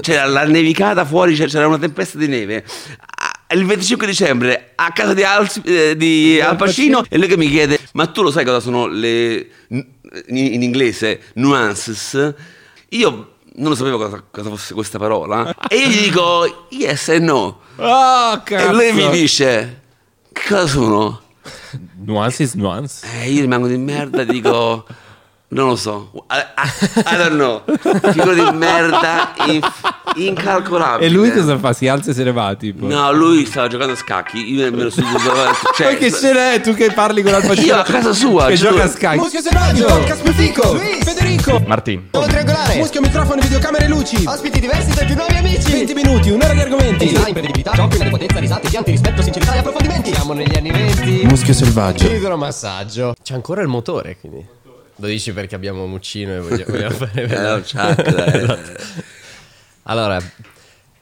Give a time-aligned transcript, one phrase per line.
[0.00, 2.64] C'era la nevicata fuori, c'era- c'era una tempesta di neve.
[3.16, 7.36] Ah, Il 25 dicembre a casa di Al, eh, di Al Pacino e lui che
[7.36, 9.86] mi chiede ma tu lo sai cosa sono le in,
[10.36, 12.34] in inglese nuances
[12.88, 17.18] io non lo sapevo cosa, cosa fosse questa parola e io gli dico yes e
[17.20, 19.82] no Oh, e lui mi dice
[20.32, 21.22] che cosa sono?
[22.04, 23.06] Nuance is nuance.
[23.22, 24.84] E io rimango di merda e dico
[25.54, 27.62] non lo so I, I- I don't know
[28.12, 31.72] figura di merda inf- incalcolabile E lui cosa fa?
[31.72, 32.86] Si alza e se ne va, tipo.
[32.86, 34.52] No, lui stava giocando a scacchi.
[34.54, 35.58] Io me lo davanti.
[35.74, 37.66] Cioè, Ma che scena è tu che parli con Al Pacino?
[37.66, 39.18] Io a casa sua, Che gioca a scacchi.
[39.18, 42.08] Muschio selvaggio, podcast più fico, Federico, Martin.
[42.12, 46.30] Nuovo triangolare, muschio microfono, videocamere e luci, ospiti diversi tra più nuovi amici, 20 minuti,
[46.30, 50.12] un'ora di argomenti, design, imprevedibilità, giochi, potenza, risate, pianti, rispetto, sincerità e approfondimenti.
[50.14, 51.26] Siamo negli anni 20.
[51.26, 52.06] Muschio selvaggio.
[52.08, 53.14] Idromassaggio.
[53.22, 54.62] C'è ancora il motore, quindi.
[54.96, 58.42] Lo dici perché abbiamo Muccino e vogliamo, vogliamo fare no, ciak, dai.
[58.42, 59.12] Esatto.
[59.86, 60.18] Allora,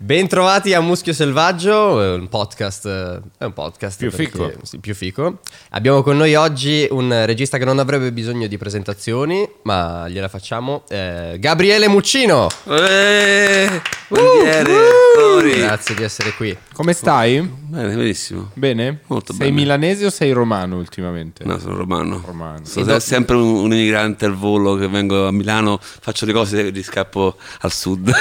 [0.02, 4.52] bentrovati a Muschio Selvaggio, è un podcast, eh, è un podcast Più perché- fico.
[4.63, 5.38] sì, più fico.
[5.71, 10.82] Abbiamo con noi oggi un regista che non avrebbe bisogno di presentazioni, ma gliela facciamo,
[10.88, 12.49] eh, Gabriele Muccino.
[12.68, 14.74] Eh, bandiere,
[15.15, 15.52] tori.
[15.60, 16.57] Grazie di essere qui.
[16.74, 17.41] Come stai?
[17.41, 18.51] Bene, benissimo.
[18.54, 19.01] Bene?
[19.07, 19.60] Molto sei bene.
[19.60, 21.45] milanese o sei romano ultimamente?
[21.45, 22.21] No, sono romano.
[22.26, 22.65] Romano.
[22.65, 26.66] Sono se- sempre un, un immigrante al volo che vengo a Milano, faccio le cose
[26.66, 28.13] e riscappo al sud.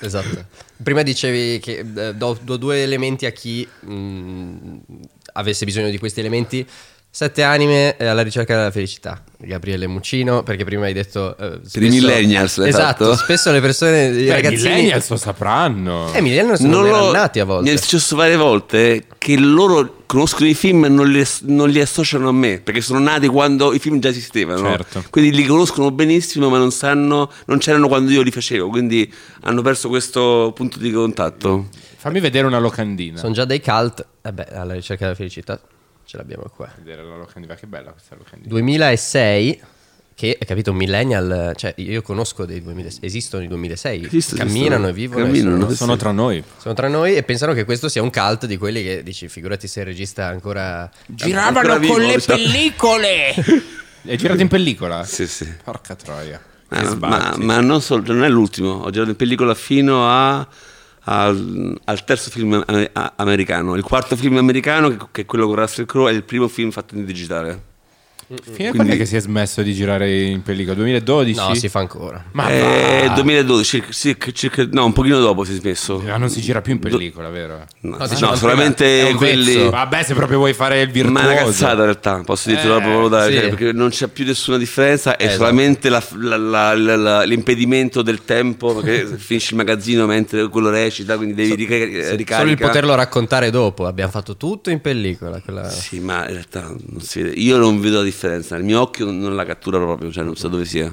[0.00, 0.44] Esatto.
[0.82, 4.76] Prima dicevi che eh, do, do due elementi a chi mh,
[5.32, 6.66] avesse bisogno di questi elementi.
[7.16, 9.24] Sette anime eh, alla ricerca della felicità.
[9.38, 11.34] Gabriele Muccino, perché prima hai detto...
[11.38, 13.16] eh, Per i millennials, Esatto, fatto?
[13.16, 14.68] spesso le persone, i ragazzini...
[14.68, 16.12] millennials lo sapranno.
[16.12, 17.70] Eh, millennials non, lo- erano nati a volte.
[17.70, 21.80] Mi è successo varie volte che loro conoscono i film e non li, non li
[21.80, 24.68] associano a me, perché sono nati quando i film già esistevano.
[24.68, 25.04] Certo.
[25.08, 29.62] Quindi li conoscono benissimo, ma non sanno, non c'erano quando io li facevo, quindi hanno
[29.62, 31.68] perso questo punto di contatto.
[31.96, 33.16] Fammi vedere una locandina.
[33.18, 34.06] Sono già dei cult.
[34.20, 35.58] Eh beh, alla ricerca della felicità
[36.06, 36.70] ce l'abbiamo qua.
[36.78, 38.48] Vedere la locandina, che bella questa locandina.
[38.48, 39.60] 2006,
[40.14, 44.88] che hai capito, un millennial, cioè io conosco dei 2006, esistono i 2006, Esistono, camminano
[44.88, 44.88] esistono.
[44.88, 45.20] e vivono.
[45.20, 45.76] e Camminano, sono- sì.
[45.76, 46.44] Sono tra noi.
[46.58, 49.66] Sono tra noi e pensano che questo sia un cult di quelli che dici, figurati
[49.68, 50.90] se il regista ancora...
[51.06, 52.38] Giravano Ancora vivo, con le diciamo.
[52.42, 53.34] pellicole.
[54.02, 55.04] È girato in pellicola?
[55.04, 55.52] Sì, sì.
[55.62, 56.40] Porca troia.
[56.68, 57.44] Ma, sbatti.
[57.44, 60.46] ma non, solo, non è l'ultimo, ho girato in pellicola fino a-
[61.08, 62.62] al, al terzo film
[62.92, 63.74] a- americano.
[63.74, 66.70] Il quarto film americano, che, che è quello con Russell Crowe, è il primo film
[66.70, 67.74] fatto in digitale.
[68.28, 70.74] Fino a quindi- quando è che si è smesso di girare in pellicola?
[70.74, 71.38] 2012?
[71.38, 72.24] No, si fa ancora.
[72.32, 73.14] Ma Eh, va.
[73.14, 76.00] 2012, circa, circa- no, un pochino dopo si è smesso.
[76.04, 77.64] Ma non si gira più in pellicola, vero?
[77.82, 79.54] No, No, no, solamente quelli...
[79.54, 79.70] vezzo.
[79.70, 81.12] Vabbè, se proprio vuoi fare il virtuoso.
[81.22, 83.38] Ma è una cazzata in realtà, posso dirti Eh, proprio valutare, sì.
[83.38, 85.38] cioè, perché non c'è più nessuna differenza, è Esatto.
[85.38, 90.70] solamente la- la- la- la- la- l'impedimento del tempo, perché finisci il magazzino mentre quello
[90.70, 92.40] recita, quindi devi rica- ricaricare.
[92.40, 95.40] Solo il poterlo raccontare dopo, abbiamo fatto tutto in pellicola.
[95.40, 97.36] quella- Sì, ma in realtà non si vede.
[97.36, 100.48] Io non vedo la differenza, il mio occhio non la cattura proprio, cioè non so
[100.48, 100.92] dove sia.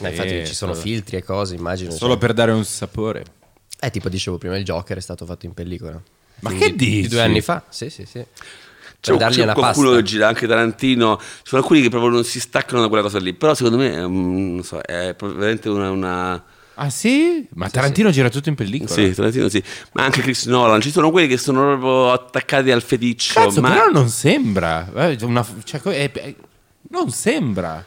[0.00, 1.90] Ma infatti ci sono filtri e cose, immagino.
[1.92, 2.20] Solo cioè.
[2.20, 3.24] per dare un sapore.
[3.78, 6.00] Eh, tipo dicevo prima, il Joker è stato fatto in pellicola.
[6.40, 7.00] Ma Quindi che dici?
[7.02, 8.24] Di due anni fa, sì, sì, sì.
[9.00, 10.02] C'è, Per dargli c'è una qualcuno pasta.
[10.02, 13.18] che gira, anche Tarantino, ci sono alcuni che proprio non si staccano da quella cosa
[13.18, 15.90] lì, però secondo me è, un- non so, è proprio veramente una...
[15.90, 16.44] una-
[16.76, 17.46] Ah sì?
[17.54, 18.90] Ma Tarantino gira tutto in pellicola?
[18.90, 22.82] Sì, Tarantino sì, ma anche Chris Nolan, ci sono quelli che sono proprio attaccati al
[22.82, 23.70] feticcio, Cazzo, ma...
[23.70, 24.90] però non sembra.
[25.08, 26.34] Eh, una- cioè, è-
[26.94, 27.84] non sembra.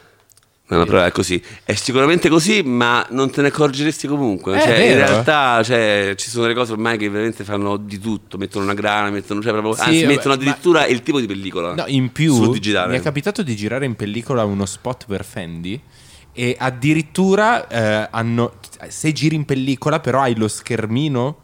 [0.70, 1.42] No, però è così.
[1.64, 4.58] È sicuramente così, ma non te ne accorgeresti comunque.
[4.58, 8.36] Eh, Cioè, in realtà cioè, ci sono delle cose ormai che veramente fanno di tutto.
[8.36, 11.26] Mettono una grana, mettono, cioè, proprio, Sì, anzi, vabbè, mettono ma- addirittura il tipo di
[11.26, 11.74] pellicola.
[11.74, 15.80] No, in più mi è capitato di girare in pellicola uno spot per Fendi
[16.34, 18.52] e addirittura eh, hanno
[18.88, 21.36] se giri in pellicola però hai lo schermino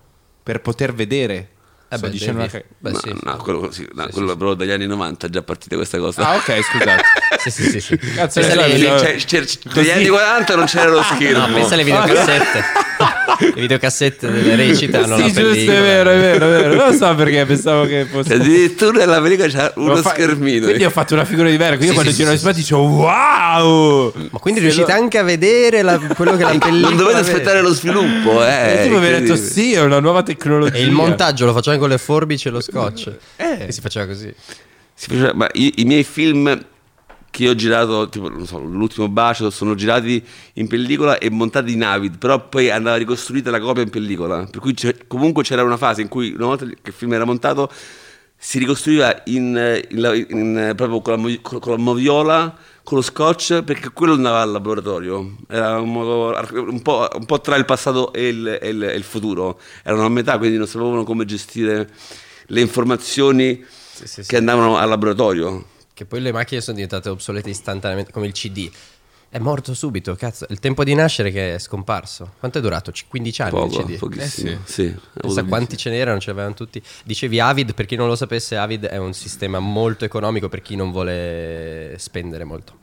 [0.42, 1.48] per poter vedere.
[1.94, 3.14] Eh beh, dicendo una beh, no, sì.
[3.22, 6.28] no, quello, sì, no, quello però dagli anni 90 è già partita questa cosa.
[6.28, 7.02] Ah, ok, scusate.
[7.44, 7.80] Sì, sì, sì.
[7.80, 7.98] sì.
[7.98, 8.98] Cazzo, Queste le- Lì, no.
[8.98, 9.44] cioè, c'era-
[9.74, 11.46] dagli anni 40 non c'era lo schermo.
[11.46, 12.64] No, pensa alle videocassette.
[13.54, 15.76] Le videocassette delle recite hanno sì, giusto, pellicola.
[15.78, 16.74] è vero, è vero, è vero.
[16.76, 20.64] Non so perché pensavo che fosse Addirittura nella pellicola c'era uno fa- schermino.
[20.66, 21.82] Quindi ho fatto una figura diversa.
[21.82, 24.12] Io Sì, quando sì, giro sì, le sì, spati dicevo wow!
[24.30, 25.82] Ma quindi riuscite anche a vedere
[26.14, 28.84] quello che la pellicola non dovete aspettare lo sviluppo, eh.
[28.84, 30.76] e mi avevi detto sì, è una nuova tecnologia.
[30.76, 33.12] E il montaggio lo facciamo con le forbici e lo scotch.
[33.36, 33.66] Eh.
[33.66, 34.32] E si faceva così.
[34.94, 36.66] Si faceva- ma i, i miei film
[37.30, 41.72] che io ho girato, tipo, non so, l'ultimo bacio, sono girati in pellicola e montati
[41.72, 44.46] in Avid, però poi andava ricostruita la copia in pellicola.
[44.46, 47.24] Per cui c'è- comunque c'era una fase in cui, una volta che il film era
[47.24, 47.70] montato,
[48.36, 53.90] si ricostruiva in, in in, proprio con la, con la moviola con lo scotch perché
[53.90, 55.36] quello andava al laboratorio.
[55.48, 58.94] Era un, modo, un, po', un po' tra il passato e il, e il- e
[58.94, 59.58] il futuro.
[59.82, 61.88] Erano a metà, quindi non sapevano come gestire
[62.48, 65.64] le informazioni Sì, sì, che andavano al laboratorio.
[65.94, 68.70] Che poi le macchine sono diventate obsolete istantaneamente, come il CD.
[69.34, 70.46] È morto subito, cazzo.
[70.50, 72.34] Il tempo di nascere che è scomparso.
[72.38, 72.92] Quanto è durato?
[72.92, 73.98] C- 15 anni Poco, il CD.
[73.98, 74.50] pochissimo.
[74.50, 74.94] Eh sì.
[75.12, 76.80] Pensa quanti ce n'erano, ce l'avevano tutti.
[77.02, 80.76] Dicevi Avid, per chi non lo sapesse, Avid è un sistema molto economico per chi
[80.76, 82.82] non vuole spendere molto.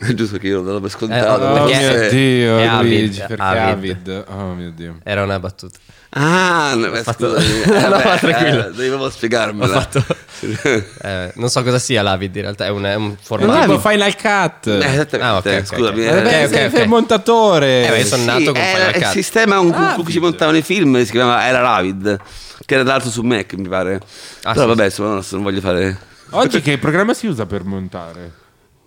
[0.14, 1.42] Giusto che io l'ho dato per Eh, scontato.
[1.42, 3.90] oh, Oh perché- mio Dio, è Avid, Luigi, perché Avid.
[4.08, 4.24] Avid.
[4.28, 4.98] Oh mio Dio.
[5.04, 5.78] Era una battuta.
[6.12, 7.60] Ah, no, beh, fatto- scusami.
[7.62, 8.66] Eh, no, beh, tranquillo.
[8.66, 9.76] eh, devi proprio spiegarmela.
[9.76, 10.04] Ho fatto-
[11.02, 13.60] Eh, non so cosa sia l'Avid in realtà, è un, è un formato.
[13.74, 14.66] tipo Final Cut.
[14.68, 16.00] Eh, esattamente, Ah, ok, ok, scusami.
[16.06, 16.10] ok.
[16.10, 16.78] eh, Vabbè, ok, sei, ok, sei ok.
[16.78, 17.94] il montatore.
[17.94, 19.12] Eh, io sono nato con era Final il Cut.
[19.12, 22.18] sistema con cui- Ah, cui si montavano i film si chiamava Era Ravid,
[22.64, 24.00] che era tra l'altro su Mac, mi pare.
[24.44, 25.98] Ah, Però sì, vabbè, insomma, adesso non voglio fare.
[26.30, 28.32] Oggi che programma si usa per montare?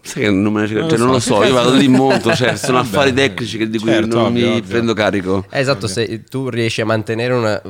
[0.05, 1.65] Sai che non, me ne- Non lo cioè, non lo so, so, che io cazzo-
[1.65, 4.47] vado lì in monto, cioè sono Vabbè, affari tecnici che- di cui certo, non ovvio,
[4.49, 4.67] mi ovvio.
[4.67, 5.45] prendo carico.
[5.49, 7.61] Eh, esatto, se tu riesci a mantenere una,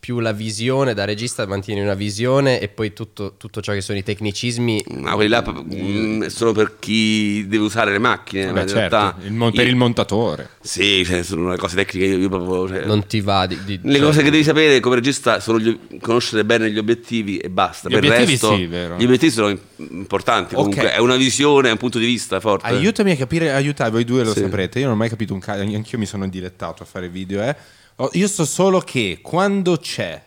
[0.00, 3.98] più la visione da regista, mantieni una visione e poi tutto, tutto ciò che sono
[3.98, 4.84] i tecnicismi.
[4.98, 8.96] Ma quelli là mm, sono per chi deve usare le macchine, ma Beh, in certo,
[8.96, 10.50] realtà il mon- per io- il montatore.
[10.60, 13.56] Sì, cioè, sono le cose tecniche io, io proprio cioè, Non ti va di.
[13.64, 17.36] di- Le cioè- cose che devi sapere come regista sono gli- conoscere bene gli obiettivi
[17.38, 17.88] e basta.
[17.88, 18.96] Gli per il obiettivi resto, sì, vero.
[18.98, 20.54] Gli obiettivi sono im- importanti.
[20.56, 20.90] Comunque Ok.
[20.90, 22.66] è una visione, un punto di vista forte.
[22.66, 24.40] Aiutami a capire, aiutate, voi due lo Sì.
[24.40, 24.78] saprete.
[24.78, 27.42] Io non ho mai capito un cazzo, anch'io mi sono dilettato a fare video.
[27.42, 27.56] Eh.
[27.96, 30.22] Oh, Io so solo che quando c'è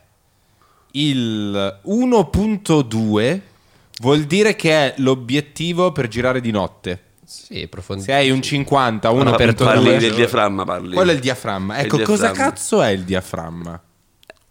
[0.92, 3.42] il 1.2
[4.00, 7.04] vuol dire che è l'obiettivo per girare di notte.
[7.26, 10.96] Sì, profondi- Se hai un 50, uno Ma per parli tornare- del diaframma, parli.
[10.96, 11.76] Quello è il diaframma.
[11.76, 12.50] È il Ecco, cosa diaframma.
[12.52, 13.82] cazzo è il diaframma?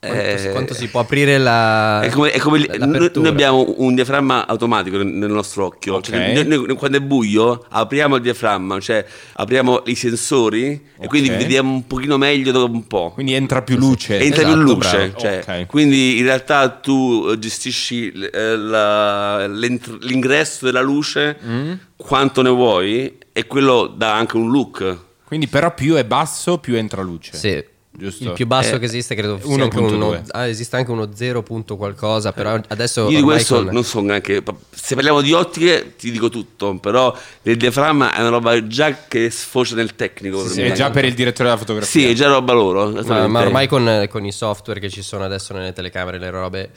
[0.01, 2.01] Quanto, Eh, quanto si può aprire la.
[2.03, 3.21] È come, è come noi, l'apertura.
[3.25, 5.95] noi abbiamo un diaframma automatico nel, nostro occhio.
[5.97, 6.03] Ok.
[6.11, 11.07] Cioè, noi- noi- quando è buio, apriamo il diaframma, cioè apriamo i sensori e Ok.
[11.09, 13.11] quindi vediamo un pochino meglio dopo un po'.
[13.13, 14.21] Quindi entra più luce.
[14.21, 15.67] Entra Esatto, più luce, cioè, Ok.
[15.67, 21.73] quindi in realtà tu eh, gestisci eh, la- l'ingresso della luce Mm.
[21.97, 24.97] quanto ne vuoi e quello dà anche un look.
[25.25, 27.37] Quindi però più è basso, più entra luce.
[27.37, 27.65] Sì.
[27.99, 28.25] Giusto.
[28.25, 29.93] Il più basso Eh, che esiste credo sia anche 1.2.
[29.93, 33.83] uno, ah, esiste anche uno 0 punto qualcosa, però adesso Io di questo con- non
[33.83, 34.41] so neanche.
[34.71, 37.13] Se parliamo di ottiche ti dico tutto, però
[37.43, 40.47] il diaframma è una roba già che sfocia nel tecnico.
[40.47, 40.69] Sì, me.
[40.69, 42.01] è già per il direttore della fotografia.
[42.03, 42.89] Sì, è già roba loro.
[43.03, 46.71] Ma, ma ormai con, con i software che ci sono adesso nelle telecamere, le robe,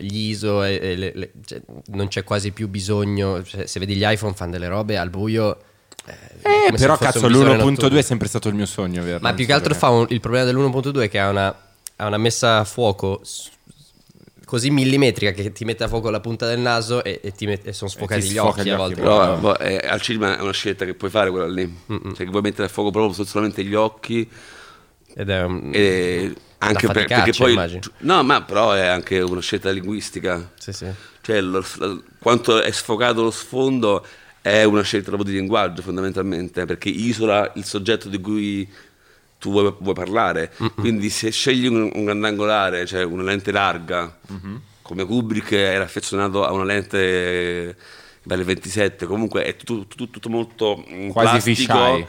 [0.00, 3.42] gli ISO, e, e le- le- cioè, non c'è quasi più bisogno.
[3.44, 5.58] Cioè, se vedi gli iPhone fanno delle robe al buio.
[6.06, 7.98] Eh, però cazzo, un visore l'1.2 notturno.
[7.98, 9.18] è sempre stato il mio sogno, vero?
[9.20, 11.54] Ma più che altro fa un- il problema dell'1.2 è che ha una,
[11.96, 13.20] ha una messa a fuoco
[14.44, 17.66] così millimetrica che ti mette a fuoco la punta del naso e, e ti met-
[17.66, 19.00] e sono sfocati ti gli occhi gli a occhi, volte.
[19.00, 21.76] però- Però boh, eh, al cinema è una scelta che puoi fare quella lì.
[21.88, 24.28] Cioè, che vuoi mettere a fuoco proprio solamente gli occhi.
[25.18, 27.52] Ed è un- E anche per- perché poi.
[27.52, 27.80] immagino.
[27.98, 30.52] No, ma però è anche una scelta linguistica.
[30.58, 30.86] Sì, sì.
[31.22, 34.06] Cioè, lo- lo- quanto è sfocato lo sfondo
[34.46, 38.68] è una scelta proprio di linguaggio, fondamentalmente, perché isola il soggetto di cui
[39.40, 40.52] tu vuoi, vuoi parlare.
[40.76, 44.18] Quindi, se scegli un, un grandangolare, cioè una lente larga,
[44.82, 47.76] come Kubrick era affezionato a una lente
[48.22, 52.08] belle 27, comunque è tutto, tutto- tutto molto mm, Quasi fisheye.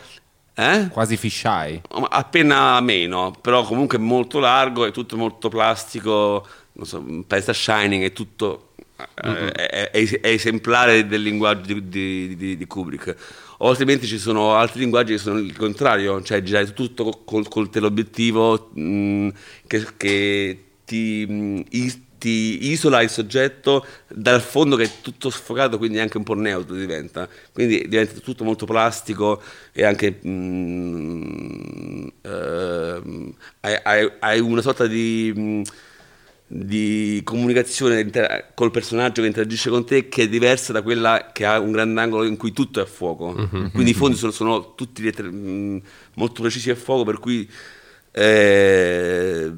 [0.53, 0.87] Eh?
[0.89, 1.81] Quasi fisheye.
[2.09, 6.45] Appena meno, però comunque molto largo, è tutto molto plastico.
[6.73, 8.66] Non so, pensa a Shining, è tutto.
[9.23, 13.15] Eh, È, è- esemplare del linguaggio di, di- di- Kubrick.
[13.59, 17.69] O altrimenti ci sono altri linguaggi che sono il contrario, cioè girare tutto col, col
[17.69, 19.29] teleobiettivo mh,
[19.67, 25.77] che, che ti, mh, is- ti isola il soggetto dal fondo che è tutto sfocato,
[25.77, 27.27] quindi anche un po' neutro diventa.
[27.51, 35.61] Quindi diventa tutto molto plastico e anche mh, ehm, hai, hai- una sorta di, mh,
[36.49, 41.45] di comunicazione inter- col personaggio che interagisce con te che è diversa da quella che
[41.45, 43.33] ha un grandangolo in cui tutto è a fuoco.
[43.73, 45.81] Quindi i fondi sono, sono tutti letter- mh,
[46.15, 47.49] molto precisi a fuoco, per cui
[48.11, 49.51] eh,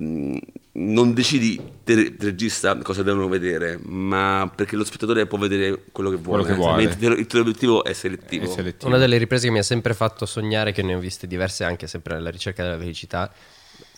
[0.72, 6.18] non decidi te regista cosa devono vedere, ma perché lo spettatore può vedere quello che
[6.18, 6.44] vuole.
[6.44, 6.86] Quello che vuole.
[6.86, 8.46] mentre il tuo obiettivo è selettivo.
[8.46, 8.88] È selettivo.
[8.88, 11.88] Una delle riprese che mi ha sempre fatto sognare, che ne ho viste diverse anche
[11.88, 13.32] sempre alla ricerca della felicità,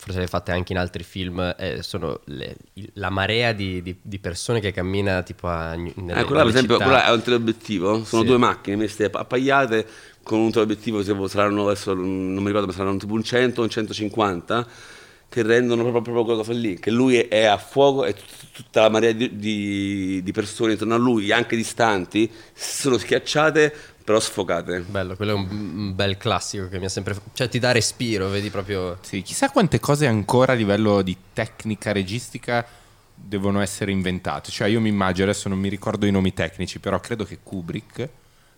[0.02, 2.56] forse le hai fatte anche in altri film, eh, sono le-
[2.94, 6.74] la marea di, di- di persone che cammina tipo a, nelle, Eh, quella, per esempio,
[6.74, 6.84] città.
[6.88, 8.28] quella è un teleobiettivo, sono Sì.
[8.28, 9.86] due macchine messe appaiate
[10.24, 13.64] con un teleobiettivo, tipo, saranno adesso non mi ricordo, ma saranno tipo un 100 o
[13.64, 14.66] un 150,
[15.28, 18.82] che rendono proprio, proprio quella cosa lì, che lui è, a fuoco e tut- tutta
[18.82, 24.80] la marea di, di- di persone intorno a lui, anche distanti, sono schiacciate però sfocate.
[24.80, 27.16] Bello, quello è un, un bel classico che mi ha sempre...
[27.32, 28.98] Cioè ti dà respiro, vedi proprio...
[29.00, 32.66] Sì, chissà quante cose ancora a livello di tecnica registica
[33.14, 34.50] devono essere inventate.
[34.50, 38.08] Cioè, io mi immagino, adesso non mi ricordo i nomi tecnici, però credo che Kubrick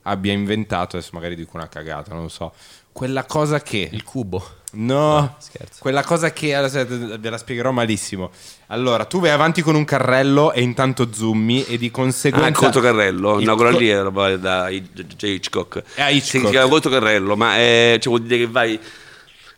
[0.03, 2.53] abbia inventato, adesso magari dico una cagata, non lo so,
[2.93, 3.89] quella cosa che...
[3.91, 4.63] Il cubo.
[4.75, 5.79] No, scherzo.
[5.81, 6.85] quella cosa che adesso
[7.19, 8.31] ve la spiegherò malissimo.
[8.69, 12.57] Allora, tu vai avanti con un carrello e intanto zoomi e di conseguenza Ah, il
[12.57, 14.69] controcarrello, il no, quella co- lì è roba da.
[14.69, 15.83] Hitchcock.
[15.95, 16.45] È a Hitchcock.
[16.47, 18.79] Si chiama controcarrello, ma è, cioè, vuol dire che vai.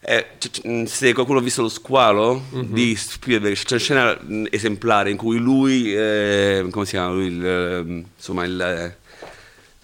[0.08, 2.62] eh, c- c- se qualcuno ha visto lo squalo Mhm.
[2.72, 4.18] di Spielberg, c'è una scena
[4.50, 8.96] esemplare in cui lui, eh, come si chiama lui, il, eh, insomma il, eh,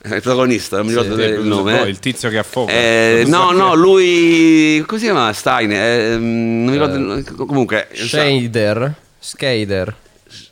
[0.05, 1.83] il protagonista, non mi ricordo Sì, il nome.
[1.85, 1.89] eh.
[1.89, 2.73] il tizio che affoga.
[2.73, 5.33] Eh, Non so no, no, lui, come si chiama?
[5.33, 7.89] Stein, eh, mm, non mi ricordo, comunque.
[7.93, 9.95] Shader, Skader,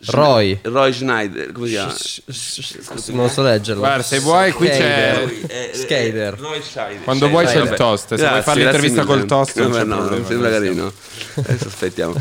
[0.07, 0.59] Roy.
[0.63, 1.95] Roy Schneider, come si chiama?
[3.13, 3.81] Non so leggerlo.
[3.81, 5.25] Guarda, se vuoi, qui c'è-
[5.73, 6.39] Schneider.
[7.05, 10.27] Quando vuoi c'è il toast, se vuoi fare l'intervista col toast non c'è no, problema.
[10.27, 10.93] Sembra carino.
[11.35, 12.15] Adesso aspettiamo.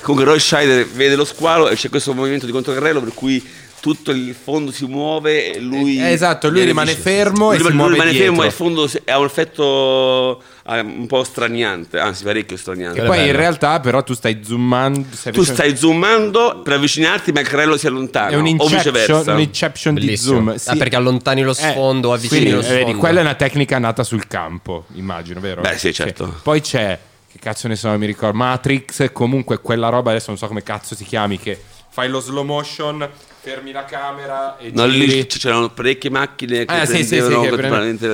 [0.00, 3.44] Comunque Roy Scheider vede lo squalo e c'è questo movimento di controcarrello per cui
[3.82, 5.98] tutto il fondo si muove e lui...
[5.98, 8.26] Eh, esatto, lui rimane fermo e Lui si rimane- muove rimane dietro.
[8.28, 13.00] fermo e il fondo si- ha un effetto eh, un po' straniante, anzi parecchio straniante.
[13.00, 15.08] E poi in realtà però tu stai zoomando...
[15.10, 18.92] stai Tu stai zoomando per avvicinarti ma il carrello si allontana È un o inception,
[18.92, 19.32] viceversa.
[19.32, 20.48] un inception di zoom.
[20.50, 20.76] Ah, sì.
[20.76, 22.84] perché allontani lo Eh, sfondo o avvicini quindi, lo eh, sfondo.
[22.86, 25.60] vedi, quella è una tecnica nata sul campo, immagino, vero?
[25.60, 26.26] Beh, sì, certo.
[26.26, 26.32] Sì.
[26.44, 26.96] Poi c'è,
[27.32, 30.62] che cazzo ne so, non mi ricordo, Matrix, comunque quella roba, adesso non so come
[30.62, 31.60] cazzo si chiami, che
[31.90, 33.08] fai lo slow motion,
[33.42, 35.06] fermi la camera e No, giri.
[35.06, 37.56] lì c'erano parecchie macchine che Ah, sì, sì, sì, che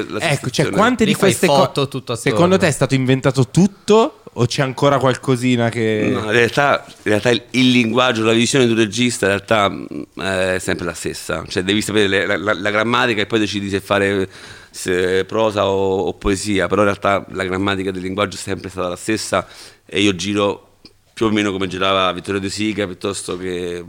[0.08, 2.30] la Ecco, cioè quante Lì di queste foto cose tutto attorno.
[2.30, 6.94] Secondo te è stato inventato tutto o c'è ancora qualcosina che No, in realtà, in
[7.02, 10.94] realtà il, il linguaggio, la visione di un regista in realtà mh, è sempre la
[10.94, 11.44] stessa.
[11.47, 14.26] Cioè devi sapere le- la, la- la grammatica e poi decidi se fare
[14.70, 18.88] se prosa o, o poesia, però in realtà la grammatica del linguaggio è sempre stata
[18.88, 19.47] la stessa
[19.85, 20.76] e io giro
[21.12, 23.85] più o meno come girava Vittorio De Sica piuttosto che...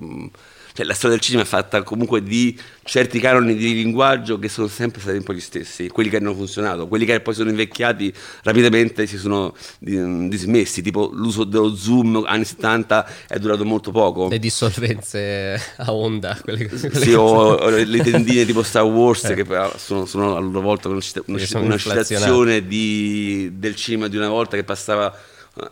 [0.79, 4.69] cioè, la storia del cinema è fatta comunque di certi canoni di linguaggio che sono
[4.69, 8.13] sempre stati un po' gli stessi, quelli che hanno funzionato, quelli che poi sono invecchiati
[8.43, 14.29] rapidamente si sono di- dismessi, tipo l'uso dello zoom anni 70 è durato molto poco.
[14.29, 16.39] Le dissolvenze a onda.
[16.41, 20.39] Quelle, quelle Sì, o, o le tendine tipo Star Wars che però sono, sono a
[20.39, 25.13] loro volta una, una, Che una citazione di- del cinema di una volta che passava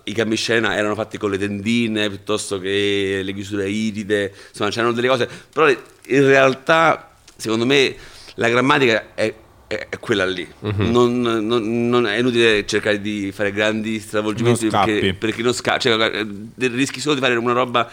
[0.06, 5.08] i cambiescena erano fatti con le tendine piuttosto che le chiusure iride insomma c'erano delle
[5.08, 5.28] cose.
[5.54, 7.96] Però in realtà secondo me
[8.36, 9.34] la grammatica è,
[9.68, 10.48] è- è quella lì.
[10.60, 10.92] Mhm.
[10.92, 15.82] non, non- non è inutile cercare di fare grandi stravolgimenti perché, perché non scappi.
[15.82, 16.26] Cioè,
[16.56, 17.90] rischi solo di fare una roba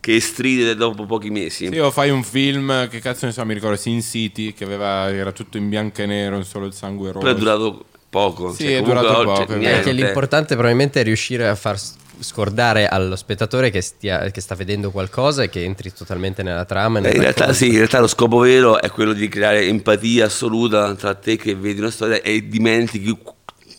[0.00, 1.66] che stride dopo pochi mesi.
[1.72, 5.10] Sì, o fai un film, che cazzo ne so, mi ricordo Sin City, che aveva,
[5.10, 7.24] era tutto in bianco e nero, solo il sangue rosso.
[7.24, 8.52] Però è durato poco.
[8.52, 11.76] Sì, cioè, è durato poco, che l'importante probabilmente è riuscire a far
[12.20, 16.98] scordare allo spettatore che, stia- che sta vedendo qualcosa e che entri totalmente nella trama.
[16.98, 19.66] e Eh, nel in realtà sì, in realtà lo scopo vero è quello di creare
[19.66, 23.18] empatia assoluta tra te che vedi una storia e dimentichi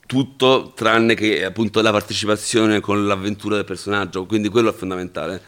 [0.05, 5.41] tutto tranne che appunto la partecipazione con l'avventura del personaggio, quindi quello è fondamentale.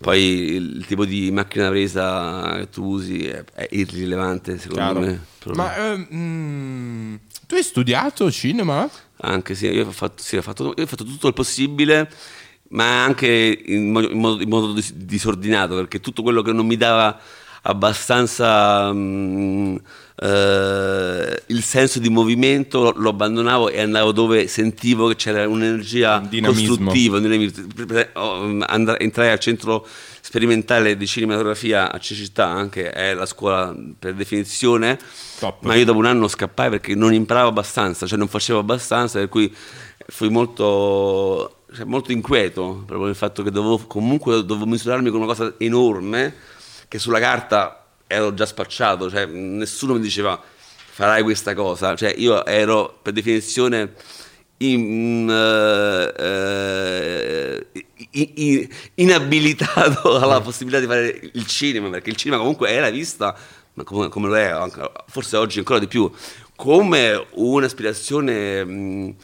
[0.00, 0.20] Poi
[0.56, 5.00] il, il tipo di macchina presa che tu usi è, è irrilevante secondo Chiaro.
[5.00, 5.20] me.
[5.38, 5.62] Proprio.
[5.62, 7.14] Ma eh, mm,
[7.46, 8.88] tu hai studiato cinema?
[9.18, 12.10] Anche sì, io ho fatto, sì, ho fatto, io ho fatto tutto il possibile,
[12.70, 16.66] ma anche in, mo- in modo, in modo dis- disordinato, perché tutto quello che non
[16.66, 17.18] mi dava
[17.66, 19.76] abbastanza mm,
[20.16, 26.40] eh, il senso di movimento lo, abbandonavo e andavo dove sentivo che c'era un'energia Un
[26.44, 27.16] costruttiva.
[27.16, 27.66] un dinamismo.
[28.14, 28.64] Oh,
[28.98, 29.86] Entrai al centro
[30.38, 34.98] sperimentale di cinematografia a Cinecittà, anche è la scuola per definizione,
[35.38, 35.62] Top.
[35.62, 39.28] ma io dopo un anno scappai perché non imparavo abbastanza, cioè non facevo abbastanza, per
[39.28, 39.54] cui
[40.08, 45.28] fui molto, cioè molto inquieto proprio nel fatto che dovevo comunque dovevo misurarmi con una
[45.28, 46.34] cosa enorme
[46.88, 52.44] che sulla carta ero già spacciato, cioè nessuno mi diceva farai questa cosa, cioè io
[52.44, 53.92] ero per definizione
[54.58, 55.28] in-
[57.72, 57.86] i- i-
[58.94, 63.36] inabilitato alla possibilità di fare il cinema, perché il cinema comunque era vista,
[63.74, 66.10] ma come, come lo è, anche- forse oggi ancora di più,
[66.56, 69.14] come un'aspirazione mh,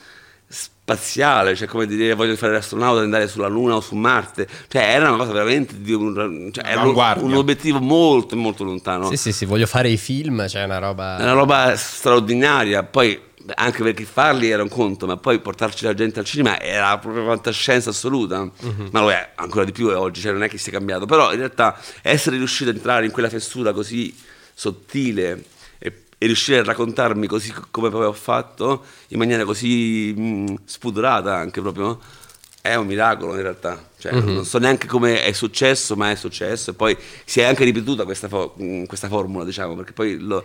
[0.47, 5.09] spaziale, cioè come dire voglio fare l'astronauta, andare sulla Luna o su Marte, cioè era
[5.09, 9.09] una cosa veramente di un, cioè, era un, un obiettivo molto molto lontano.
[9.09, 11.17] Sì, sì, sì, voglio fare i film, c'è una roba...
[11.21, 12.83] Una roba straordinaria.
[12.83, 16.97] Poi anche perché farli era un conto, ma poi portarci la gente al cinema era
[16.99, 18.49] proprio fantascienza assoluta.
[18.91, 21.07] Ma lo è ancora di più oggi, cioè non è che sia cambiato.
[21.07, 24.15] Però in realtà essere riuscito ad entrare in quella fessura così
[24.55, 25.45] sottile
[25.79, 30.55] e, e riuscire a raccontarmi così co- come poi ho fatto, in maniera così mh,
[30.65, 31.99] spudorata anche proprio,
[32.61, 33.89] è un miracolo in realtà.
[33.99, 36.71] Cioè, Non so neanche come è successo, ma è successo.
[36.71, 40.45] E poi si è anche ripetuta questa, fo- mh, questa formula, diciamo, perché poi lo-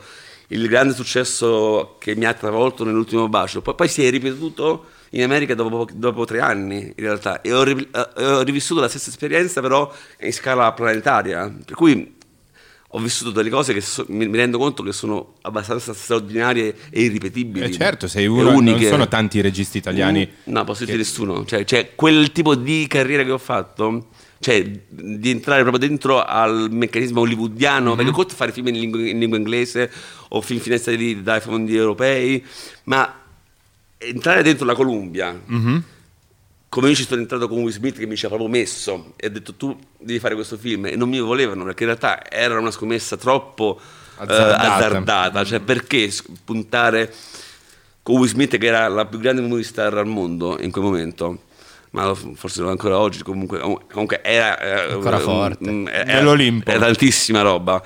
[0.49, 5.23] il grande successo che mi ha travolto nell'ultimo bacio, poi, poi si è ripetuto in
[5.23, 7.41] America dopo, dopo tre anni, in realtà.
[7.41, 11.53] E ho, ri- eh, ho rivissuto la stessa esperienza, però in scala planetaria.
[11.65, 12.13] Per cui
[12.89, 17.01] ho vissuto delle cose che so- mi, mi rendo conto che sono abbastanza straordinarie e
[17.01, 17.65] irripetibili.
[17.65, 18.87] Eh, certo, sei uno, non uniche.
[18.89, 20.25] sono tanti registi italiani.
[20.49, 21.45] Mm, No, posso dire nessuno.
[21.45, 24.07] Cioè, cioè, quel tipo di carriera che ho fatto,
[24.45, 27.95] cioè di entrare proprio dentro al meccanismo hollywoodiano, Mhm.
[27.95, 29.91] perché un conto fare film in lingua, in lingua inglese
[30.29, 32.45] o film finanziati dai fondi europei,
[32.83, 33.11] ma
[33.97, 35.35] entrare dentro la Columbia.
[35.43, 35.83] Mhm.
[36.69, 39.25] Come io ci sono entrato con Will Smith che mi ci ha proprio messo e
[39.25, 42.59] ha detto tu devi fare questo film e non mi volevano perché in realtà era
[42.59, 44.75] una scommessa troppo eh, Azzardata.
[44.75, 45.43] azzardata.
[45.43, 46.11] Cioè perché
[46.43, 47.11] puntare
[48.03, 51.39] con Will Smith che era la più grande movie star al mondo in quel momento
[51.95, 53.59] ma forse lo è ancora oggi comunque,
[53.91, 55.69] comunque era eh, Ancora forte.
[55.69, 56.69] un- era- Nell'Olimpo.
[56.69, 57.81] era tantissima roba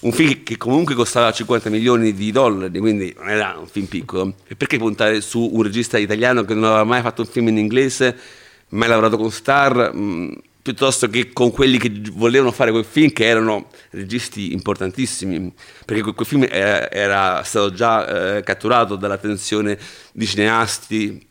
[0.00, 4.34] un film che comunque costava 50 milioni di dollari quindi non era un film piccolo
[4.48, 7.58] e perché puntare su un regista italiano che non aveva mai fatto un film in
[7.58, 8.16] inglese
[8.70, 13.26] mai lavorato con star mh, piuttosto che con quelli che volevano fare quel film che
[13.26, 15.52] erano registi importantissimi
[15.84, 19.76] perché quel, quel film era, era stato già eh, catturato dall'attenzione
[20.12, 21.28] di cineasti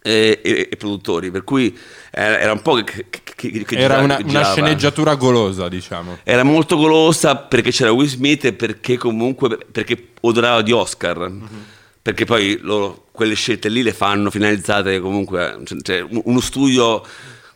[0.00, 1.76] e, e- e produttori per cui
[2.10, 6.18] era, un po' che, che- che- Era una, una sceneggiatura golosa, diciamo.
[6.22, 11.30] Era molto golosa perché c'era Will Smith e perché comunque perché odorava di Oscar.
[12.02, 17.04] Perché poi loro quelle scelte lì le fanno finalizzate comunque, cioè, cioè, un- uno studio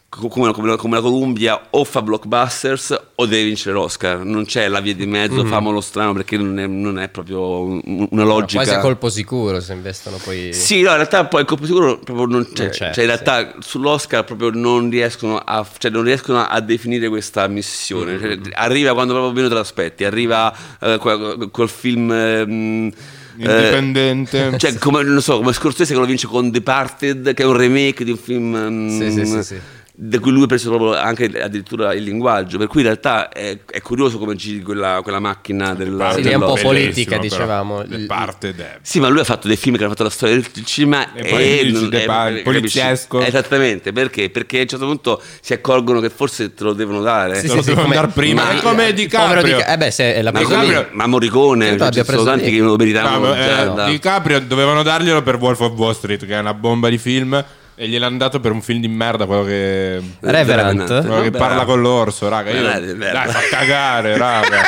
[0.08, 4.24] come, come- come la Columbia o fa blockbusters o deve vincere l'Oscar.
[4.24, 8.06] Non c'è la via di mezzo, famolo strano perché non è, non è proprio un-
[8.10, 8.62] una logica.
[8.62, 10.52] Quasi a colpo sicuro se investono poi...
[10.52, 12.62] Sì, no, in realtà poi il colpo sicuro proprio non c'è.
[12.62, 17.08] Non c'è, cioè, in realtà sull'Oscar proprio non riescono a, cioè, non riescono a definire
[17.08, 18.18] questa missione.
[18.18, 22.10] Cioè, arriva quando proprio meno te l'aspetti, arriva eh, quel, quel film.
[22.10, 22.90] ehm,
[23.38, 24.46] Indipendente.
[24.52, 27.56] eh, cioè, come, non so, come Scorsese che lo vince con Departed, che è un
[27.56, 28.54] remake di un film.
[28.54, 29.60] ehm, Sì, sì, sì, sì.
[29.98, 33.56] Da cui lui ha preso proprio anche addirittura il linguaggio, per cui in realtà è,
[33.64, 36.12] è curioso come giri quella, quella macchina della.
[36.12, 37.78] Sì, è un po' politica, dicevamo.
[37.80, 37.96] però.
[37.96, 40.34] Il- Parte de- Sì, ma lui ha fatto dei film che hanno fatto la storia
[40.34, 42.42] del cinema E poi dici non- De eh, capisci?
[42.42, 43.20] poliziesco.
[43.22, 44.28] Esattamente, perché?
[44.28, 47.40] Perché a un certo punto si accorgono che forse te lo devono dare.
[47.40, 48.44] Te lo devono dar prima.
[48.44, 49.40] ma- È come il DiCaprio.
[49.40, 52.50] povero Di- Eh beh, se è la Ma, ma Morricone, Certo, cioè, ci sono tanti
[52.50, 53.18] che lo meritavano.
[53.18, 56.38] No, ma, cioè, eh, da- DiCaprio dovevano darglielo per Wolf of Wall Street, che è
[56.38, 57.42] una bomba di film,
[57.76, 60.86] e gliel'hanno dato per un film di merda, quello che, Revenant.
[60.86, 61.38] quello che Vabbè.
[61.38, 62.50] parla con l'orso, raga.
[62.50, 64.62] Io, dai, fa cagare, raga.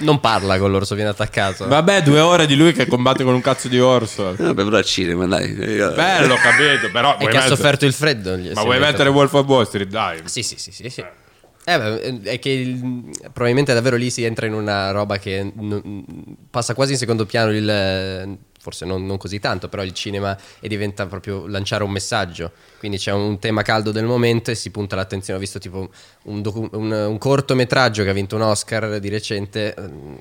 [0.00, 1.68] Non parla con l'orso, viene attaccato.
[1.68, 4.30] Vabbè, due ore di lui che combatte con un cazzo di orso.
[4.32, 5.52] Eh, Vabbè, però al cinema, dai.
[5.52, 8.36] Bello, capito, però e che ha mettere- sofferto il freddo.
[8.36, 10.20] gli- Ma vuoi mettere Wolf of Wall Street, dai.
[10.24, 10.88] Sì, sì, sì, sì.
[10.90, 11.04] sì.
[11.64, 16.04] Eh, beh, è che il- probabilmente davvero lì si entra in una roba che non-
[16.50, 20.68] passa quasi in secondo piano il forse non, non così tanto, però il cinema e
[20.68, 22.52] diventa proprio lanciare un messaggio.
[22.78, 25.36] Quindi c'è un tema caldo del momento e si punta l'attenzione.
[25.36, 25.90] Ho visto tipo
[26.24, 29.74] un, docu- un- un cortometraggio che ha vinto un Oscar di recente.
[29.74, 30.16] ehm,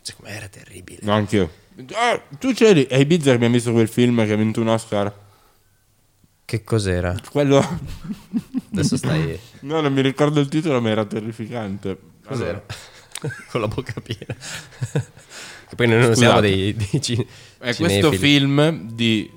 [0.00, 1.00] Secondo me era terribile.
[1.02, 1.50] No, anch'io.
[1.92, 5.12] Ah, tu c'eri, è Ibiza che abbiamo visto quel film che ha vinto un Oscar?
[6.46, 7.14] Che cos'era?
[7.30, 7.58] Quello...
[8.72, 9.38] Adesso stai.
[9.60, 11.98] No, non mi ricordo il titolo, ma era terrificante.
[12.24, 12.62] Cos'era?
[13.50, 14.36] Con la bocca piena.
[15.68, 17.24] Che poi noi non siamo dei, dei cin-
[17.58, 18.16] È questo cinefili.
[18.18, 19.30] film di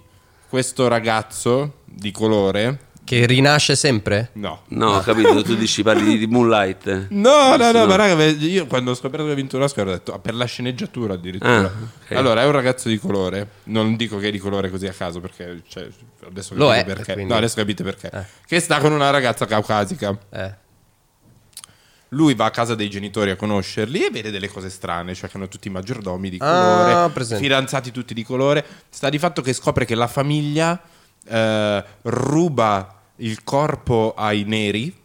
[0.48, 2.88] questo ragazzo di colore.
[3.10, 4.30] Che rinasce sempre?
[4.34, 4.62] No.
[4.68, 7.08] No, ho capito, tu dici parli di Moonlight.
[7.10, 10.13] No, no, no, ma raga, io quando ho scoperto che ha vinto l'Oscar ho detto
[10.13, 11.58] ah, per la sceneggiatura addirittura.
[11.62, 11.72] Ah,
[12.06, 12.12] ok.
[12.15, 15.20] Allora, è un ragazzo di colore, non dico che è di colore così a caso
[15.22, 15.88] perché cioè,
[16.28, 17.13] adesso Lo capite è, perché.
[17.13, 18.12] quindi- No, adesso capite perché.
[18.13, 18.24] Eh.
[18.46, 20.15] Che sta con una ragazza caucasica.
[20.30, 20.54] Eh.
[22.10, 25.38] Lui va a casa dei genitori a conoscerli e vede delle cose strane, cioè che
[25.38, 27.43] hanno tutti i maggiordomi di Ah, colore, presente.
[27.43, 28.65] fidanzati tutti di colore.
[28.89, 30.82] Sta di fatto che scopre che la famiglia
[31.28, 34.95] eh, ruba il corpo ai neri.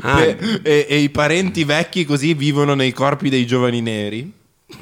[0.00, 0.22] Ah.
[0.24, 4.32] e, e- e i parenti vecchi così vivono nei corpi dei giovani neri.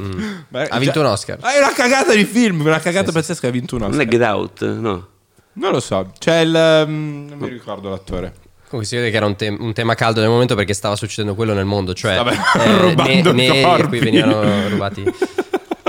[0.48, 1.38] Beh, Ha vinto già- un Oscar.
[1.40, 3.48] Ah, È una cagata di film, una cagata pazzesca.
[3.48, 4.06] Ha vinto un Non Oscar.
[4.06, 5.08] è Get Out, no.
[5.54, 6.84] Non lo so, c'è il.
[6.88, 8.34] mm, non mi ricordo l'attore.
[8.74, 11.36] Comunque si vede che era un, tem- un tema caldo nel momento perché stava succedendo
[11.36, 15.04] quello nel mondo, cioè Stavano rubando ne- a cui venivano rubati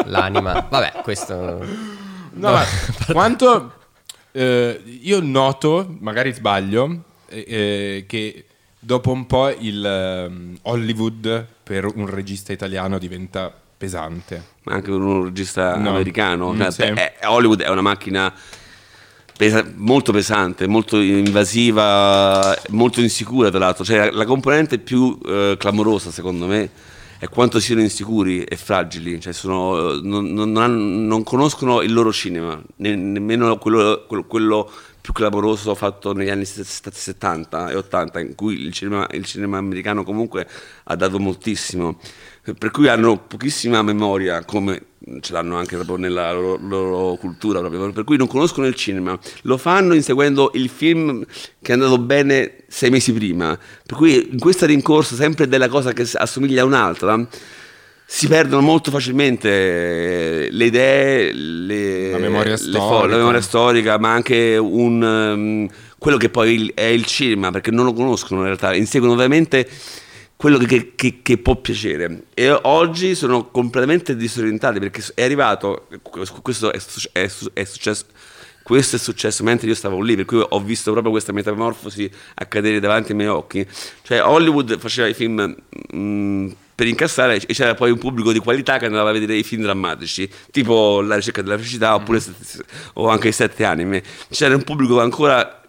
[0.06, 0.68] l'anima.
[0.70, 1.34] Vabbè, questo
[2.34, 2.64] No, ma
[3.12, 3.74] quanto
[4.34, 8.46] eh, io noto, magari sbaglio, eh, eh, che
[8.78, 14.44] dopo un po' il ehm, Hollywood per un regista italiano diventa pesante.
[14.64, 15.90] Ma anche per un regista No.
[15.90, 16.54] americano.
[16.54, 16.92] Mm, Cioè, sì.
[16.92, 18.32] beh, eh, Hollywood è una macchina
[19.38, 23.84] pesa- molto pesante, molto invasiva, molto insicura tra l'altro.
[23.84, 26.70] Cioè, la componente più eh, clamorosa, secondo me,
[27.18, 29.20] è quanto siano insicuri e fragili.
[29.20, 34.72] Cioè, sono, non, non- hanno- non conoscono il loro cinema, ne- nemmeno quello, quello- quello
[35.02, 39.58] più clamoroso fatto negli anni set- 70 e 80, in cui il cinema, il cinema
[39.60, 40.48] americano comunque
[40.86, 42.00] ha dato moltissimo.
[42.54, 44.82] Per cui hanno pochissima memoria, come
[45.22, 47.92] ce l'hanno anche proprio nella loro, loro cultura, proprio.
[47.92, 51.24] per cui non conoscono il cinema, lo fanno inseguendo il film
[51.62, 53.58] che è andato bene sei mesi prima.
[53.86, 57.28] Per cui in questa rincorsa sempre della cosa che assomiglia a un'altra,
[58.08, 62.80] si perdono molto facilmente eh, le idee, le, La memoria le storica.
[62.80, 67.72] fo- la memoria storica, ma anche un, ehm, quello che poi è il cinema, perché
[67.72, 69.68] non lo conoscono in realtà, inseguono ovviamente
[70.36, 72.24] quello che, che- che- può piacere.
[72.34, 75.88] E oggi sono completamente disorientati perché è arrivato,
[76.42, 76.80] questo è,
[77.14, 78.06] è è successo.
[78.66, 82.80] Questo è successo mentre io stavo lì, per cui ho visto proprio questa metamorfosi accadere
[82.80, 83.64] davanti ai miei occhi.
[84.02, 85.56] Cioè, Hollywood faceva i film
[85.96, 89.44] mm, per incassare e c'era poi un pubblico di qualità che andava a vedere i
[89.44, 94.04] film drammatici, tipo La ricerca della felicità oppure sette- o anche i sette anime.
[94.30, 95.62] C'era un pubblico ancora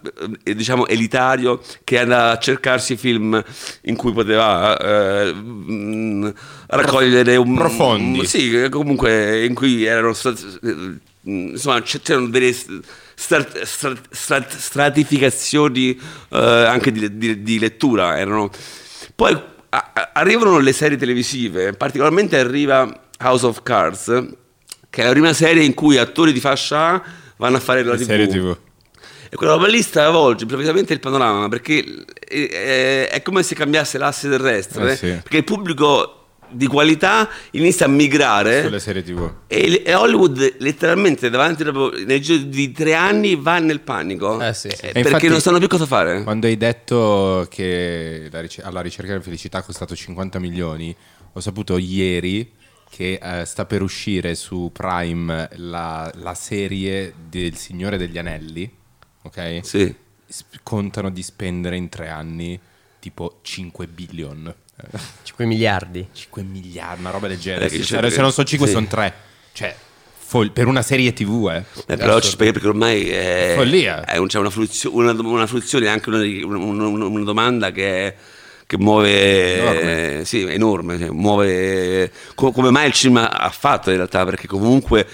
[0.43, 3.41] eh, diciamo elitario che andava a cercarsi film
[3.83, 6.27] in cui poteva eh, mm,
[6.67, 8.19] raccogliere un Profondi.
[8.19, 14.57] un- sì, che comunque in cui erano eh, insomma c- c'erano delle strat- strat- strat-
[14.57, 15.99] stratificazioni
[16.31, 18.49] eh, anche di, di- di lettura erano
[19.15, 19.37] poi
[20.13, 24.05] arrivano le serie televisive particolarmente arriva House of Cards
[24.89, 27.03] che è la prima serie in cui attori di fascia A
[27.37, 28.57] vanno a fare la tv serie TV.
[29.29, 31.83] e quella roba lì stravolge improvvisamente il panorama perché
[32.19, 35.07] è, è- è come se cambiasse l'asse terrestre Eh sì.
[35.07, 36.16] perché il pubblico
[36.49, 39.29] di qualità inizia a migrare Sulle serie TV.
[39.47, 44.69] e, e Hollywood letteralmente davanti nel giro di tre anni va nel panico Eh sì,
[44.69, 44.75] sì.
[44.85, 48.81] Eh, perché infatti- non sanno più cosa fare Quando hai detto che la rice- alla
[48.81, 50.95] ricerca della felicità ha costato 50 milioni,
[51.33, 52.53] ho saputo ieri
[52.89, 58.69] che eh, sta per uscire su Prime la, la serie del Signore degli Anelli,
[59.23, 59.59] ok?
[59.63, 59.93] sì
[60.29, 62.59] Sp- contano di spendere in tre anni
[62.99, 64.53] tipo 5 billion.
[64.79, 66.07] Eh, 5 miliardi.
[66.11, 67.65] 5 miliardi, una roba del genere.
[67.65, 68.73] Eh, che se, non sono 5 sì.
[68.73, 69.13] sono 3.
[69.53, 69.75] Cioè,
[70.19, 71.63] fol- per una serie TV, eh.
[71.93, 74.05] Eh, però ci spiega perché ormai è, Follia.
[74.05, 78.13] è un- c'è una, fluzio- una, una fruizione, anche una, una- una- una domanda che,
[78.67, 80.19] che muove, Enorme.
[80.19, 84.45] eh, sì, enorme, cioè, muove co- come mai il cinema ha fatto in realtà, perché
[84.45, 85.07] comunque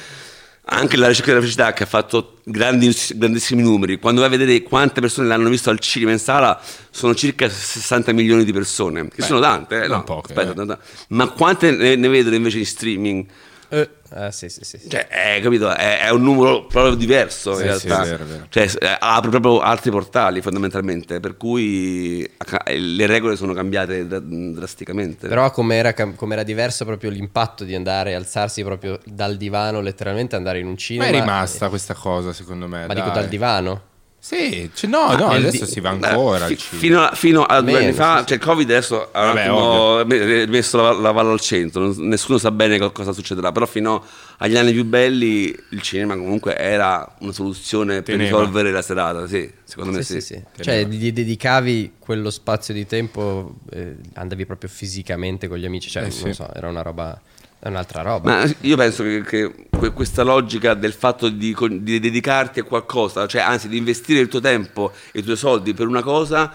[0.65, 4.61] anche la ricerca della felicità che ha fatto grandi- grandissimi numeri, quando vai a vedere
[4.63, 9.21] quante persone l'hanno visto al cinema in sala, sono circa 60 milioni di persone, che
[9.21, 10.77] sono tante, eh, no, poche, aspetta, eh.
[11.09, 13.25] ma quante ne, ne vedono invece in streaming?
[13.73, 14.79] Eh, ah, sì, sì, sì.
[14.87, 15.73] Cioè, è, capito?
[15.73, 18.03] È, è un numero proprio diverso Sì, in realtà.
[18.03, 18.45] vero, è vero.
[18.49, 24.19] Cioè, eh, apre proprio altri portali fondamentalmente, per cui acca- le regole sono cambiate dra-
[24.21, 25.27] drasticamente.
[25.27, 30.65] Però com'era, com'era diverso proprio l'impatto di andare, alzarsi proprio dal divano, letteralmente andare in
[30.67, 31.07] un Ma cinema.
[31.07, 32.85] è rimasta questa cosa, secondo me.
[32.85, 33.15] Ma dico dai.
[33.15, 33.81] dal divano.
[34.25, 37.59] Sì, cioè, no, no, nel adesso di- si va ancora fi- fino, a, fino a
[37.59, 41.33] due anni fa, sì, cioè il Covid adesso ha Vabbè, me- messo la, la palla
[41.33, 44.01] al centro, nessuno sa bene co- cosa succederà, però fino
[44.37, 48.37] agli anni più belli il cinema comunque era una soluzione per Teneva.
[48.39, 50.21] risolvere la serata, sì, secondo me Sì, sì.
[50.21, 50.63] sì, sì.
[50.63, 56.03] Cioè, gli dedicavi quello spazio di tempo, eh, andavi proprio fisicamente con gli amici, cioè,
[56.03, 56.33] Eh, non sì.
[56.33, 57.19] so, era una roba,
[57.63, 58.29] è un'altra roba.
[58.29, 63.25] Ma io penso che, che que- questa logica del fatto di, di dedicarti a qualcosa,
[63.25, 66.51] cioè anzi di investire il tuo tempo e i tuoi soldi per una cosa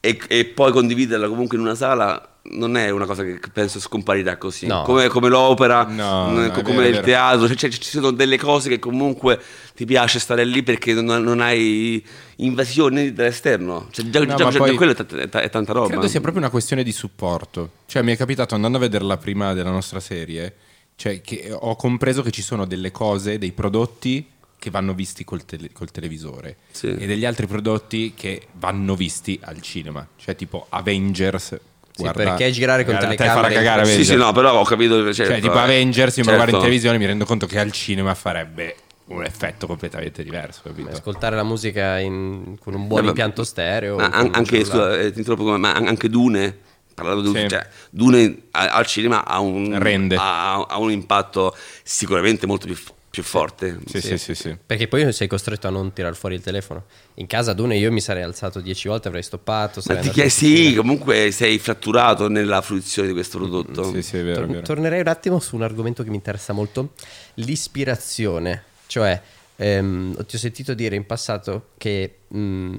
[0.00, 4.36] e, e poi condividerla comunque in una sala, non è una cosa che penso scomparirà
[4.36, 4.66] così.
[4.66, 4.82] No.
[4.82, 7.04] Come, come l'opera, No, mh, no, vero, come è il vero.
[7.04, 9.40] teatro, cioè, cioè, ci sono delle cose che comunque
[9.74, 12.04] ti piace stare lì perché non, non hai
[12.36, 13.88] invasioni dall'esterno.
[13.90, 15.88] Cioè, già, No, già- già poi- quello è, t- è t- è tanta roba.
[15.88, 17.70] Credo sia proprio una questione di supporto.
[17.86, 20.54] Cioè, mi è capitato andando a vedere la prima della nostra serie,
[20.96, 25.44] cioè, che ho compreso che ci sono delle cose, dei prodotti che vanno visti col,
[25.44, 26.86] tele- col televisore Sì.
[26.88, 30.06] e degli altri prodotti che vanno visti al cinema.
[30.16, 31.58] Cioè, tipo Avengers.
[31.96, 34.64] Sì, guarda- perché girare con guarda, te telecamere- farà cagare Sì, sì, no, però ho
[34.64, 35.12] capito.
[35.14, 35.60] Certo, Cioè, tipo eh.
[35.60, 36.64] Avengers, io lo guardo in Certo.
[36.64, 40.90] televisione mi rendo conto che al cinema farebbe un effetto completamente diverso, capito?
[40.90, 43.96] Ascoltare la musica in- con un buon Eh, ma- impianto stereo.
[43.96, 46.58] Ma an- anche, scusa, eh, ti interrompo, ma an- anche Dune,
[46.94, 47.48] parlando di Sì.
[47.48, 50.16] cioè, Dune al cinema ha un, Rende.
[50.16, 52.76] ha, ha un impatto sicuramente molto più,
[53.16, 53.78] più forte.
[53.86, 54.54] Sì, sì, sì, sì.
[54.66, 56.84] Perché poi sei costretto a non tirare fuori il telefono.
[57.14, 59.80] In casa Dune io mi sarei alzato dieci volte, avrei stoppato.
[59.86, 63.90] Ma ti chiedi, sì, comunque sei fratturato nella fruizione di questo prodotto.
[63.90, 64.62] Sì, sì, è vero, Tor- vero.
[64.66, 66.92] tornerei un attimo su un argomento che mi interessa molto,
[67.36, 68.64] l'ispirazione.
[68.86, 69.20] Cioè,
[69.56, 72.76] ehm, ti ho sentito dire in passato che mh,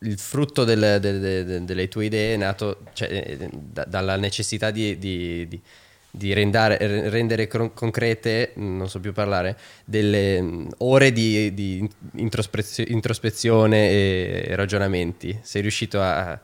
[0.00, 3.08] il frutto del- del- del- delle tue idee è nato cioè,
[3.40, 5.60] eh, da- dalla necessità di, di- di-
[6.16, 6.78] di rendare,
[7.10, 14.56] rendere cron- concrete, non so più parlare, delle mh, ore di, di introspezio- introspezione e
[14.56, 15.38] ragionamenti.
[15.42, 16.40] Sei riuscito a, a-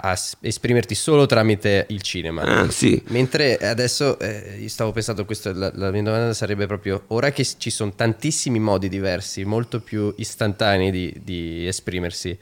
[0.00, 2.42] a esprimerti solo tramite il cinema.
[2.42, 3.02] Ah, sì.
[3.06, 7.46] Mentre adesso eh, io stavo pensando, questo, la, la mia domanda sarebbe proprio, ora che
[7.56, 12.38] ci sono tantissimi modi diversi, molto più istantanei di, di esprimersi,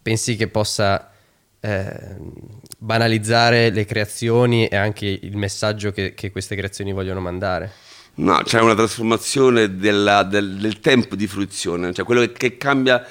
[0.00, 1.10] pensi che possa
[1.66, 2.16] eh,
[2.78, 7.72] banalizzare le creazioni e anche il messaggio che, che queste creazioni vogliono mandare?
[8.16, 13.04] No, c'è una trasformazione della- del, del tempo di fruizione, cioè quello che, che cambia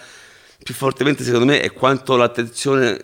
[0.64, 3.00] più fortemente secondo me è quanto l'attenzione,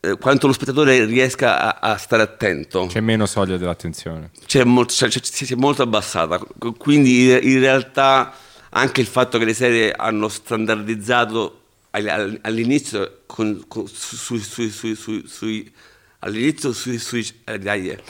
[0.00, 2.86] eh, quanto lo spettatore riesca a, a stare attento.
[2.86, 4.30] C'è meno soglia dell'attenzione.
[4.46, 8.32] C'è molto- cioè, cioè, si è molto abbassata, Qu- quindi in- realtà
[8.70, 11.61] anche il fatto che le serie hanno standardizzato
[11.92, 14.40] all'inizio con- con- su- sui-
[15.26, 15.72] sui-
[16.20, 18.02] all'inizio sui, sui, eh, dai, eh,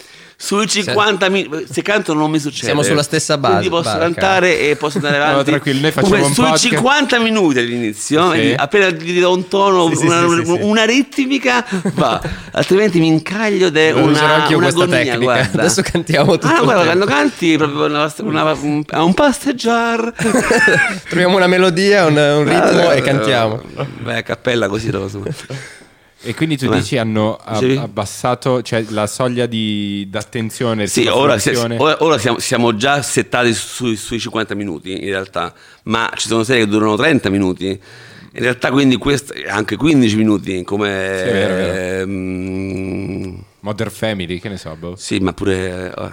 [0.44, 4.00] sui 50 minuti se canto non mi succede Siamo sulla stessa base, quindi posso barca.
[4.00, 6.74] cantare e posso andare No, avanti tranquillo, noi facciamo Comunque, un sui podcast.
[6.74, 8.54] 50 minuti all'inizio Sì.
[8.56, 10.58] appena gli do un tono Sì, sì, una, sì, sì, sì.
[10.62, 15.16] una ritmica va altrimenti mi incaglio ed è una, un'agonia, tecnica.
[15.18, 15.60] guarda.
[15.62, 18.52] Adesso cantiamo tutto Ah, guarda, quando canti proprio una, una-
[19.00, 20.12] un, pasteggiar.
[21.08, 23.62] Troviamo una melodia, un, un ritmo e cantiamo.
[24.02, 25.22] Beh, a cappella così lo so.
[26.24, 26.78] E quindi tu Vabbè.
[26.78, 27.76] dici hanno a- Dicevi?
[27.78, 31.36] abbassato cioè, la soglia di d'attenzione Sì, ora,
[31.78, 35.52] ora- ora siamo, siamo già settati sui, sui 50 minuti in realtà,
[35.84, 37.66] ma ci sono serie che durano 30 minuti.
[38.34, 40.86] In realtà quindi questo anche 15 minuti come...
[40.88, 42.00] Sì, è vero, è vero.
[42.02, 44.94] ehm, Modern Family, che ne so, boh.
[44.96, 45.92] sì, ma pure...
[45.94, 46.12] oh.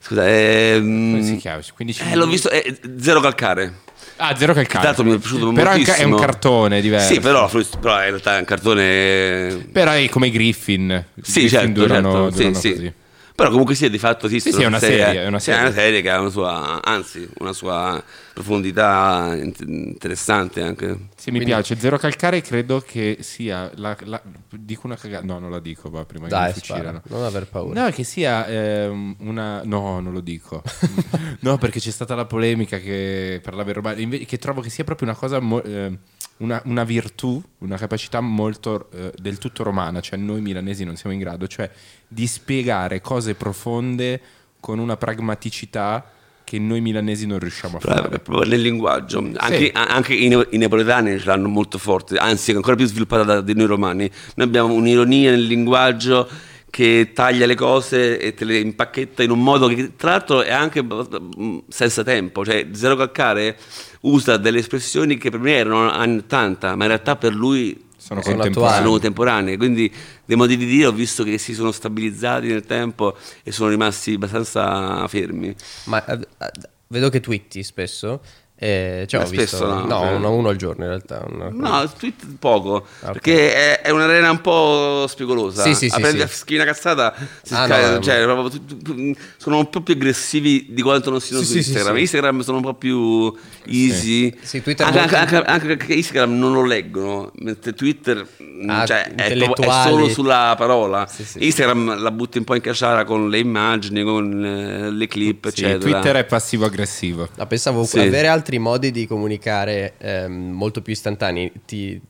[0.00, 1.60] Scusa, ehm, Come si chiama?
[1.74, 2.62] 15 eh, l'ho visto, è
[3.00, 3.86] zero calcare.
[4.18, 4.84] Ah, zero calcare.
[4.84, 5.96] L'altro mi è piaciuto Però è un, ca- moltissimo.
[5.96, 7.12] è un cartone diverso.
[7.12, 7.48] Sì, però,
[7.80, 11.04] però in realtà è un cartone Però è come i Griffin.
[11.22, 12.70] Sì, Griffin certo, durano, certo, sì, durano sì.
[12.72, 12.92] così.
[13.38, 16.02] Però comunque sia di fatto esiste Sì, sì, è una serie, è una serie.
[16.02, 18.02] che ha una sua, anzi, una sua
[18.34, 21.06] profondità int- interessante anche.
[21.14, 21.76] Sì, mi piace.
[21.78, 23.70] Zero calcare credo che sia.
[23.76, 24.20] La, la-
[24.50, 25.24] dico una cagata.
[25.24, 27.02] No, non la dico, va, prima Dai, che mi fucilano.
[27.06, 27.84] non aver paura.
[27.84, 29.62] No, che sia ehm, una.
[29.64, 30.60] No, non lo dico.
[31.40, 34.00] no, perché c'è stata la polemica che per la verbale.
[34.00, 35.38] inve- che trovo che sia proprio una cosa.
[35.38, 35.96] mo- ehm,
[36.38, 41.14] una, una virtù, una capacità molto eh, del tutto romana, cioè noi milanesi non siamo
[41.14, 41.70] in grado, cioè
[42.06, 44.20] di spiegare cose profonde
[44.60, 46.12] con una pragmaticità
[46.44, 48.18] che noi milanesi non riusciamo a fare.
[48.20, 49.18] proprio nel linguaggio.
[49.36, 53.22] Anche, a- anche i, ne- i napoletani ce l'hanno molto forte, anzi ancora più sviluppata
[53.22, 54.10] da, di noi romani.
[54.36, 56.26] Noi abbiamo un'ironia nel linguaggio
[56.70, 60.52] che taglia le cose e te le impacchetta in un modo che tra l'altro è
[60.52, 63.56] anche mm, senza tempo, cioè Zero Calcare
[64.02, 68.20] usa delle espressioni che per me erano anni 80, ma in realtà per lui Sono
[68.20, 68.76] attuali.
[68.76, 69.92] sono contemporanee, quindi
[70.24, 74.14] dei modi di dire ho visto che si sono stabilizzati nel tempo e sono rimasti
[74.14, 75.54] abbastanza fermi.
[75.84, 76.50] Ma eh, eh,
[76.88, 78.20] vedo che twitti spesso.
[78.60, 80.14] Eh, cioè, ho visto, spesso no, no, eh.
[80.14, 81.24] uno, uno al giorno in realtà.
[81.30, 83.12] una- No, tweet poco, Ah, ok.
[83.12, 85.62] perché è, è un'arena un po' spigolosa.
[85.62, 86.24] Sì, sì, sì, Prendi sì.
[86.24, 89.80] a schiena cazzata, si Ah, scaria- no, cioè, proprio tu- tu- tu- sono un po'
[89.82, 91.94] più aggressivi di quanto non siano Sì, su sì, Instagram.
[91.94, 92.00] sì.
[92.00, 93.32] Instagram sono un po' più
[93.66, 94.34] easy.
[94.42, 98.84] Sì, Twitter anche, molto- anche- anche perché Instagram non lo leggono, mentre Twitter mm, Ah,
[98.86, 101.06] cioè, è, proprio- è solo sulla parola.
[101.06, 101.44] Sì, sì, sì.
[101.46, 105.62] Instagram la butti un po' in casciara con le immagini, con eh, le clip, Sì,
[105.64, 105.78] eccetera.
[105.78, 107.28] Twitter è passivo-aggressivo.
[107.36, 108.00] No, pensavo Sì.
[108.00, 112.00] avere altri modi di comunicare ehm, molto più istantanei ti,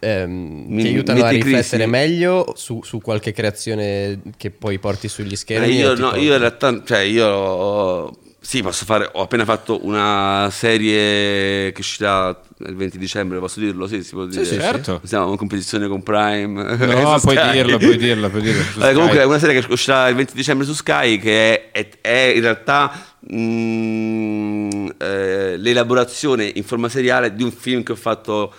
[0.00, 1.54] ehm, Mi- ti aiutano a metti crisi.
[1.56, 5.72] riflettere meglio su, su qualche creazione che poi porti sugli Eh, schermi.
[5.76, 9.44] io, o tipo- no, io in realtà, cioè io ho- sì, posso fare, ho appena
[9.44, 12.28] fatto una serie che uscirà
[12.58, 13.88] il 20 dicembre, posso dirlo?
[13.88, 14.44] Sì, si può dire.
[14.44, 14.60] sì, sì.
[14.60, 15.00] Certo.
[15.02, 16.76] Siamo in competizione con Prime.
[16.76, 18.62] No, puoi dirlo, puoi dirlo, puoi dirlo.
[18.62, 18.92] Sky.
[18.94, 22.32] comunque è una serie che uscirà il 20 dicembre su Sky che è, è- è
[22.36, 22.92] in realtà
[23.32, 28.54] mm, eh, l'elaborazione in forma seriale di un film che ho fatto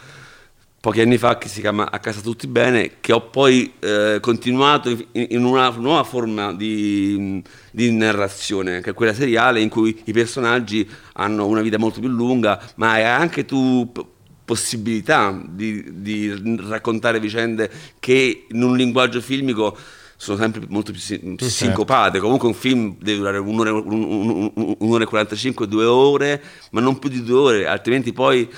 [0.79, 4.89] pochi anni fa che si chiama A casa tutti bene, che ho poi eh, continuato
[4.89, 10.13] in, in una nuova forma di, di narrazione, che è quella seriale in cui i
[10.13, 13.91] personaggi hanno una vita molto più lunga, ma hai anche tu
[14.45, 19.75] possibilità di, di raccontare vicende che in un linguaggio filmico
[20.15, 22.19] sono sempre molto più si- sincopate.
[22.19, 26.79] Comunque un film deve durare un'ora, un- un- un- un'ora e 45, due ore, ma
[26.81, 28.49] non più di due ore, altrimenti poi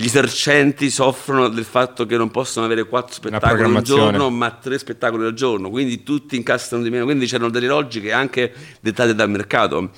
[0.00, 4.78] gli esercenti soffrono del fatto che non possono avere quattro spettacoli al giorno, ma tre
[4.78, 9.28] spettacoli al giorno, quindi tutti incassano di meno, quindi c'erano delle logiche anche dettate dal
[9.28, 9.90] mercato.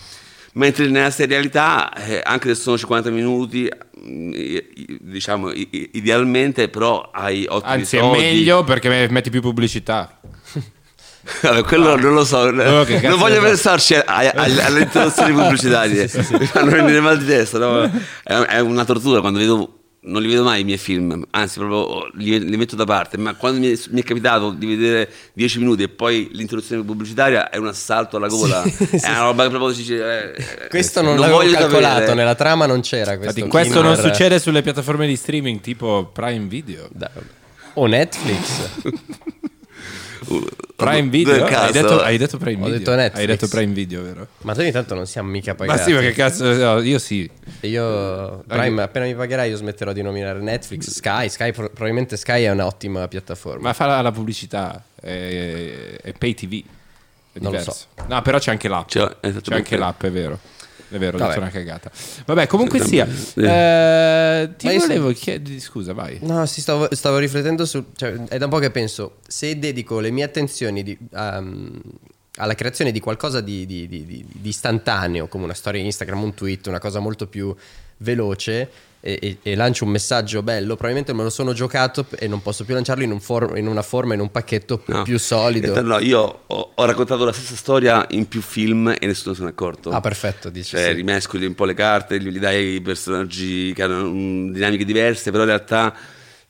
[0.54, 3.68] Mentre nella serialità, eh, anche se sono 50 minuti,
[4.02, 4.32] mm,
[5.00, 8.18] diciamo idealmente, però hai ottimi Anzi, è soldi.
[8.20, 10.18] meglio perché me- metti più pubblicità.
[11.42, 16.10] Vabbè, quello non lo so, cazzo non voglio pensarci a- a- a- alle introduzioni pubblicitarie,
[16.38, 17.58] mi fanno venire mal di testa.
[17.58, 17.82] no?
[18.24, 22.08] È, è una tortura quando vedo, non li vedo mai i miei film, anzi, proprio
[22.14, 23.18] li, li metto da parte.
[23.18, 27.50] Ma quando mi è, mi è capitato di vedere 10 minuti e poi l'introduzione pubblicitaria
[27.50, 30.34] è un assalto alla gola, è una roba che proprio si dice.
[30.34, 32.14] eh, Questo non, non l'avevo voglio calcolato, sapere.
[32.14, 33.40] nella trama non c'era questo.
[33.40, 36.88] Infatti, questo non succede sulle piattaforme di streaming tipo Prime Video.
[36.92, 37.10] Da-
[37.74, 38.68] O Netflix.
[40.76, 41.44] Prime Video?
[41.44, 42.78] Hai detto, hai detto Prime Ho Video?
[42.78, 43.20] detto Netflix.
[43.20, 44.26] Hai detto Prime Video, vero?
[44.42, 45.78] Ma noi intanto non siamo mica pagati.
[45.78, 47.28] Ma sì, perché cazzo, no, io sì.
[47.60, 51.28] Io, Prime, appena mi pagherai, io smetterò di nominare Netflix, Sky.
[51.28, 53.62] Sky pro- probabilmente Sky è un'ottima piattaforma.
[53.68, 56.62] Ma fa la, la pubblicità, è, è pay TV.
[57.32, 57.74] È Non lo so.
[58.06, 58.88] No, però c'è anche l'app.
[58.88, 59.54] C'è esattamente.
[59.54, 60.38] anche l'app, è vero.
[60.90, 61.28] È vero, ho Vabbè.
[61.30, 61.90] detto una cagata.
[62.26, 63.06] Vabbè, comunque sia.
[63.06, 63.42] Eh.
[63.44, 66.18] eh, ti Ma io volevo chiedere, scusa, vai.
[66.22, 67.84] No, sì, stavo, stavo riflettendo su.
[67.94, 71.80] Cioè, è da un po' che penso, se dedico le mie attenzioni di- ehm,
[72.36, 76.34] alla creazione di qualcosa di, di- di- di- di istantaneo, come una storia Instagram, un
[76.34, 77.54] tweet, una cosa molto più
[77.98, 78.68] veloce,
[79.00, 82.64] e, e- e lancio un messaggio bello, probabilmente me lo sono giocato e non posso
[82.64, 85.02] più lanciarlo in, un for- in una forma, in un pacchetto No.
[85.02, 85.72] più solido.
[85.72, 89.42] Realtà no, io ho, ho raccontato la stessa storia in più film e nessuno se
[89.42, 89.90] n'è accorto.
[89.90, 90.70] Ah, perfetto, dici.
[90.76, 90.92] Cioè, sì.
[90.92, 95.48] rimescoli un po' le carte, gli dai personaggi che hanno mm, dinamiche diverse, però in
[95.48, 95.94] realtà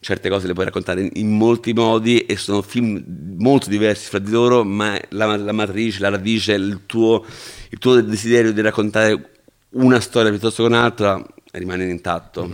[0.03, 3.05] certe cose le puoi raccontare in, in molti modi e sono film
[3.39, 7.25] molto diversi fra di loro, ma la, la matrice, la radice, il tuo,
[7.69, 9.31] il tuo desiderio di raccontare
[9.73, 12.47] una storia piuttosto che un'altra rimane intatto.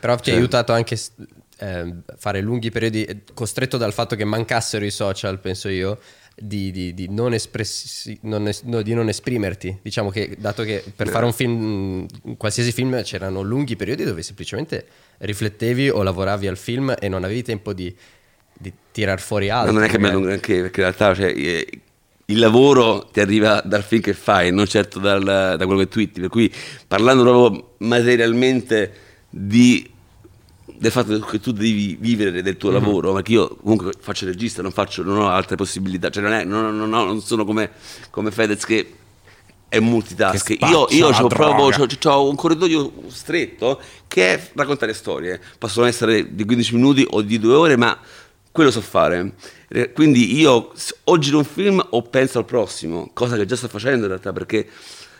[0.00, 0.96] Però ti ha Cioè- aiutato anche
[1.58, 5.98] eh, fare lunghi periodi, eh, costretto dal fatto che mancassero i social, penso io,
[6.36, 9.78] di, di- di non, espressi- non es- no, di non esprimerti.
[9.80, 14.22] Diciamo che, dato che per fare un film, un qualsiasi film, c'erano lunghi periodi dove
[14.22, 14.84] semplicemente
[15.18, 17.94] riflettevi o lavoravi al film e non avevi tempo di,
[18.52, 19.72] di tirar fuori Ma altro.
[19.74, 20.14] non è che magari.
[20.16, 21.68] bello granché, perché in realtà cioè, eh,
[22.26, 26.20] il lavoro ti arriva dal film che fai, non certo dal- da quello che twitti.
[26.20, 26.52] Per cui
[26.88, 28.92] parlando proprio materialmente
[29.28, 29.88] di-
[30.76, 34.72] del fatto che tu devi vivere del tuo lavoro, perché io comunque faccio regista, non,
[34.72, 37.70] faccio, non ho altre possibilità, cioè non, è- non- non non sono come,
[38.10, 38.92] come Fedez che
[39.68, 40.56] è multitask.
[40.56, 45.40] Che io io ho proprio c'ho- c'ho un corridoio stretto che è raccontare storie.
[45.58, 47.96] Possono essere di 15 minuti o di due ore, ma
[48.54, 49.32] quello so fare.
[49.68, 50.72] Eh, Quindi io
[51.04, 54.32] o giro un film o penso al prossimo, cosa che già sto facendo in realtà
[54.32, 54.68] perché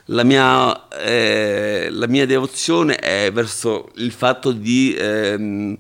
[0.06, 5.76] la mia, eh, la mia devozione è verso il fatto di ehm,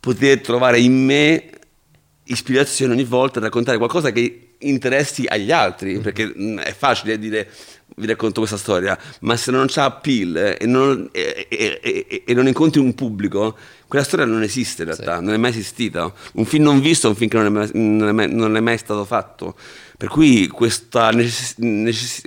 [0.00, 1.50] poter trovare in me
[2.24, 7.48] ispirazione ogni volta a raccontare qualcosa che interessi agli altri, perché mh, è facile dire
[7.96, 12.46] vi racconto questa storia, ma se non c'ha appeal e non, e- e- e- non
[12.46, 13.56] incontri un pubblico,
[13.88, 16.12] quella storia non esiste in realtà, non è mai esistita.
[16.34, 18.56] Un film non visto è un film che non è mai, non è mai- non
[18.56, 19.56] è mai stato fatto.
[19.96, 22.22] Per cui questa necess- necess-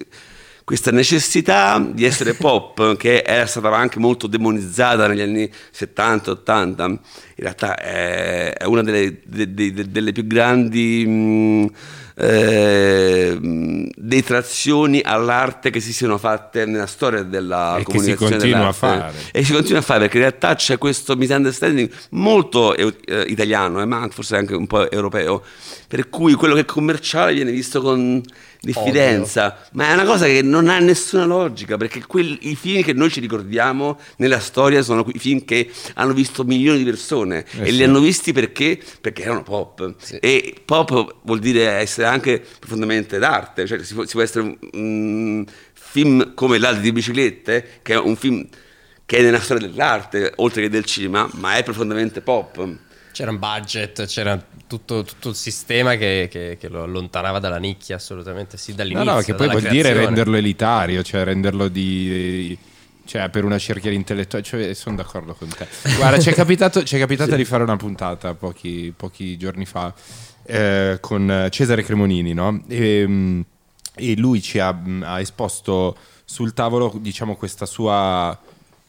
[0.66, 7.00] questa necessità di essere pop, che era stata anche molto demonizzata negli anni 70-80, in
[7.36, 11.72] realtà è, è una delle, de- de- de- delle più grandi mh,
[12.16, 18.32] eh, mh, detrazioni all'arte che si siano fatte nella storia della E che si comunicazione
[18.32, 18.78] continua a dell'arte.
[18.78, 19.14] fare.
[19.32, 22.94] E si continua a fare perché in realtà c'è questo misunderstanding molto eh,
[23.28, 25.44] italiano, eh, ma forse anche un po' europeo,
[25.88, 28.22] per cui quello che è commerciale viene visto con
[28.64, 32.94] diffidenza, ma è una cosa che non ha nessuna logica, perché quel- i film che
[32.94, 37.62] noi ci ricordiamo nella storia sono i film che hanno visto milioni di persone Eh
[37.64, 37.76] e sì.
[37.76, 38.80] li hanno visti perché?
[39.02, 39.96] Perché erano pop.
[39.98, 40.16] Sì.
[40.18, 44.58] E pop vuol dire essere anche profondamente d'arte, cioè si può, si può essere un,
[44.74, 48.48] un film come L'Aldi di biciclette, che è un film
[49.06, 52.66] che è nella storia dell'arte, oltre che del cinema, ma è profondamente pop.
[53.14, 57.96] C'era un budget, c'era tutto, tutto il sistema che, che- che lo allontanava dalla nicchia,
[57.96, 59.12] assolutamente sì, No, dall'inizio.
[59.14, 60.06] no, che poi vuol dire creazione.
[60.06, 62.58] renderlo elitario, cioè renderlo di...
[63.06, 65.68] Cioè, per una cerchia di intellettuali, cioè, sono d'accordo con te.
[65.98, 69.94] Guarda, ci è capitato, capitato di fare una puntata pochi, pochi giorni fa
[70.46, 72.64] eh, con Cesare Cremonini, no?
[72.68, 73.42] E, mm,
[73.96, 78.40] e lui ci ha, mm, ha esposto sul tavolo, diciamo, questa sua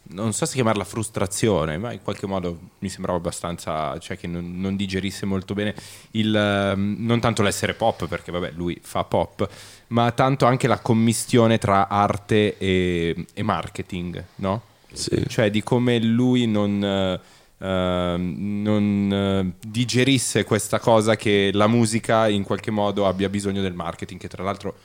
[0.08, 4.60] non so se chiamarla frustrazione, ma in qualche modo mi sembrava abbastanza, cioè che non,
[4.60, 5.74] non digerisse molto bene
[6.12, 9.48] il, ehm, non tanto l'essere pop, perché vabbè lui fa pop,
[9.88, 14.62] ma tanto anche la commistione tra arte e, e marketing, no?
[14.92, 15.24] Sì.
[15.26, 22.44] Cioè di come lui non, eh, non eh, digerisse questa cosa che la musica in
[22.44, 24.76] qualche modo abbia bisogno del marketing, che tra l'altro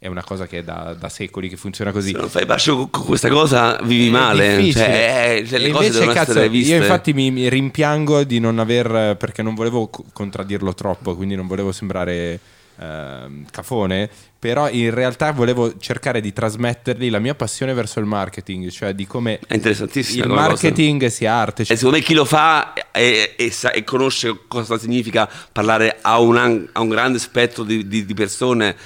[0.00, 2.12] è una cosa che è da, da secoli che funziona così.
[2.12, 4.56] Se non fai pace con questa cosa, vivi È male.
[4.56, 4.84] difficile.
[4.84, 6.74] Cioè, eh, cioè, le E cose devono cazzo, essere viste.
[6.74, 11.34] Io infatti mi, mi rimpiango di non aver, perché non volevo co- contraddirlo troppo, quindi
[11.34, 12.38] non volevo sembrare
[12.78, 18.70] ehm, cafone, però in realtà volevo cercare di trasmettergli la mia passione verso il marketing,
[18.70, 20.48] cioè di come È interessantissima il come cosa.
[20.52, 21.62] marketing sia arte.
[21.62, 25.98] E Cioè, secondo me chi lo fa e, e sa- e conosce cosa significa parlare
[26.00, 28.76] a un, a un grande spettro di, di- di persone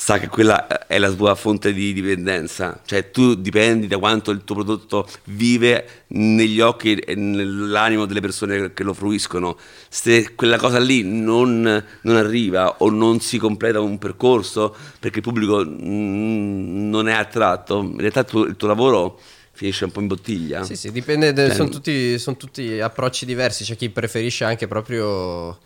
[0.00, 2.80] sa che quella è la sua fonte di dipendenza.
[2.86, 8.72] Cioè tu dipendi da quanto il tuo prodotto vive negli occhi e nell'animo delle persone
[8.72, 9.58] che lo fruiscono.
[9.88, 15.24] Se quella cosa lì non, non arriva o non si completa un percorso perché il
[15.24, 19.18] pubblico mm, non è attratto, in realtà il tuo, il tuo lavoro
[19.50, 20.62] finisce un po' in bottiglia.
[20.62, 24.68] Sì, sì, dipende, de- Cioè, sono, tutti, sono tutti approcci diversi, c'è chi preferisce anche
[24.68, 25.58] proprio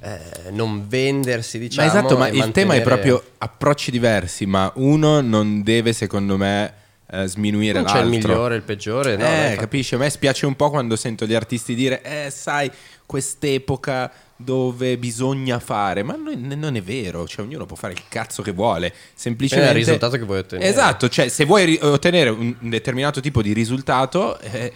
[0.00, 1.88] eh, non vendersi, ma diciamo.
[1.88, 6.36] esatto, ma e il tema è mantenere- proprio approcci diversi, ma uno non deve secondo
[6.36, 6.72] me
[7.10, 8.28] eh, sminuire Non c'è il l'altro.
[8.32, 9.24] migliore, il peggiore, no?
[9.24, 9.94] eh, fa- capisci?
[9.94, 12.70] A me spiace un po' quando sento gli artisti dire, eh, sai,
[13.06, 18.42] quest'epoca dove bisogna fare, ma non, non è vero, cioè ognuno può fare il cazzo
[18.42, 19.70] che vuole, semplicemente...
[19.72, 20.68] È il risultato che vuoi ottenere.
[20.70, 24.38] Esatto, cioè se vuoi ottenere un un determinato tipo di risultato...
[24.40, 24.72] eh,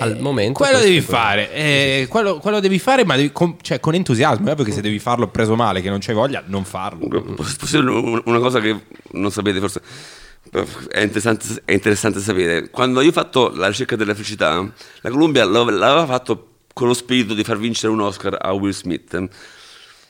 [0.00, 3.80] Al eh, momento quello devi fare, eh, quello, quello devi fare, ma devi con, cioè,
[3.80, 4.48] con entusiasmo.
[4.48, 7.08] È ovvio che se devi farlo preso male, che non c'hai voglia, non farlo.
[7.34, 8.76] Posso dire un- una cosa che
[9.12, 9.80] non sapete, forse
[10.88, 12.70] è interessante, è interessante sapere.
[12.70, 14.54] Quando io ho fatto la ricerca della felicità,
[15.00, 18.72] la Columbia l'av- l'aveva fatto con lo spirito di far vincere un Oscar a Will
[18.72, 19.28] Smith.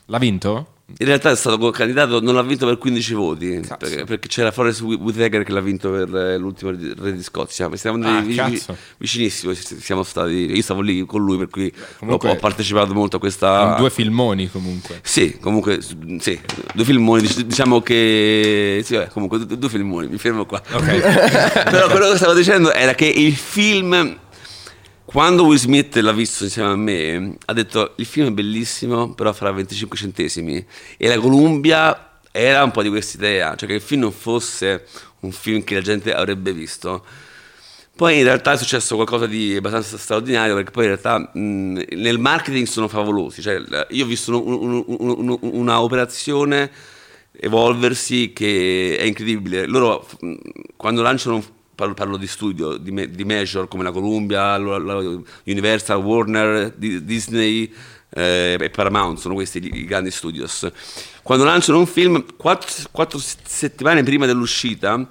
[0.06, 0.78] L'ha vinto?
[0.98, 4.80] In realtà è stato candidato, non l'ha vinto per 15 voti, perché, perché c'era Forrest
[4.82, 7.68] Whit- Whitaker che l'ha vinto per eh, l'ultimo re di Scozia.
[7.76, 8.76] Siamo Ah, andati cazzo.
[8.98, 13.18] vicinissimo, siamo stati, io stavo lì con lui, per cui comunque- ho partecipato molto a
[13.20, 13.76] questa...
[13.78, 15.00] Due filmoni comunque.
[15.02, 16.40] Sì, comunque, sì,
[16.74, 18.82] due filmoni, dic- diciamo che...
[18.84, 20.60] Sì, comunque due, due filmoni, mi fermo qua.
[20.70, 24.16] Però quello che stavo dicendo era che il film,
[25.10, 29.32] quando Will Smith l'ha visto insieme a me, ha detto il film è bellissimo, però
[29.32, 30.64] farà 25 centesimi.
[30.96, 34.86] E la Columbia era un po' di questa idea, cioè che il film non fosse
[35.20, 37.04] un film che la gente avrebbe visto.
[37.96, 42.18] Poi in realtà è successo qualcosa di abbastanza straordinario perché poi in realtà mh, nel
[42.20, 46.70] marketing sono favolosi, cioè io ho visto un- un- un- un- una operazione
[47.32, 49.66] evolversi che è incredibile.
[49.66, 50.06] Loro
[50.76, 51.42] quando lanciano,
[51.80, 56.74] parlo, parlo di studio, di, me- di major come la Columbia, la- la Universal, Warner,
[56.76, 57.72] Di- Disney
[58.14, 60.70] eh, e Paramount, sono questi i, grandi studios.
[61.22, 65.06] Quando lanciano un film, quattro, quattro settimane prima dell'uscita,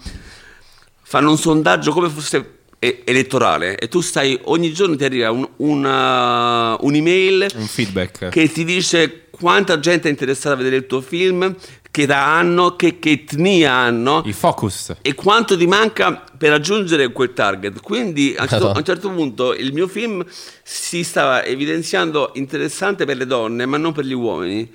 [1.01, 6.77] fanno un sondaggio come fosse elettorale e tu stai ogni giorno ti arriva un- una-
[6.79, 8.29] un'email Un feedback.
[8.29, 11.53] che ti dice quanta gente è interessata a vedere il tuo film
[11.91, 14.95] che età hanno che, che etnia hanno Il focus.
[15.01, 17.81] e quanto ti manca per raggiungere quel target.
[17.81, 18.73] Quindi a certo, Madonna.
[18.73, 20.23] a un certo punto il mio film
[20.63, 24.71] si stava evidenziando interessante per le donne, ma non per gli uomini.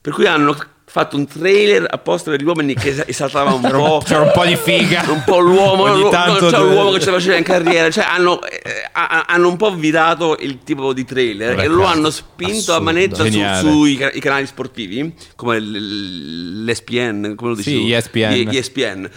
[0.00, 0.56] Per cui hanno
[0.92, 4.02] fatto un trailer apposta per gli uomini che es- esaltava un po'.
[4.04, 5.04] C'era un po' di figa.
[5.08, 7.44] Un po' l'uomo, Ogni no, tanto no, c'è dove- l'uomo che ce la faceva in
[7.44, 8.60] carriera, cioè hanno, eh,
[8.92, 12.74] ha- hanno un po' virato il tipo di trailer Vabbè, e lo hanno spinto assurdo.
[12.74, 17.92] a manetta su- sui canali sportivi, come l'ESPN, come lo dici Sì?
[17.92, 18.48] ESPN.
[18.52, 19.10] ESPN.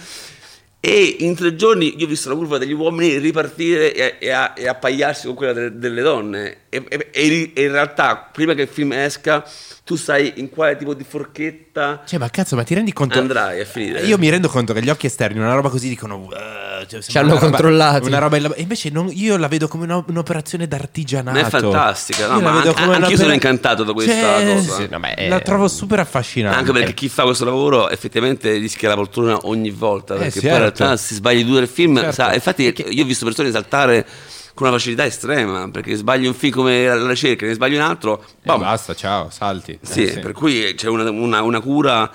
[0.85, 4.53] E in tre giorni io ho visto la curva degli uomini ripartire e, e, a-
[4.55, 6.57] e appaiarsi con quella delle, delle donne.
[6.69, 9.45] E, e in realtà, prima che il film esca,
[9.85, 13.19] tu sai in quale tipo di forchetta Cioè, ma cazzo, ma ti rendi conto?
[13.19, 14.01] andrai a finire.
[14.03, 16.15] Io mi rendo conto che gli occhi esterni, una roba così dicono.
[16.19, 18.07] "Uh", cioè, Ci hanno controllati.
[18.07, 21.37] Una roba e invece non- io la vedo come una- un'operazione d'artigianato.
[21.37, 22.35] Ma è fantastica, no?
[22.37, 24.73] Io la Ma vedo anche- come anch'io un'opera- sono incantato da questa Cioè, cosa.
[24.75, 26.57] Sì, no, ma è- La trovo super affascinante.
[26.57, 30.15] Anche perché chi fa questo lavoro effettivamente rischia la poltrona ogni volta.
[30.15, 30.47] Eh, Perché certo.
[30.47, 31.97] poi in realtà si sbagli due del film.
[31.97, 32.11] Certo.
[32.13, 34.05] sa- infatti, io ho visto persone saltare
[34.53, 35.69] con una facilità estrema.
[35.69, 38.23] Perché sbagli un film come la ricerca, ne sbagli un altro.
[38.23, 38.59] Eh, bam.
[38.59, 39.77] basta, ciao, salti.
[39.81, 42.11] Sì, Eh, per cui c'è una, una- una cura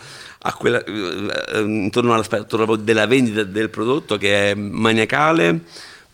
[0.57, 5.61] quella- eh, intorno all'aspetto della vendita del prodotto che è maniacale,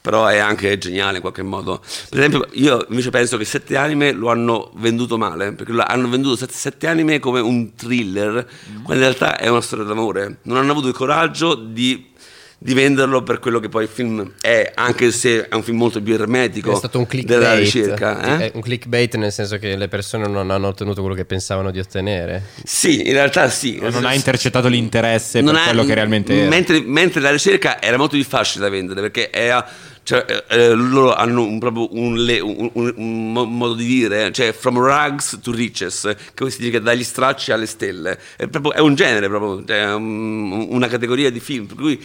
[0.01, 1.79] però è anche geniale in qualche modo.
[2.11, 6.37] Per esempio, io invece penso che Sette Anime lo hanno venduto male, perché hanno venduto
[6.37, 8.47] Sette, Sette Anime come un thriller,
[8.83, 10.39] quando in realtà è una storia d'amore.
[10.43, 12.11] Non hanno avuto il coraggio di
[12.59, 16.01] di venderlo per quello che poi il film è, anche se è un film molto
[16.01, 17.59] più ermetico È stato un della clickbait.
[17.59, 18.39] ricerca.
[18.39, 18.47] eh?
[18.47, 21.79] È un clickbait nel senso che le persone non hanno ottenuto quello che pensavano di
[21.79, 22.43] ottenere.
[22.65, 23.79] Sì, in realtà sì.
[23.81, 26.49] Non ha intercettato l'interesse Non per ha- quello che realmente era.
[26.49, 29.67] Mentre, mentre la ricerca era molto più facile da vendere perché era,
[30.03, 34.33] cioè, eh, eh, loro hanno un, proprio un, un- un- un mo- modo di dire,
[34.33, 38.19] cioè from rags to riches, che significa dagli stracci alle stelle.
[38.37, 41.67] È, proprio- è un genere, proprio, cioè, una categoria di film.
[41.67, 42.03] Per cui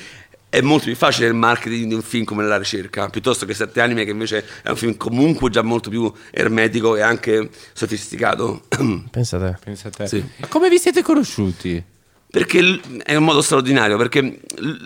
[0.50, 3.82] è molto più facile il marketing di un film come la ricerca, piuttosto che Sette
[3.82, 8.64] anime, che invece è un film comunque già molto più ermetico e anche sofisticato.
[9.12, 9.58] Pensa a te.
[9.64, 10.08] Pensa a te.
[10.08, 10.28] Sì.
[10.38, 11.84] Ma come vi siete conosciuti?
[12.32, 14.40] Perché è un modo straordinario, perché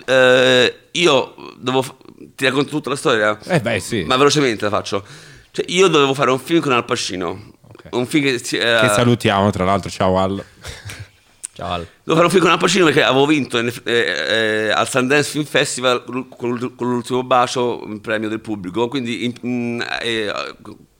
[0.06, 1.82] eh, io devo...
[1.82, 1.96] f-
[2.36, 3.38] Ti racconto tutta la storia?
[3.48, 4.04] Eh beh, sì.
[4.04, 5.06] Ma velocemente la faccio.
[5.52, 7.52] Cioè, io dovevo fare un film con Al Pacino.
[7.68, 7.88] Ok.
[7.92, 8.34] Un film che...
[8.36, 10.44] eh, Che salutiamo, tra l'altro, ciao Al.
[11.64, 15.46] Ciao fare un film con Al Pacino perché avevo vinto eh, eh, al Sundance Film
[15.46, 16.28] Festival con
[16.76, 18.90] con l'ultimo bacio il premio del pubblico.
[18.90, 20.32] Quindi in- mm, eh,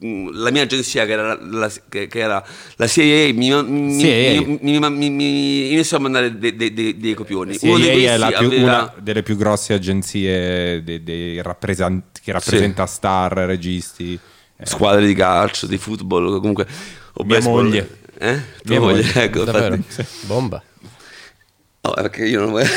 [0.06, 2.42] mm, la mia agenzia, che era la, che, che era
[2.78, 4.42] la CIA, mi, mi, CIA.
[4.42, 7.56] mi- mi- mi- mi- mi iniziò a mandare dei, dei- dei- dei copioni.
[7.56, 12.32] Sì, Uno è la più- aveva- una delle più grosse agenzie dei- dei rappresentanti- che
[12.32, 14.18] rappresenta star, registi.
[14.56, 16.66] Eh, squadre di calcio, di football, comunque.
[17.16, 17.64] O Mia baseball.
[17.66, 17.98] moglie.
[18.24, 18.36] Eh?
[18.64, 19.24] Tua Mia moglie, moglie.
[19.24, 19.44] ecco.
[19.44, 19.76] Davvero?
[19.76, 20.06] infatti.
[20.22, 20.64] Bomba.
[21.86, 22.70] No, perché io non voglio.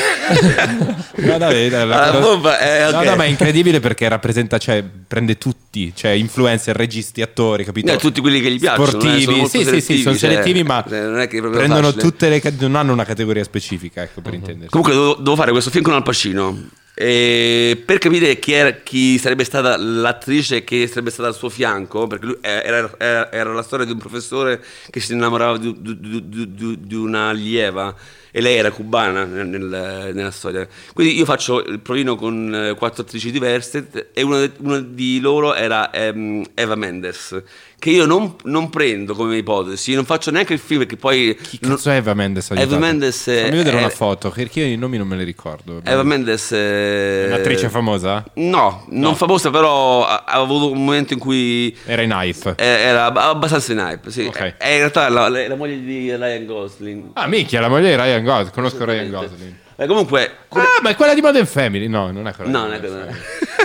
[1.15, 3.05] No, dai, dai, Ah, cosa- bomba, eh, No, ok.
[3.05, 7.89] no, ma è incredibile perché rappresenta, cioè, prende tutti, cioè influencer, registi, attori, capito?
[7.89, 10.17] No, tutti quelli che gli piacciono, eh, sono Sportivi, molto sì, sì, sì, selettivi, sono
[10.17, 12.01] cioè, selettivi, ma cioè, non è che è proprio prendono facile.
[12.03, 14.69] tutte le, non hanno una categoria specifica, ecco, per intenderci.
[14.71, 16.69] Comunque dovevo, dovevo fare questo film con Al Pacino.
[16.99, 22.07] E per capire chi, era- chi sarebbe stata l'attrice che sarebbe stata al suo fianco,
[22.07, 26.27] perché lui era, era- era la storia di un professore che si innamorava di, di-
[26.27, 27.93] di- di- una allieva
[28.31, 30.67] e lei era cubana nel- nel- nella storia.
[30.93, 35.53] Quindi io faccio il provino con eh, quattro attrici diverse e una, una di loro
[35.53, 37.39] era ehm, Eva Mendes,
[37.79, 41.37] che io non, non prendo come ipotesi, non faccio neanche il film perché poi...
[41.39, 42.49] Chi cazzo è Eva Mendes?
[42.49, 42.85] Eva Aiutatemi.
[42.85, 45.81] Mendes Fammi vedere è- una foto, perché io i nomi non me li ricordo.
[45.83, 48.23] Eva Mendes È un'attrice famosa?
[48.35, 52.55] No, non famosa, però ha ha avuto un momento in cui Era in hype.
[52.57, 54.09] eh, era ab- abbastanza in hype.
[54.11, 54.25] Sì.
[54.25, 54.55] Ok.
[54.57, 57.09] È in realtà la, la- la moglie di Ryan Gosling.
[57.13, 58.51] Ah, minchia, la moglie di Ryan Gosling.
[58.51, 59.53] Conosco Ryan Gosling.
[59.79, 61.87] Eh, comunque, Ah, ma è quella di Modern Family?
[61.87, 63.11] No, non è quella no, di non è.
[63.11, 63.17] Family.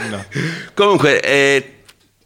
[0.11, 0.25] No.
[0.75, 1.82] comunque eh,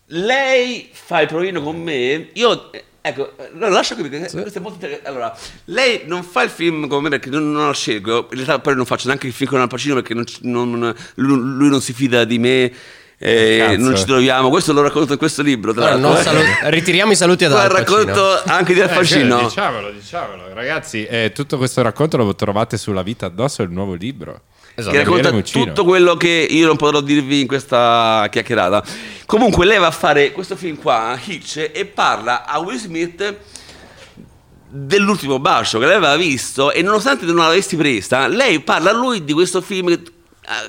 [0.08, 2.28] lei fa il provino con me.
[2.34, 2.72] Io.
[2.72, 5.08] eh, Ecco, no, lascia qui perché questo è molto interessante.
[5.08, 5.32] Allora,
[5.66, 8.26] lei non fa il film con me perché non, non la scelgo.
[8.32, 11.36] In realtà, poi non faccio neanche il film con Al Pacino perché non non- lui,
[11.38, 12.72] lui non si fida di me.
[13.18, 14.48] eh, non ci troviamo.
[14.50, 15.72] Questo lo racconto in questo libro.
[15.72, 16.32] Tra Allora, l'altro.
[16.32, 17.72] non salu- ritiriamo i saluti ad Pacino.
[17.76, 19.38] racconto anche di Al Eh, Pacino.
[19.44, 20.52] diciamolo, diciamolo.
[20.52, 24.40] Ragazzi, eh, tutto questo racconto lo trovate sulla vita addosso del nuovo libro.
[24.78, 24.94] Esatto.
[24.94, 28.84] che racconta tutto quello che io non potrò dirvi in questa chiacchierata.
[29.24, 33.36] Comunque, lei va a fare questo film qua, Hitch, e parla a Will Smith
[34.68, 39.24] dell'ultimo bacio che lei aveva visto e nonostante non l'avessi presa, lei parla a lui
[39.24, 40.00] di questo film eh,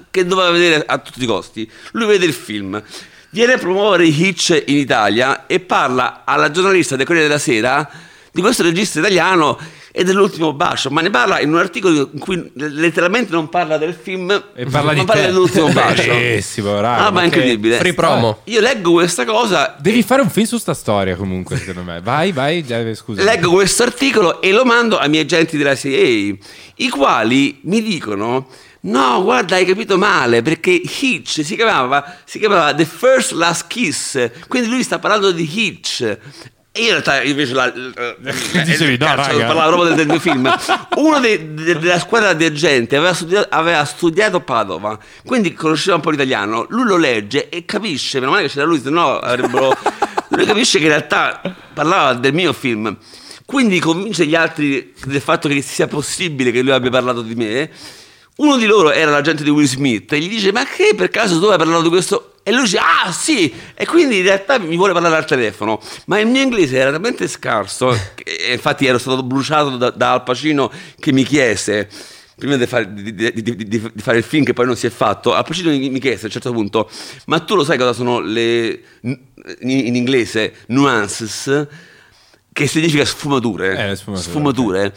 [0.09, 1.69] che doveva vedere a tutti i costi.
[1.91, 2.81] Lui vede il film.
[3.29, 7.89] Viene a promuovere Hitch in Italia e parla alla giornalista del Corriere della Sera
[8.37, 9.57] di questo regista italiano
[9.91, 13.95] e dell'ultimo bacio, ma ne parla in un articolo in cui letteralmente non parla del
[13.99, 15.27] film, E parla di ma parla te.
[15.29, 16.03] dell'ultimo bacio.
[16.13, 17.77] Bellissimo, raga, Ah, ma è incredibile.
[17.77, 18.41] Free promo.
[18.43, 21.99] Io leggo questa cosa Devi fare un film su sta storia comunque, secondo me.
[22.01, 23.23] Vai, vai, eh, scusa.
[23.23, 26.35] Leggo questo articolo e lo mando ai miei agenti della CIA,
[26.75, 28.49] i quali mi dicono:
[28.81, 34.29] No, guarda, hai capito male perché Hitch si chiamava, si chiamava The First Last Kiss.
[34.47, 36.17] Quindi lui sta parlando di Hitch.
[36.77, 40.57] Io in realtà invece la, Dicevi, no, cazzo, parlavo proprio del, del mio film.
[40.95, 46.01] Uno dei- de- della squadra di agenti aveva studiato, aveva studiato Padova, quindi conosceva un
[46.01, 46.65] po' l'italiano.
[46.69, 49.75] Lui lo legge e capisce, meno male che c'era lui, se no avrebbero.
[50.29, 51.41] Lui capisce che in realtà
[51.73, 52.95] parlava del mio film.
[53.45, 57.71] Quindi convince gli altri del fatto che sia possibile che lui abbia parlato di me.
[58.35, 61.39] Uno di loro era l'agente di Will Smith e gli dice: Ma che per caso
[61.39, 62.33] tu hai parlato di questo?
[62.47, 63.53] E lui dice: Ah, sì!
[63.75, 65.81] E quindi in realtà mi vuole parlare al telefono.
[66.05, 70.23] Ma il mio inglese era talmente scarso, che, infatti ero stato bruciato da, da Al
[70.23, 71.89] Pacino che mi chiese.
[72.37, 75.33] Prima di fare, di- di- di- fare il film che poi non si è fatto,
[75.33, 76.89] Al Pacino mi chiese a un certo punto:
[77.25, 79.19] Ma tu lo sai cosa sono le in,
[79.59, 81.67] in inglese nuances?
[82.53, 83.89] Che significa sfumature.
[83.91, 84.93] Eh, sfumature, sfumature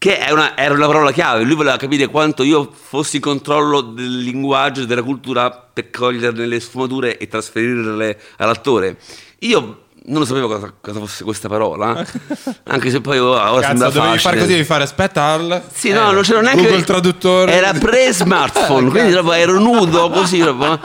[0.00, 1.42] che è una, era una parola chiave.
[1.42, 6.46] Lui voleva capire quanto io fossi in controllo del linguaggio e della cultura per coglierne
[6.46, 8.96] le sfumature e trasferirle all'attore.
[9.40, 12.02] Io non lo sapevo cosa, cosa fosse questa parola,
[12.64, 14.18] anche se poi ora ora Cazzo, dovevi facile.
[14.18, 15.62] fare così, devi fare aspetta al...
[15.70, 17.52] Sì, no, non c'era neanche Google Traduttore.
[17.52, 20.80] Era pre-smartphone, quindi proprio ero nudo così proprio.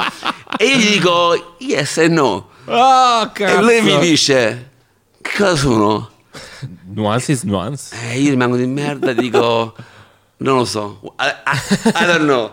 [0.57, 2.49] E io gli dico yes e no.
[2.65, 3.59] Oh, cazzo.
[3.59, 4.71] E lui mi dice
[5.21, 6.09] che cosa sono?
[6.93, 7.95] Nuance is nuance.
[8.11, 9.75] E io rimango di merda e dico
[10.37, 10.99] non lo so.
[11.19, 12.51] I, I- I don't know.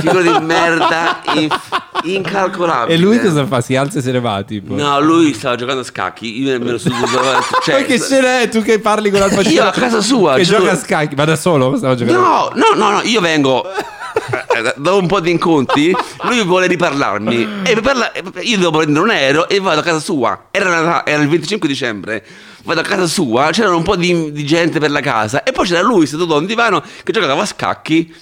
[0.00, 2.94] Figura di merda inf- incalcolabile.
[2.96, 3.60] E lui cosa fa?
[3.60, 4.74] Si alza e se ne va, tipo.
[4.74, 6.40] No, lui stava giocando a scacchi.
[6.42, 6.90] Io nemmeno su
[7.62, 9.54] cioè, Ma che scena è tu che parli con Al Pacino?
[9.62, 11.76] Io a casa sua, Che giuro- gioca a scacchi, ma da solo?
[11.76, 12.20] Stava giocando.
[12.20, 17.62] No, no, no, no, io vengo eh, dopo un po' di incontri, lui vuole riparlarmi
[17.64, 18.12] e parla-
[18.42, 20.46] io devo prendere un aereo e vado a casa sua.
[20.52, 22.24] Era, Natale- era il 25 dicembre.
[22.64, 25.66] Vado a casa sua, c'era un po' di, di gente per la casa e poi
[25.66, 28.12] c'era lui seduto a un divano che giocava a scacchi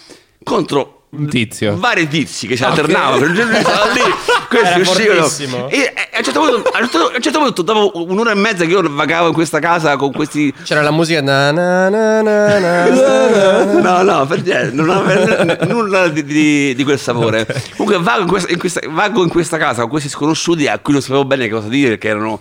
[0.43, 1.77] contro Un tizio.
[1.79, 2.71] vari tizi che si Ok.
[2.71, 3.25] alternavano.
[3.27, 4.01] Lui stava lì,
[4.49, 5.69] questi uscivano.
[5.69, 8.33] E, e a, un certo punto, a un certo- a un certo punto, dopo un'ora
[8.33, 11.21] e mezza che io vagavo in questa casa con questi C'era la musica.
[11.21, 13.81] na na na na na na.
[13.81, 17.47] No, no, per niente, non aveva nulla di, di- di quel sapore.
[17.77, 20.95] Comunque vago in, questa, in questa- vago in questa casa con questi sconosciuti a cui
[20.95, 22.41] non sapevo bene cosa dire perché erano...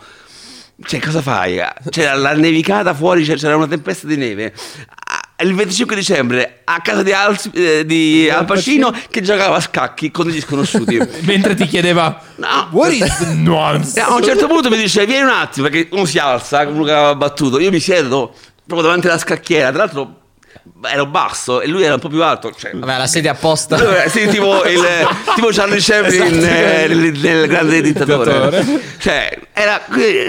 [0.86, 1.60] Cioè, cosa fai?
[1.90, 4.54] C'era la nevicata fuori, c'era- c'era una tempesta di neve.
[5.44, 10.12] Il 25 dicembre a casa di Al, eh, di Al Pacino che giocava a scacchi
[10.12, 11.00] con degli sconosciuti.
[11.22, 12.68] Mentre ti chiedeva No.
[12.72, 13.98] What is nuance?
[14.00, 16.84] E a un certo punto mi dice vieni un attimo perché uno si alza uno
[16.84, 18.34] che aveva battuto io mi siedo
[18.68, 20.21] proprio davanti alla scacchiera tra l'altro
[20.84, 23.76] ero basso e lui era un po' più alto cioè, Vabbè, la sedia apposta.
[23.76, 24.82] Allora, sì, tipo, il,
[25.36, 26.46] tipo Charlie Chaplin Esatto.
[26.46, 28.66] eh, nel, nel grande dittatore.
[28.98, 29.82] Cioè, era,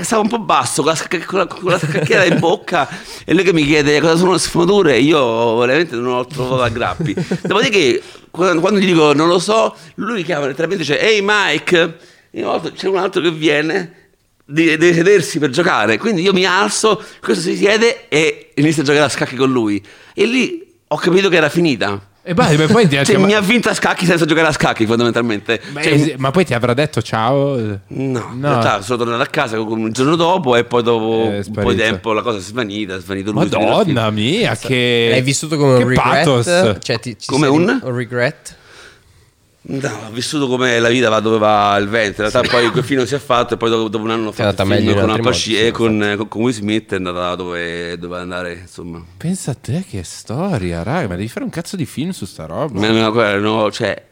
[0.03, 2.89] stava un po' basso, con la, con la- con la scacchiera in bocca
[3.25, 7.15] e lui che mi chiede cosa sono le sfumature, io veramente non ho trovato aggrappi.
[7.43, 11.21] Dopodiché, quando, quando gli dico non lo so, lui mi chiama letteralmente e dice ehi
[11.23, 11.97] Mike,
[12.33, 14.02] Io, una volta c'è un altro che viene
[14.53, 15.99] di- deve sedersi per giocare.
[15.99, 19.83] Quindi io mi alzo, questo si siede e inizia a giocare a scacchi con lui.
[20.15, 22.07] E lì ho capito che era finita.
[22.25, 24.47] E beh, ma poi ti ha Cioè, chiamato- mi ha vinto a scacchi senza giocare
[24.47, 25.61] a scacchi, fondamentalmente.
[25.73, 27.57] Beh, Cioè, ma poi ti avrà detto ciao?
[27.57, 28.49] no, in No.
[28.49, 31.79] realtà sono tornato a casa un giorno dopo e poi dopo È un po' di
[31.79, 33.49] tempo la cosa è svanita, è svanito lui.
[33.49, 35.09] Madonna mia, che...
[35.11, 36.07] L'hai vissuto come che un regret?
[36.25, 36.77] pathos.
[36.79, 37.81] Cioè, ti, ci Come sei- un?
[37.97, 38.57] regret?
[39.65, 42.23] No, ho vissuto come la vita va dove va il vento.
[42.23, 44.31] In realtà poi quel film si è fatto e poi dopo, dopo un anno ho
[44.31, 47.35] È fatto andata il film con modi, e con, con- con Will Smith è andata
[47.37, 49.01] dove doveva andare, insomma.
[49.17, 52.47] Pensa a te che storia, raga, ma devi fare un cazzo di film su sta
[52.47, 52.81] roba.
[52.81, 54.03] Ma- ma guarda, no, cioè,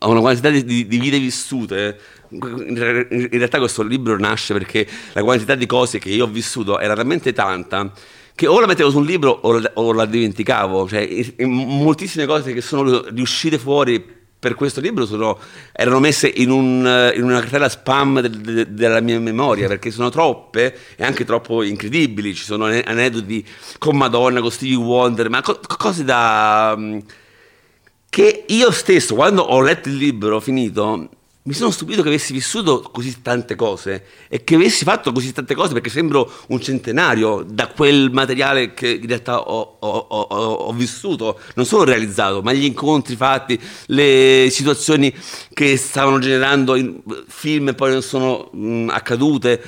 [0.00, 1.98] ho una quantità di, di- di vite vissute.
[2.30, 6.28] In, re- in realtà questo libro nasce perché la quantità di cose che io ho
[6.28, 7.90] vissuto era talmente tanta
[8.34, 10.86] che o la mettevo su un libro o la, o la dimenticavo.
[10.86, 11.08] Cioè,
[11.46, 15.36] moltissime cose che sono riuscite fuori per questo libro sono-
[15.72, 19.90] erano messe in, un, eh, in una cartella spam del- de- della mia memoria perché
[19.90, 22.34] sono troppe e anche troppo incredibili.
[22.34, 23.44] Ci sono ane- aneddoti
[23.78, 26.74] con Madonna, con Stevie Wonder, ma co- cose da.
[26.78, 26.98] mm,
[28.10, 31.08] che io stesso, quando ho letto il libro finito,
[31.48, 35.54] mi sono stupito che avessi vissuto così tante cose e che avessi fatto così tante
[35.54, 40.72] cose perché sembro un centenario da quel materiale che in realtà ho, ho- ho- ho-
[40.74, 45.10] vissuto, non solo realizzato, ma gli incontri fatti, le situazioni
[45.54, 49.62] che stavano generando in film e poi non sono mh, accadute.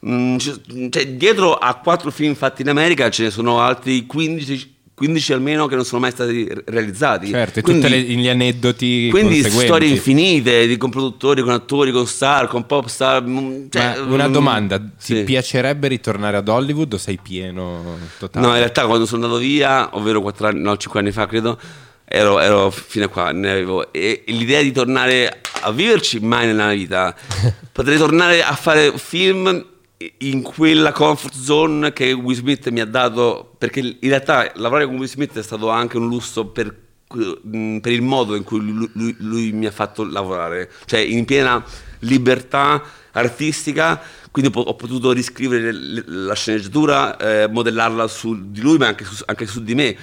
[0.00, 5.32] Ci- cioè, dietro a quattro film fatti in America ce ne sono altri 15, 15
[5.34, 7.28] almeno che non sono mai stati re- realizzati.
[7.28, 12.48] Certo, e tutti gli aneddoti quindi storie infinite di con produttori, con attori, con star,
[12.48, 13.22] con pop star.
[13.22, 15.22] mm, cioè, una mm, domanda, ti sì.
[15.24, 18.46] piacerebbe ritornare ad Hollywood o sei pieno totale?
[18.46, 21.58] No, in realtà quando sono andato via, ovvero 4 anni, no, 5 anni fa credo,
[22.02, 23.92] ero, ero fino a qua, ne avevo.
[23.92, 27.14] E l'idea di tornare a viverci mai nella vita.
[27.70, 29.74] Potrei tornare a fare film
[30.18, 34.96] in quella comfort zone che Will Smith mi ha dato, perché in realtà lavorare con
[34.96, 36.74] Will Smith è stato anche un lusso per,
[37.12, 41.24] mh, per il modo in cui lui, lui- lui mi ha fatto lavorare, cioè in
[41.24, 41.64] piena
[42.00, 42.82] libertà
[43.12, 44.00] artistica,
[44.30, 49.46] quindi ho, potuto riscrivere la sceneggiatura, eh, modellarla su di lui, ma anche su, anche
[49.46, 49.96] su di me.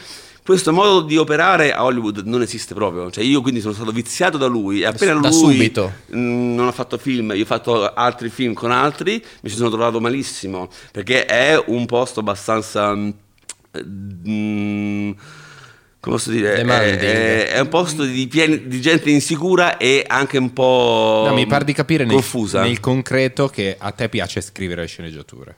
[0.45, 4.37] Questo modo di operare a Hollywood non esiste proprio, cioè io quindi sono stato viziato
[4.37, 5.91] da lui e appena Da lui subito.
[6.07, 6.17] mh,
[6.55, 10.01] non ha fatto film, io ho fatto altri film con altri, mi ci sono trovato
[10.01, 12.93] malissimo, perché è un posto abbastanza...
[12.93, 13.13] mh,
[14.29, 15.15] mh,
[16.01, 16.55] come posso dire?
[16.55, 21.33] È, è- è un posto di, pieni- di gente insicura e anche un po' No,
[21.33, 22.21] mi pare di capire nel,
[22.61, 25.55] nel concreto che a te piace scrivere le sceneggiature.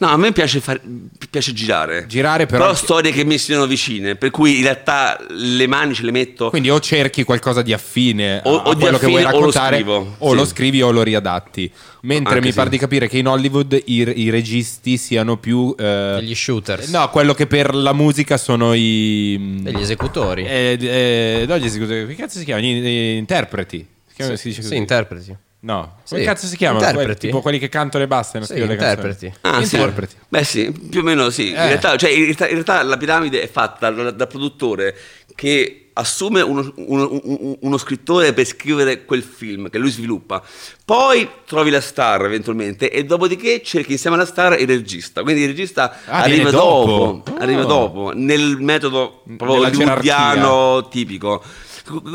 [0.00, 0.80] No, a me piace, far-
[1.28, 2.06] piace girare.
[2.06, 6.04] Girare, però anche- storie che mi siano vicine, per cui in realtà le mani ce
[6.04, 6.50] le metto.
[6.50, 9.40] Quindi o cerchi qualcosa di affine O- a, o a quello che vuoi affine o
[9.40, 10.36] lo raccontare, scrivo, o sì.
[10.36, 11.68] lo scrivi o lo riadatti.
[12.02, 12.74] Mentre Anche mi pare sì.
[12.74, 15.74] di capire che in Hollywood i, i registi siano più...
[15.76, 16.88] eh, Degli shooters.
[16.90, 19.58] No, quello che per la musica sono i...
[19.62, 20.44] Degli esecutori.
[20.44, 22.06] Eh, eh, no, gli esecutori.
[22.06, 22.66] Che cazzo si chiamano?
[22.68, 23.78] Gli, gli interpreti.
[24.06, 24.78] Si chiama- si dice sì, così?
[24.80, 25.36] interpreti.
[25.60, 26.78] No, come Sì, cazzo si chiamano?
[26.84, 27.06] interpreti.
[27.06, 28.40] Quelli- tipo quelli che cantano e basta.
[28.42, 29.32] Sì, interpreti.
[29.40, 29.74] Ah, sì.
[29.74, 30.14] interpreti.
[30.28, 31.48] Beh sì, più o meno sì.
[31.48, 31.66] In, Eh.
[31.66, 34.94] realtà, cioè, in, realtà, in realtà la piramide è fatta dal, dal produttore
[35.34, 40.40] che assume uno, uno- uno- uno scrittore per scrivere quel film che lui sviluppa.
[40.84, 45.22] Poi trovi la star eventualmente e dopodiché cerchi insieme alla star il regista.
[45.22, 47.36] Quindi il regista Ah, arriva dopo, dopo.
[47.40, 47.66] arriva Oh.
[47.66, 51.42] dopo, nel metodo proprio hollywoodiano tipico.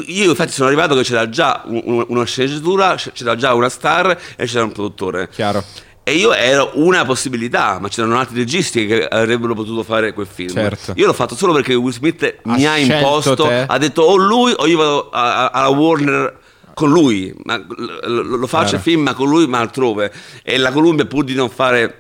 [0.08, 4.18] Io infatti sono arrivato che c'era già un- un- una sceneggiatura, c'era già una star
[4.36, 5.30] e c'era un produttore.
[5.30, 5.64] Chiaro.
[6.06, 10.52] E io ero una possibilità, ma c'erano altri registi che avrebbero potuto fare quel film.
[10.54, 10.94] Certo.
[10.98, 13.66] Io l'ho fatto solo perché Will Smith mi ha scelto imposto, te.
[13.68, 16.40] ha detto o lui o io vado alla Warner
[16.74, 17.64] con lui, ma
[18.08, 20.12] lo, lo- faccio il film ma con lui ma altrove.
[20.44, 22.00] E la Columbia pur di non fare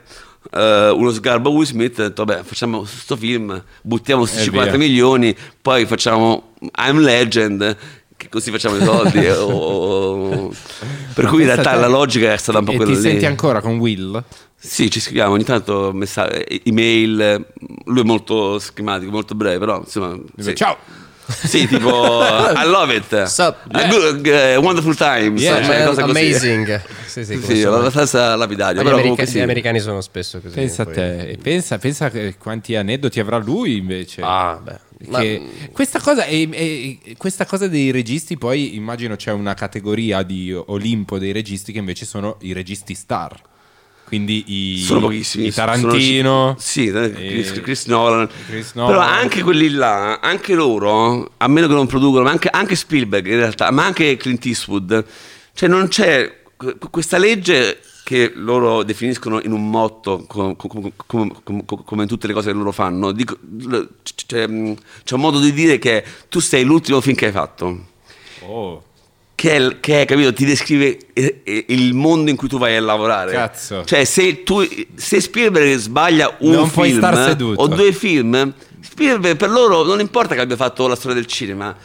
[0.51, 4.43] eh, uno sgarbo a Will Smith ha detto vabbè facciamo questo film, buttiamo questi E
[4.43, 4.79] 50 via.
[4.87, 7.77] milioni, poi facciamo I'm Legend.
[8.15, 9.25] Che così facciamo i soldi.
[9.27, 10.53] o- o-
[11.13, 12.97] Per Ma cui in realtà te- la logica è stata un po' E quella ti
[12.97, 13.03] lì.
[13.03, 14.23] senti ancora con Will?
[14.55, 17.45] Sì, ci scriviamo ogni tanto messaggi, email,
[17.85, 20.17] lui è molto schematico, molto breve, però insomma...
[20.37, 20.55] Sì.
[20.55, 20.77] Ciao.
[21.27, 23.23] Sì, tipo, I love it.
[23.25, 23.55] Sup?
[23.71, 25.41] A good- eh, wonderful times.
[25.41, 25.63] Yeah.
[25.63, 26.19] cioè, Man, cose così.
[26.19, 26.81] amazing.
[27.05, 28.75] Sì, sì, Sì, abbastanza lapidario.
[28.75, 29.39] Ma gli, però america- comunque gli sì.
[29.39, 30.55] americani sono spesso così.
[30.55, 34.21] Pensa a te, e pensa, pensa quanti aneddoti avrà lui invece.
[34.23, 34.79] Ah, beh.
[35.05, 35.21] Ma-
[35.73, 41.17] questa, cosa, e- e- questa cosa dei registi, poi immagino c'è una categoria di Olimpo
[41.19, 43.37] dei registi che invece sono i registi star.
[44.13, 44.43] Quindi
[44.75, 45.47] i, Sono pochissimi.
[45.47, 46.55] i sono- Tarantino.
[46.59, 48.29] sì, eh, e- Chris, Chris Nolan.
[48.47, 48.91] Chris Nolan.
[48.91, 53.25] Però anche quelli là, anche loro, a meno che non producono, ma anche, anche Spielberg
[53.25, 55.03] in realtà, ma anche Clint Eastwood,
[55.55, 61.33] cioè non c'è que- questa legge che loro definiscono in un motto, com- com- com-
[61.43, 63.11] com- come in tutte le cose che loro fanno.
[63.13, 63.39] Dico-
[64.27, 67.85] c'è, c'è un modo di dire che tu sei l'ultimo film che hai fatto.
[68.41, 68.83] Oh,
[69.43, 72.77] Che è, che è, capito, ti descrive eh, eh, il mondo in cui tu vai
[72.77, 73.33] a lavorare.
[73.33, 73.83] Cazzo.
[73.83, 74.65] Cioè, se, tu,
[74.95, 80.39] se Spielberg sbaglia un Non film o due film, Spielberg per loro non importa che
[80.39, 81.75] abbia fatto la storia del cinema.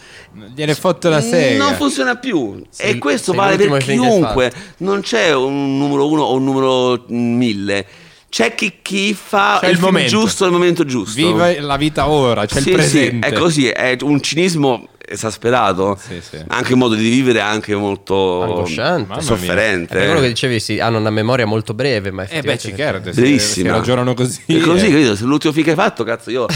[0.55, 1.65] gliene fotto la sega.
[1.65, 2.63] Non funziona più.
[2.71, 4.53] Sei- e questo vale per chiunque.
[4.77, 7.85] Non c'è un numero uno o un numero mille.
[8.31, 11.15] C'è chi, chi fa C'è il, il giusto al momento giusto.
[11.21, 13.27] Viva la vita ora, c'è Sì, il sì, presente.
[13.29, 16.37] è così, è un cinismo esasperato, Sì, sì.
[16.49, 19.23] anche un modo di vivere anche molto Angosciante.
[19.23, 19.99] Sofferente.
[20.03, 23.39] È quello che dicevi, sì, hanno una memoria molto breve, ma Eh beh, effettivamente- ci
[23.39, 24.43] se, se ragionano così.
[24.45, 24.91] È così, eh.
[24.91, 25.17] capito?
[25.17, 26.47] Se l'ultimo film che hai fatto, cazzo, io.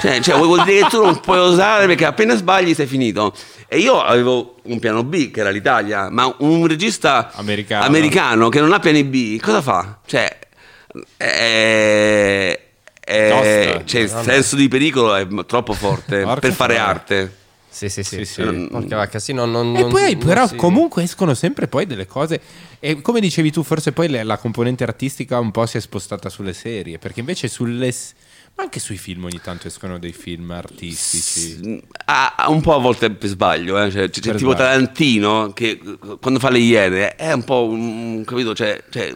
[0.00, 3.34] cioè, cioè, vuol dire che tu non puoi osare perché appena sbagli sei finito.
[3.68, 7.84] E io avevo un piano B, che era l'Italia, ma un regista Americano.
[7.84, 9.98] americano che non ha piani B, cosa fa?
[10.06, 10.38] Cioè.
[11.16, 12.60] È,
[13.00, 13.84] è- Tosta.
[13.84, 16.88] cioè, il senso di pericolo è troppo forte Porca per fare troia.
[16.88, 17.34] arte.
[17.68, 18.16] Sì, sì, sì.
[18.16, 18.42] Sì, sì.
[18.42, 18.68] sì.
[18.70, 21.86] Porca vacca, sì, non, non, E non- poi non però si- comunque escono sempre poi
[21.86, 22.40] delle cose
[22.80, 26.52] e come dicevi tu forse poi la componente artistica un po' si è spostata sulle
[26.52, 27.94] serie perché invece sulle
[28.56, 33.08] ma anche sui film ogni tanto escono dei film artistici ha un po' a volte
[33.12, 34.54] per sbaglio, eh, cioè, c'è Per tipo sbaglio.
[34.56, 39.14] Tarantino che eh, quando fa le iene è un po' un, capito, cioè, cioè,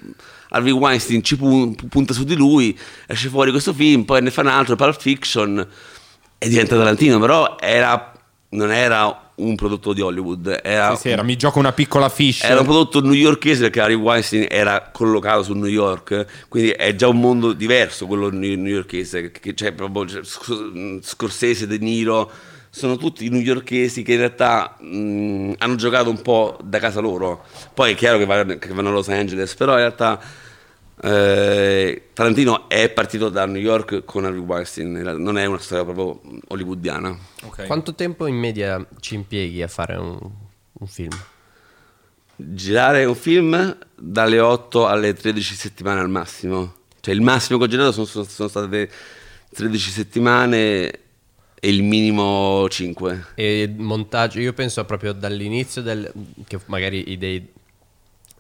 [0.55, 4.43] Harvey Weinstein ci pu- punta su di lui, esce fuori questo film, poi ne fa
[4.43, 5.67] un altro, Pulp Fiction,
[6.39, 8.13] e diventa Tarantino, però era,
[8.51, 12.45] non era un prodotto di Hollywood, era, Sì, sì, era, mi gioco una piccola fish
[12.45, 17.09] era un prodotto newyorkese perché Harvey Weinstein era collocato su New York, quindi è già
[17.09, 22.31] un mondo diverso quello new- newyorkese, che c'è proprio cioè, Sc- Scorsese, De Niro,
[22.71, 27.45] sono tutti newyorkesi che in realtà mh, hanno giocato un po' da casa loro.
[27.73, 30.21] Poi è chiaro che vanno, che vanno a Los Angeles, però in realtà
[31.07, 36.19] eh, Tarantino è partito da New York con Harvey Weinstein, non è una storia proprio
[36.49, 37.15] hollywoodiana.
[37.43, 37.67] Ok.
[37.67, 40.19] Quanto tempo in media ci impieghi a fare un,
[40.73, 41.13] un film?
[42.37, 46.75] Girare un film dalle 8 alle 13 settimane al massimo.
[47.01, 48.91] Cioè il massimo che ho girato sono, sono- sono state
[49.53, 53.27] 13 settimane e il minimo 5.
[53.35, 56.11] E montaggio, io penso proprio dall'inizio del,
[56.47, 57.47] che magari idee,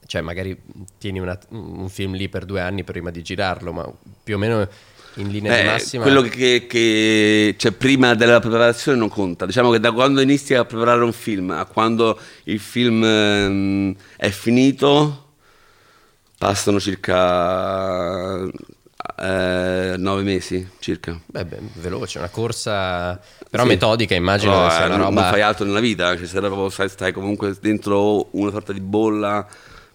[0.06, 0.56] cioè magari
[0.98, 3.90] tieni una- un film lì per due anni prima di girarlo, ma
[4.22, 4.68] più o meno
[5.16, 6.02] in linea di Eh, massima.
[6.02, 9.46] quello che, che- c'è prima della preparazione non conta.
[9.46, 14.30] Diciamo che da quando inizi a preparare un film a quando il film ehm, è
[14.30, 15.20] finito
[16.38, 18.44] passano circa
[19.16, 21.18] eh, nove mesi circa.
[21.26, 25.10] Beh, beh, veloce, una corsa però metodica, immagino Però, sia eh, roba...
[25.10, 29.46] non fai altro nella vita, cioè, stai, stai comunque dentro una sorta di bolla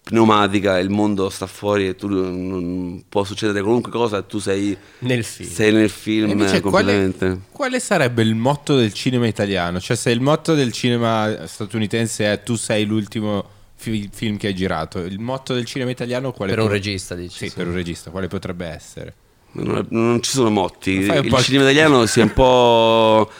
[0.02, 4.76] pneumatica, il mondo sta fuori e tu non può succedere qualunque cosa e tu sei,
[5.00, 5.48] Nel film.
[5.50, 7.26] sei nel film E invece completamente.
[7.26, 9.78] quale, quale sarebbe il motto del cinema italiano?
[9.80, 13.44] Cioè se il motto del cinema statunitense è tu sei l'ultimo
[13.76, 17.14] fi- film che hai girato, il motto del cinema italiano quale Per un po- regista,
[17.14, 17.36] dici?
[17.36, 17.54] Sì, sì.
[17.54, 19.14] per un regista, quale potrebbe essere?
[19.52, 20.96] Non, non ci sono motti.
[21.08, 23.30] Un il- cinema italiano si è un po'.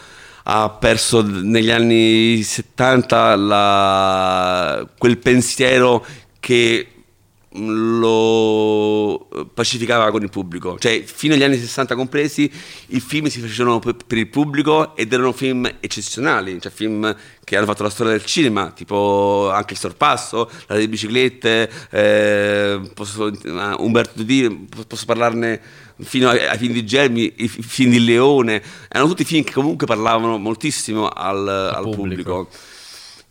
[0.43, 6.03] ha perso negli anni 70 la- quel pensiero
[6.41, 6.87] che
[7.53, 10.77] lo pacificava con il pubblico.
[10.79, 12.49] Cioè, fino agli anni 60 compresi,
[12.87, 17.13] i film si facevano per, il pubblico ed erano film eccezionali, cioè film
[17.43, 22.79] che hanno fatto la storia del cinema, tipo anche Il Sorpasso, La delle biciclette, eh,
[22.93, 25.59] posso, eh, Umberto Di, posso parlarne
[25.99, 29.51] fino ai, ai film di Germi, i fi- film di Leone, erano tutti film che
[29.51, 32.47] comunque parlavano moltissimo al, al pubblico.
[32.47, 32.49] pubblico.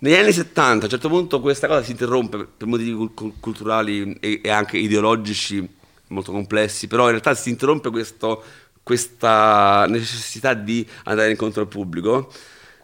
[0.03, 3.35] Negli anni 70 a un certo punto questa cosa si interrompe per motivi cul- cul-
[3.39, 5.67] culturali e, e anche ideologici
[6.09, 8.43] molto complessi, però in realtà si interrompe questo-
[8.83, 12.33] questa necessità di andare incontro al pubblico.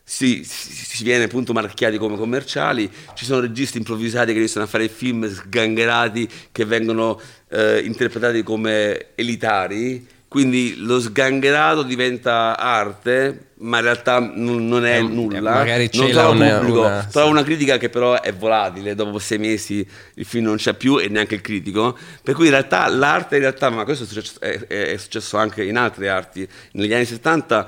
[0.04, 4.68] Si, si- si viene appunto marchiati come commerciali, ci sono registi improvvisati che iniziano a
[4.68, 10.06] fare film sgangherati che vengono eh, interpretati come elitari,
[10.36, 15.40] quindi lo sgangherato diventa arte, ma in realtà non, non è Eh, nulla.
[15.54, 19.18] magari non cela trova una- pubblico, una- trova una critica che però è volatile, dopo
[19.18, 22.86] sei mesi il film non c'è più e neanche il critico, per cui in realtà
[22.88, 26.92] l'arte in realtà, ma questo è successo, è- è successo anche in altre arti, negli
[26.92, 27.66] anni 70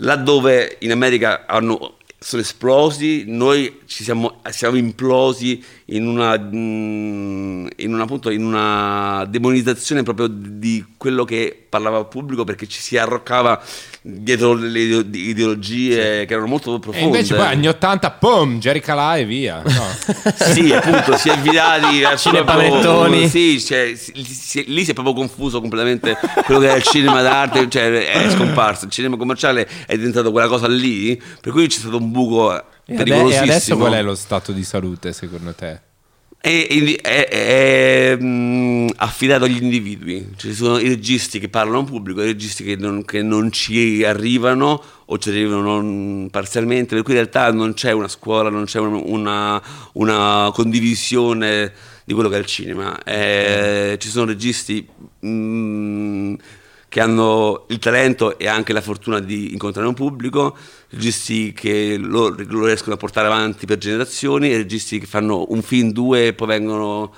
[0.00, 7.92] laddove in America hanno- sono esplosi, noi ci siamo, siamo implosi in una, mm, in
[7.92, 12.96] una, appunto, in una demonizzazione proprio di quello che parlava al pubblico perché ci si
[12.96, 13.62] arroccava
[14.08, 17.06] dietro le ideo- ideologie che erano molto E profonde.
[17.06, 19.62] invece poi anni 80, pum, Jerry Calà e via.
[19.64, 19.84] No.
[20.36, 22.80] Sì, appunto, si è avviati verso Cinepanettoni.
[22.82, 26.82] proprio- Sì, cioè, si- si- lì si è proprio confuso completamente quello che è il
[26.82, 28.84] cinema d'arte, cioè è scomparso.
[28.84, 32.54] Il cinema commerciale è diventato quella cosa lì, per cui c'è stato un buco E,
[32.54, 33.42] ade- e pericolosissimo.
[33.42, 35.80] adesso qual è lo stato di salute secondo te?
[36.38, 36.66] È,
[37.02, 38.18] è- è,
[38.96, 40.28] affidato agli individui.
[40.36, 44.04] Ci sono i registi che parlano a pubblico, i registi che non, che non ci
[44.04, 48.78] arrivano o ci arrivano parzialmente, per cui in realtà non c'è una scuola, non c'è
[48.78, 49.60] un- una,
[49.94, 51.72] una condivisione
[52.04, 53.02] di quello che è il cinema.
[53.02, 54.86] Eh, ci sono registi
[55.20, 56.34] mh,
[56.96, 60.56] che hanno il talento e anche la fortuna di incontrare un pubblico,
[60.88, 65.60] registi che lo, lo riescono a portare avanti per generazioni e registi che fanno un
[65.60, 67.12] film, due e poi vengono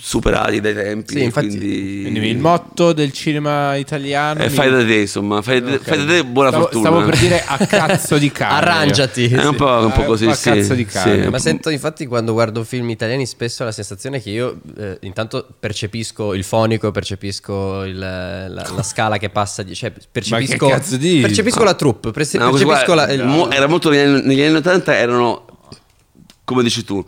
[0.00, 1.12] superati dai tempi.
[1.12, 4.40] Sì, infatti- quindi, Quindi il motto del cinema italiano...
[4.42, 5.82] eh, mi- fai da te, insomma, fai, da- Ok.
[5.82, 6.88] fai da te buona stavo, fortuna.
[6.88, 8.54] Stavo per dire a cazzo di cane.
[8.54, 9.26] Arrangiati.
[9.26, 11.22] È un po', un po' così, a sì, cazzo di cane.
[11.24, 11.28] sì.
[11.28, 16.32] Ma sento infatti quando guardo film italiani spesso la sensazione che io eh, intanto percepisco
[16.34, 22.06] il fonico, percepisco il- la, la scala che passa, di, cioè percepisco, percepisco la troupe,
[22.08, 25.44] No, percepisco qua- la, il- mo- era molto negli anni, negli anni 80 erano
[26.44, 27.04] come dici tu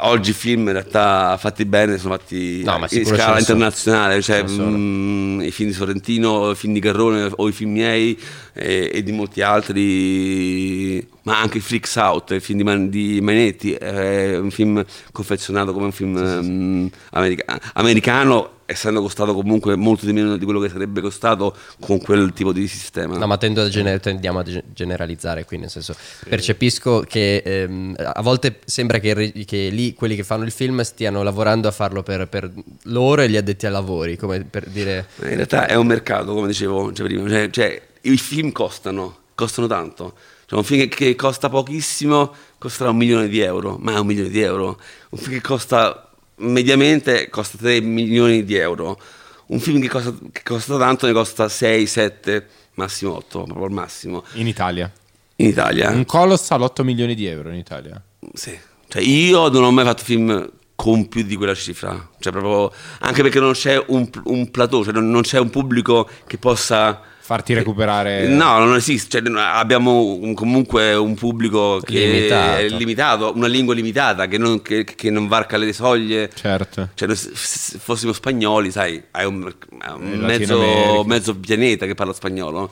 [0.00, 4.70] oggi i film in realtà fatti bene sono fatti No, in scala internazionale cioè sono.
[4.70, 8.18] mm, i film di Sorrentino i film di Garrone o i film miei
[8.54, 13.72] e, e di molti altri ma anche Freaks Out il film di, Man- di Mainetti
[13.74, 20.12] è un film confezionato come un film mm, america- americano essendo costato comunque molto di
[20.12, 23.68] meno di quello che sarebbe costato con quel tipo di sistema No, ma tendo a
[23.68, 25.94] gener- tendiamo a ge- generalizzare qui, nel senso,
[26.28, 31.22] percepisco che ehm, a volte sembra che, che lì quelli che fanno il film stiano
[31.22, 32.52] lavorando a farlo per, per
[32.84, 35.06] loro e gli addetti ai lavori, come per dire...
[35.22, 39.66] In realtà è un mercato, come dicevo cioè, prima, cioè, cioè, i film costano, costano
[39.66, 40.14] tanto.
[40.46, 44.06] Cioè, un film che, che costa pochissimo costerà un milione di euro, ma è un
[44.06, 44.78] milione di euro.
[45.10, 46.05] Un film che costa
[46.36, 48.98] mediamente costa 3 milioni di euro.
[49.46, 53.72] Un film che costa, che costa tanto ne costa 6, 7, massimo 8, proprio al
[53.72, 54.24] massimo.
[54.34, 54.90] In Italia.
[55.36, 55.90] In Italia.
[55.90, 58.02] Un colossal 8 milioni di euro in Italia.
[58.32, 58.58] Sì.
[58.88, 62.08] Cioè, io non ho mai fatto film con più di quella cifra.
[62.18, 66.08] Cioè, proprio, anche perché non c'è un, un plateau, cioè non, non c'è un pubblico
[66.26, 67.02] che possa.
[67.26, 68.28] Farti recuperare...
[68.28, 69.20] No, non esiste.
[69.20, 72.56] Cioè, abbiamo un- comunque un pubblico che Limitato.
[72.58, 76.30] è limitato, una lingua limitata, che non, che- che non varca le soglie.
[76.32, 76.90] Certo.
[76.94, 82.70] Cioè, se fossimo spagnoli, sai, hai un, un In mezzo, mezzo pianeta che parla spagnolo.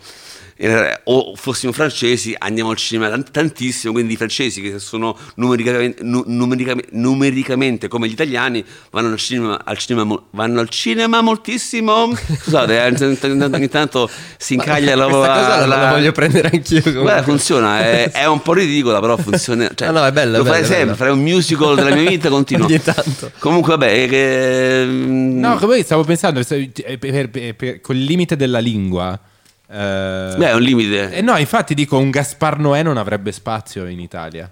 [0.56, 6.02] Eh, o fossimo francesi andiamo al cinema tant- tantissimo, quindi i francesi che sono numericamente,
[6.04, 12.14] nu- numericamente- numericamente come gli italiani vanno al cinema, al cinema vanno al cinema moltissimo.
[12.14, 16.80] Scusate, eh, ogni tanto- si incaglia la, Questa cosa la, la voglio prendere anch'io.
[16.82, 17.02] comunque.
[17.02, 19.70] Guarda, funziona, è, è un po' ridicola, però funziona.
[19.74, 20.96] Cioè, No, no, è bella, Lo bella, farei è sempre, bella.
[20.96, 22.66] farei un musical della mia vita continuo.
[22.66, 23.30] Ogni tanto.
[23.38, 28.58] Comunque, vabbè, che, mm, No, come stavo pensando, eh, per- per- per- col limite della
[28.60, 29.18] lingua.
[29.68, 31.12] Eh, beh, è un limite.
[31.12, 34.50] eh, no, infatti dico, un Gaspar Noè non avrebbe spazio in Italia.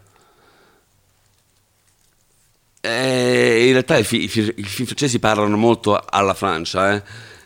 [2.85, 7.03] Eh, in realtà i, fi- i fi- i film francesi parlano molto alla Francia, eh.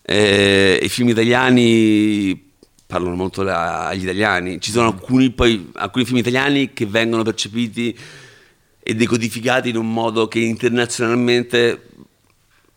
[0.09, 2.51] Eh, i film italiani
[2.87, 4.61] parlano molto la- agli italiani.
[4.61, 7.97] Ci sono alcuni, poi, alcuni film italiani che vengono percepiti
[8.81, 11.86] e decodificati in un modo che internazionalmente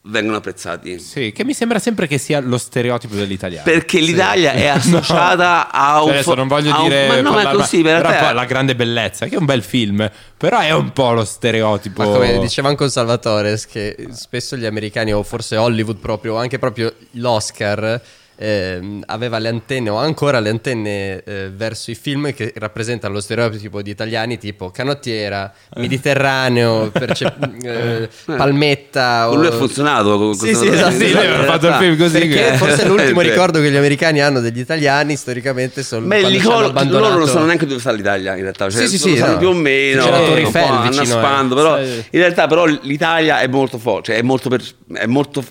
[0.04, 0.98] vengono apprezzati.
[1.00, 3.64] Sì, che mi sembra sempre che sia lo stereotipo dell'italiano.
[3.64, 6.10] Perché l'Italia è associata a Cioè, un.
[6.10, 8.76] adesso fo- non voglio a un- dire ma no, ma così, in però la grande
[8.76, 12.04] bellezza, che è un bel film, però è un po' lo stereotipo.
[12.04, 16.58] Ma come diceva anche Salvatore, che spesso gli americani, o forse Hollywood proprio, o anche
[16.60, 18.02] proprio l'Oscar,
[18.42, 23.14] ehm, aveva le antenne, o ha ancora le antenne eh, verso i film che rappresentano
[23.14, 27.34] lo stereotipo di italiani, tipo canottiera, mediterraneo, perce-
[27.64, 29.26] eh, palmetta.
[29.28, 30.18] Con lui o- ha funzionato.
[30.18, 32.20] con- Sì, sì, esatto, Sì, lui aveva fatto il film così.
[32.20, 36.22] Perché che- forse l'ultimo Eh, ricordo che gli americani hanno degli italiani storicamente sono Beh,
[36.22, 39.16] quando col- abbandonato loro non sanno neanche dove sta l'Italia in realtà, cioè, Sì, sì,
[39.16, 39.38] sì, no.
[39.38, 41.58] più o meno, C'è la Torre un po' Eiffel vicino, annaspando, eh.
[41.62, 41.92] però Sì.
[42.12, 44.64] in realtà però l'Italia è molto forte, cioè è molto, per-
[44.94, 45.44] è molto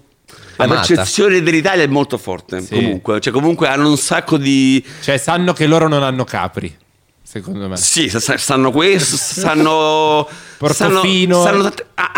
[0.59, 0.87] la Amata.
[0.95, 2.75] percezione dell'Italia è molto forte Sì.
[2.75, 6.77] comunque, cioè comunque hanno un sacco di Cioè, sanno che loro non hanno capri,
[7.23, 7.77] secondo me.
[7.77, 10.29] sì, sa- sanno questo, sanno
[10.59, 11.43] Portofino.
[11.43, 11.73] sanno- sanno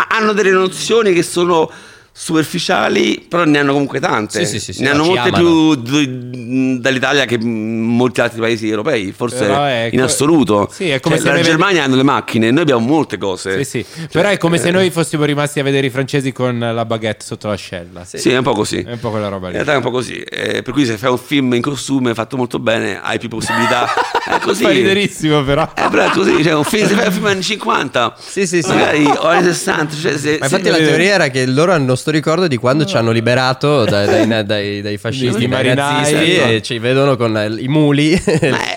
[0.09, 1.69] hanno delle nozioni che sono
[2.13, 4.45] superficiali, però ne hanno comunque tante.
[4.45, 5.43] Sì, sì, sì, sì, ne no, hanno molte amano.
[5.43, 10.69] più d- dall'Italia che molti altri paesi europei, forse è in assoluto.
[10.71, 13.63] Sì, è come Cioè, se la noi Germania hanno le macchine, noi abbiamo molte cose.
[13.63, 14.07] Sì, sì.
[14.11, 17.47] Però è come se noi fossimo rimasti a vedere i francesi con la baguette sotto
[17.47, 18.03] l'ascella.
[18.05, 18.81] Sì, è un po' così.
[18.81, 19.53] È un po' quella roba In lì.
[19.53, 20.15] realtà è un po' così.
[20.19, 23.87] Eh, per cui se fai un film in costume fatto molto bene, hai più possibilità.
[24.21, 24.63] È così.
[24.63, 25.63] Fa riderissimo, però.
[25.75, 28.61] Eh, però è così, cioè un film, se fai un film anni 50, Sì, sì,
[28.61, 28.67] sì.
[28.69, 32.11] magari o anni 60, cioè se, Ma infatti la teoria era che loro hanno sto
[32.11, 36.31] ricordo di quando ci hanno liberato dai, dai- dai- dai fascisti, Dei dai marinai, nazisti
[36.31, 36.49] esatto.
[36.51, 38.11] e ci vedono con eh, i muli,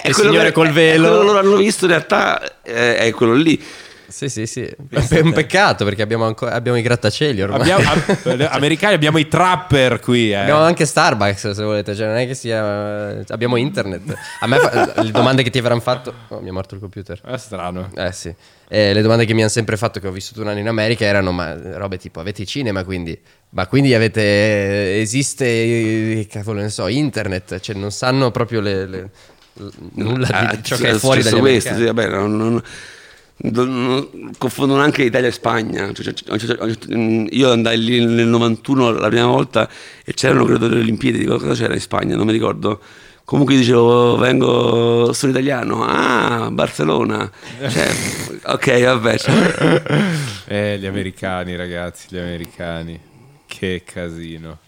[0.05, 1.23] il signore che- col quello velo.
[1.23, 3.61] loro hanno visto in realtà è quello lì.
[4.15, 4.63] Sì, sì, sì.
[4.63, 7.63] È un peccato perché abbiamo, ancora, abbiamo i grattacieli ormai.
[7.69, 10.31] Abbiamo, am- americani abbiamo i trapper qui.
[10.31, 10.37] Eh.
[10.37, 13.25] Abbiamo anche Starbucks se volete, cioè non è che sia...
[13.27, 14.03] Abbiamo internet.
[14.39, 16.15] A me fa- le domande che ti avranno fatto...
[16.29, 17.21] Oh, mi è morto il computer.
[17.23, 17.91] È strano.
[17.97, 18.33] Eh sì.
[18.69, 21.05] Eh, le domande che mi hanno sempre fatto, che ho vissuto un anno in America,
[21.05, 23.17] erano: ma robe tipo avete i cinema quindi?
[23.51, 25.01] Ma quindi avete.
[25.01, 27.61] esiste, eh, cavolo, ne so, internet?
[27.61, 29.11] Cioè, non sanno proprio le, le-
[29.97, 32.63] nulla di, Ah, ciò che è fuori dagli questo, sì, vabbè, non- non-
[34.39, 35.93] confondono anche Italia e Spagna.
[35.93, 36.69] Cioè, cioè, cioè,
[37.31, 39.69] io andai lì nel 91 la prima volta
[40.05, 42.81] e c'erano credo le Olimpiadi, dico, cosa c'era in Spagna, non mi ricordo.
[43.25, 47.31] Comunque dicevo, vengo, sono italiano, ah, Barcellona.
[47.59, 47.91] Cioè,
[48.45, 49.19] ok, vabbè.
[49.19, 49.83] cioè,
[50.47, 53.01] Eh, gli americani, ragazzi, gli americani.
[53.47, 54.59] Che casino.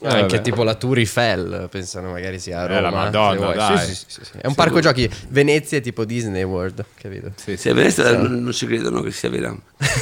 [0.00, 0.40] Eh, Anche vabbè.
[0.42, 3.02] tipo la Tour Eiffel, pensano magari sia a Eh, la Roma.
[3.10, 3.76] Madonna.
[3.78, 4.30] Sì, sì, sì, sì.
[4.40, 5.10] È un parco giochi.
[5.30, 7.32] Venezia è tipo Disney World, capito?
[7.34, 9.56] Sì, se a Venezia non, non ci credono che sia vera.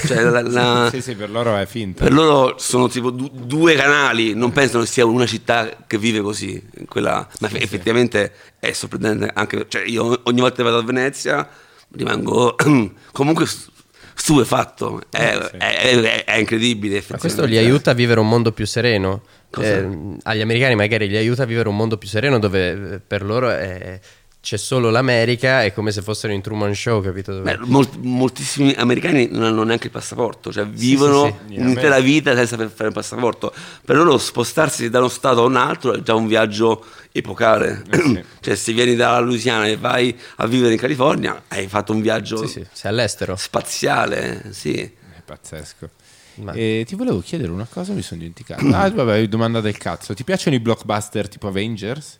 [0.07, 2.05] Cioè, la- la- sì, sì, per loro è finta.
[2.05, 6.21] Per loro sono tipo du- due canali, non pensano che sia una città che vive
[6.21, 6.63] così.
[6.87, 9.65] Quella- ma effettivamente è sorprendente anche.
[9.67, 11.49] Cioè, io ogni volta che vado a Venezia
[11.97, 12.55] rimango
[13.13, 13.71] comunque stu-
[14.15, 15.03] stupefatto.
[15.11, 17.03] È, Eh, è- è- è incredibile.
[17.09, 19.23] Ma questo li aiuta a vivere un mondo più sereno.
[19.63, 23.23] Eh, agli americani magari li aiuta a vivere un mondo più sereno dove eh, per
[23.25, 23.99] loro è-
[24.47, 27.41] c'è solo l'America, è come se fossero in Truman Show, capito?
[27.41, 31.57] Beh, mol- moltissimi americani non hanno neanche il passaporto, cioè vivono sì.
[31.57, 33.53] un'intera vita senza per- fare il passaporto.
[33.85, 37.83] Per loro spostarsi da uno stato a un altro è già un viaggio epocale.
[37.91, 38.25] Eh sì.
[38.41, 42.37] cioè se vieni dalla Louisiana e vai a vivere in California hai fatto un viaggio
[42.37, 43.35] Sì, sì, sei all'estero.
[43.35, 44.75] spaziale, sì.
[44.75, 45.91] È pazzesco.
[46.37, 48.65] Ma- E ti volevo chiedere una cosa, mi sono dimenticato.
[48.73, 50.15] Ah, vabbè, domanda del cazzo.
[50.15, 52.19] Ti piacciono i blockbuster tipo Avengers?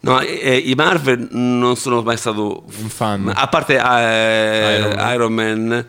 [0.00, 3.30] No, eh, i Marvel non sono mai stato Un fan.
[3.34, 5.12] A parte eh, Iron Man.
[5.12, 5.86] Iron Man,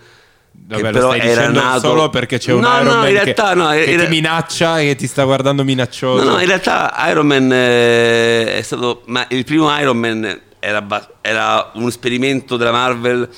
[0.51, 2.91] Vabbè, che lo però stai era dicendo nato solo perché c'è un no, Iron no,
[2.99, 6.24] Man in che, realtà no, che in- ti minaccia e che ti sta guardando minaccioso.
[6.24, 9.03] No, no, in realtà Iron Man eh, è stato.
[9.05, 10.86] Ma il primo Iron Man era,
[11.22, 13.30] era un esperimento della Marvel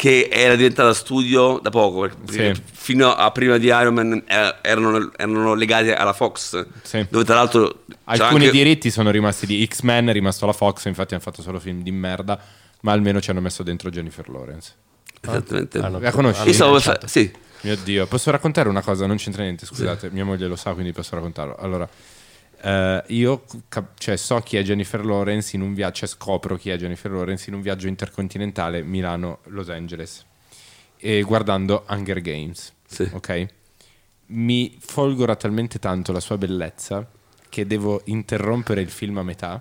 [0.00, 2.62] che era diventata studio da poco, perché Sì.
[2.72, 4.24] fino a prima di Iron Man
[4.62, 7.06] erano, erano legati alla Fox, Sì.
[7.10, 11.12] dove tra l'altro Alcuni anche- diritti sono rimasti di X-Men, è rimasto la Fox, infatti
[11.12, 12.40] hanno fatto solo film di merda,
[12.80, 14.72] ma almeno ci hanno messo dentro Jennifer Lawrence.
[15.20, 15.78] Esattamente.
[15.80, 16.46] Hanno- La conosci?
[16.46, 17.30] Io stavo Hanno sì.
[17.60, 19.04] Mio Dio, posso raccontare una cosa?
[19.06, 21.56] Non c'entra niente, scusate, mia moglie lo sa, quindi posso raccontarlo.
[21.56, 21.86] Allora,
[22.62, 26.70] eh, io cap- cioè, so chi è Jennifer Lawrence in un viaggio, cioè scopro chi
[26.70, 30.24] è Jennifer Lawrence in un viaggio intercontinentale Milano-Los Angeles,
[30.98, 33.08] e guardando Hunger Games, Sì.
[33.12, 33.46] ok?
[34.26, 37.04] Mi folgora talmente tanto la sua bellezza
[37.48, 39.60] che devo interrompere il film a metà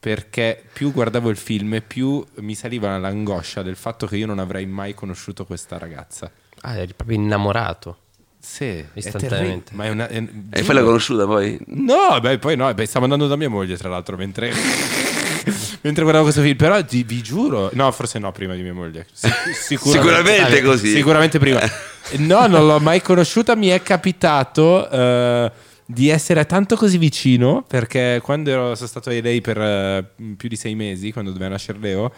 [0.00, 4.66] perché più guardavo il film più mi saliva l'angoscia del fatto che io non avrei
[4.66, 6.30] mai conosciuto questa ragazza.
[6.60, 7.98] Ah, eri proprio innamorato.
[8.40, 9.74] Sì, è Istantaneamente.
[9.74, 11.58] terribile, Ma è una, è- E poi l'hai conosciuta poi?
[11.66, 14.52] No, beh, poi no, beh, stavo andando da mia moglie, tra l'altro, mentre,
[15.82, 16.56] mentre guardavo questo film.
[16.56, 19.06] Però ti- vi giuro, no, forse no, prima di mia moglie.
[19.12, 20.92] Sic- Sicuramente così.
[20.92, 21.60] Sicuramente prima.
[22.16, 23.54] No, non l'ho mai conosciuta.
[23.54, 25.52] Mi è capitato eh,
[25.84, 30.04] di essere tanto così vicino perché quando ero, sono stato a LA per eh,
[30.38, 32.10] più di sei mesi, quando doveva nascere Leo,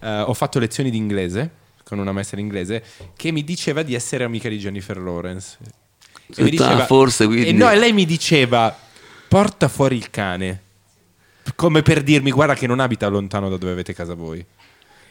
[0.00, 1.50] eh, ho fatto lezioni di inglese
[1.88, 2.84] con una maestra inglese
[3.16, 5.56] che mi diceva di essere amica di Jennifer Lawrence.
[6.36, 7.48] E mi Ah, forse, quindi.
[7.48, 8.76] e no, e lei mi diceva:
[9.26, 10.62] porta fuori il cane.
[11.56, 14.44] Come per dirmi, guarda che non abita lontano da dove avete casa voi.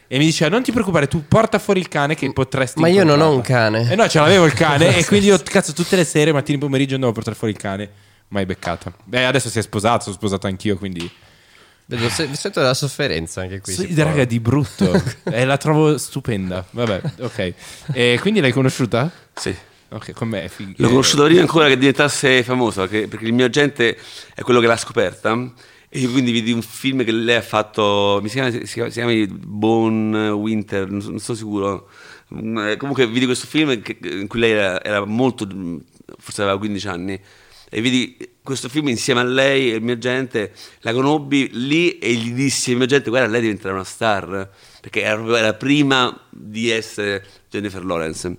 [0.06, 2.80] E mi diceva: Non ti preoccupare, tu porta fuori il cane che potresti.
[2.80, 3.92] Ma io non ho un incontrarla." cane.
[3.92, 4.96] E no, ce l'avevo il cane.
[4.96, 7.58] e quindi io, cazzo, tutte le sere, mattino e pomeriggio, andavo a portare fuori il
[7.58, 7.90] cane.
[8.28, 8.92] Mai beccata.
[9.02, 11.10] Beh, adesso si è sposato, sono sposato anch'io, quindi.
[11.90, 13.72] Vedo, se- sento della sofferenza anche qui.
[13.72, 14.92] Sì, raga, di brutto.
[15.24, 16.62] e la trovo stupenda.
[16.70, 17.54] Vabbè, ok.
[17.94, 19.10] E quindi l'hai conosciuta?
[19.34, 19.56] Sì.
[19.90, 23.24] Ok, con me è fig- L'ho eh, conosciuta prima ancora che diventasse famosa, perché, perché
[23.24, 23.96] il mio agente
[24.34, 25.32] è quello che l'ha scoperta.
[25.88, 28.90] E io quindi vidi un film che lei ha fatto, mi si chiama, si chiama,
[28.90, 29.12] si chiama
[29.46, 31.88] Bone Winter, non non so sicuro.
[32.34, 35.48] Mm, eh, Comunque vidi questo film che- in cui lei era, era molto,
[36.18, 37.18] forse aveva 15 anni.
[37.70, 42.14] E vidi questo film insieme a lei e il mio agente, la conobbi lì e
[42.14, 44.50] gli dissi al mio agente, guarda, lei diventerà una star,
[44.80, 48.36] perché era, era prima di essere Jennifer Lawrence.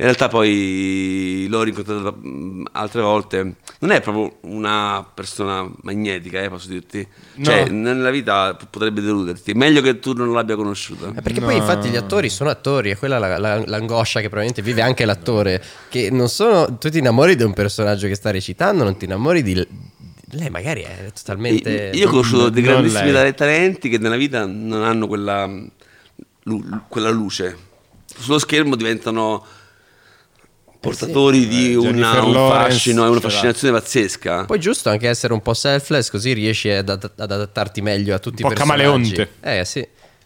[0.00, 3.56] In realtà poi l'ho rincontrata mh, altre volte.
[3.80, 7.06] Non è proprio una persona magnetica, eh, posso dirti.
[7.42, 7.92] Cioè, No.
[7.92, 9.52] nella vita potrebbe deluderti.
[9.52, 11.12] Meglio che tu non l'abbia conosciuta.
[11.14, 14.62] Eh, Perché poi infatti gli attori sono attori, è quella la- la- l'angoscia che probabilmente
[14.62, 18.82] vive anche l'attore, che non sono, tu ti innamori di un personaggio che sta recitando,
[18.84, 19.54] non ti innamori di...
[20.32, 21.90] lei magari è totalmente...
[21.92, 23.34] Io ho conosciuto dei grandissimi lei.
[23.34, 25.46] talenti che nella vita non hanno quella,
[26.88, 27.68] quella luce.
[28.16, 29.44] Sullo schermo diventano
[30.80, 33.20] portatori di Eh, una- un fascino e una l'ha.
[33.20, 34.44] fascinazione pazzesca.
[34.46, 38.18] Poi è giusto anche essere un po' selfless, così riesci ad, ad adattarti meglio a
[38.18, 39.12] tutti Un i po' personaggi.
[39.14, 39.30] camaleonte.
[39.60, 39.80] Eh sì,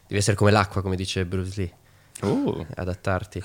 [0.07, 1.73] devi essere come l'acqua, come dice Bruce Lee,
[2.21, 3.43] Oh, adattarti.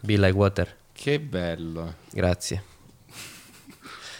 [0.00, 0.76] Be like water.
[0.92, 1.94] che bello.
[2.12, 2.62] Grazie.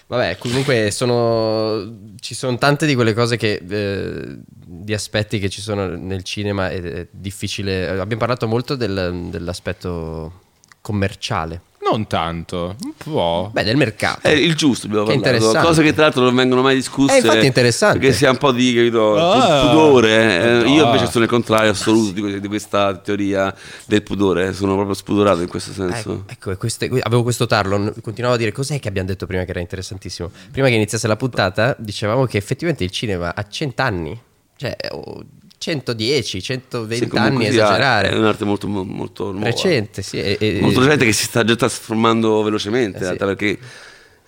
[0.06, 5.62] Vabbè, comunque sono, ci sono tante di quelle cose che, eh, di aspetti che ci
[5.62, 7.88] sono nel cinema ed è difficile.
[7.88, 10.42] Abbiamo parlato molto del- dell'aspetto
[10.84, 13.48] commerciale, Non tanto, un po'.
[13.52, 14.20] beh, del mercato.
[14.28, 15.66] È il giusto, abbiamo Che parlato.
[15.66, 17.14] Cose che tra l'altro non vengono mai discusse.
[17.14, 17.98] Eh, infatti è interessante.
[18.00, 19.66] Perché si ha un po' di capito, Ah.
[19.70, 20.62] pudore.
[20.64, 20.68] eh.
[20.68, 23.54] Io invece sono il contrario assoluto di, di questa teoria
[23.86, 24.52] del pudore.
[24.52, 26.12] Sono proprio spudorato in questo senso.
[26.12, 29.44] Ecco, ecco, e queste- avevo questo tarlo, continuavo a dire cos'è che abbiamo detto prima
[29.44, 30.30] che era interessantissimo.
[30.52, 34.20] Prima che iniziasse la puntata dicevamo che effettivamente il cinema ha 100 anni,
[34.56, 35.22] cioè o
[35.64, 38.10] 110, 120 Sì, anni, esagerare.
[38.10, 39.46] È un'arte molto, molto nuova.
[39.46, 40.18] Recente, sì.
[40.18, 42.98] e- e- Molto recente che si sta già trasformando velocemente.
[42.98, 43.16] Eh, in sì.
[43.16, 43.58] perché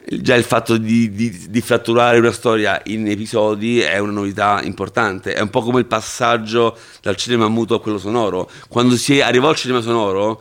[0.09, 5.35] già il fatto di, di- di fratturare una storia in episodi è una novità importante.
[5.35, 8.49] È un po' come il passaggio dal cinema muto a quello sonoro.
[8.69, 10.41] Quando si arrivò al cinema sonoro,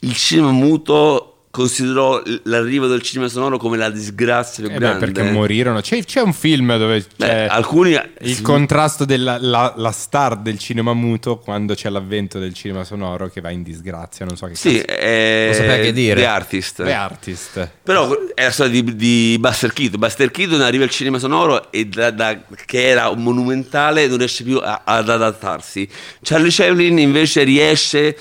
[0.00, 4.98] il cinema muto considerò l'arrivo del cinema sonoro come la disgrazia più Eh beh, grande.
[5.12, 5.82] perché morirono.
[5.82, 10.58] C'è, c'è un film dove Beh, c'è alcuni il contrasto della la, la star del
[10.58, 14.24] cinema muto quando c'è l'avvento del cinema sonoro che va in disgrazia.
[14.24, 14.98] Non so che Sì, cazzo.
[14.98, 16.14] Non sapeva che dire.
[16.20, 16.82] The Artist.
[16.84, 17.68] The Artist.
[17.82, 20.00] Però è la storia di, di Buster Keaton.
[20.00, 24.42] Buster Keaton arriva al cinema sonoro e da, da- che era un monumentale non riesce
[24.42, 25.86] più a- ad adattarsi.
[26.22, 28.16] Charlie Chaplin invece riesce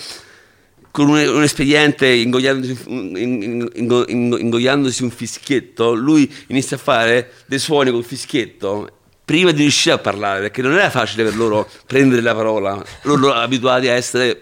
[0.92, 7.60] con un, un espediente ingoiandosi ingo- ingo- ingoiandosi un fischietto, lui inizia a fare dei
[7.60, 8.90] suoni col fischietto
[9.24, 12.84] prima di riuscire a parlare, perché non era facile per loro prendere la parola.
[13.04, 14.42] Loro abituati a essere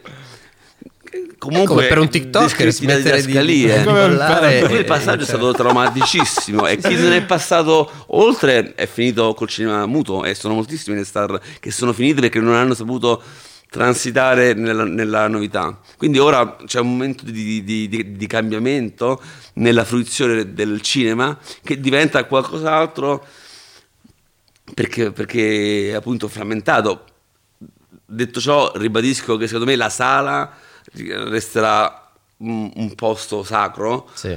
[1.37, 4.85] comunque come per un TikToker smettere di- di Come un bollare Per lui e- il
[4.85, 6.67] passaggio è stato traumaticissimo.
[6.67, 11.05] E chi non è passato oltre è finito col cinema muto e sono moltissime le
[11.05, 13.21] star che sono finite perché non hanno saputo
[13.69, 15.79] transitare nella, nella novità.
[15.97, 19.21] Quindi ora c'è un momento di, di- di- di cambiamento
[19.53, 23.25] nella fruizione del cinema che diventa qualcos'altro
[24.73, 27.05] perché, perché è appunto frammentato.
[28.05, 30.51] Detto ciò, ribadisco che secondo me la sala
[30.93, 34.09] resterà un, un posto sacro.
[34.13, 34.35] Sì.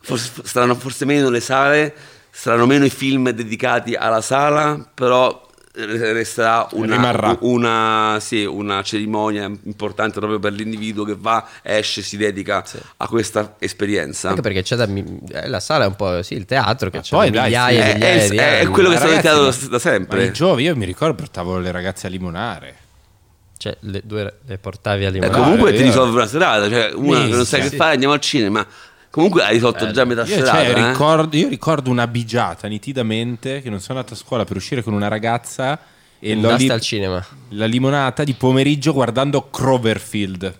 [0.00, 1.94] Forse, saranno forse meno le sale,
[2.30, 5.45] saranno meno i film dedicati alla sala, però
[5.76, 7.36] resterà Rimarrà.
[7.40, 12.64] una, una, sì, una cerimonia importante proprio per l'individuo che va, esce, si dedica
[12.96, 14.30] a questa esperienza.
[14.30, 14.86] Anche perché c'è da.
[14.86, 17.90] eh, La sala è un po' sì, il teatro che c'è poi dai, migliaia sì,
[17.90, 20.18] e è, migliaia è- di è quello che sta diventato ma- da sempre.
[20.18, 22.74] Ma i giovani, io mi ricordo portavo le ragazze a limonare.
[23.58, 25.40] Cioè, le due le portavi a E limonare.
[25.42, 27.76] comunque è ti risolve una serata, cioè una che non sai che Sì.
[27.76, 28.66] fare, andiamo al cinema.
[29.16, 30.58] Comunque hai risolto già metà Io, serata.
[30.62, 30.88] cioè, eh.
[30.90, 34.92] ricordo, io ricordo una bigiata nitidamente che non sono andato a scuola per uscire con
[34.92, 35.78] una ragazza
[36.18, 37.26] e l'ho Andasti li- al cinema.
[37.48, 40.58] la limonata di pomeriggio guardando Cloverfield.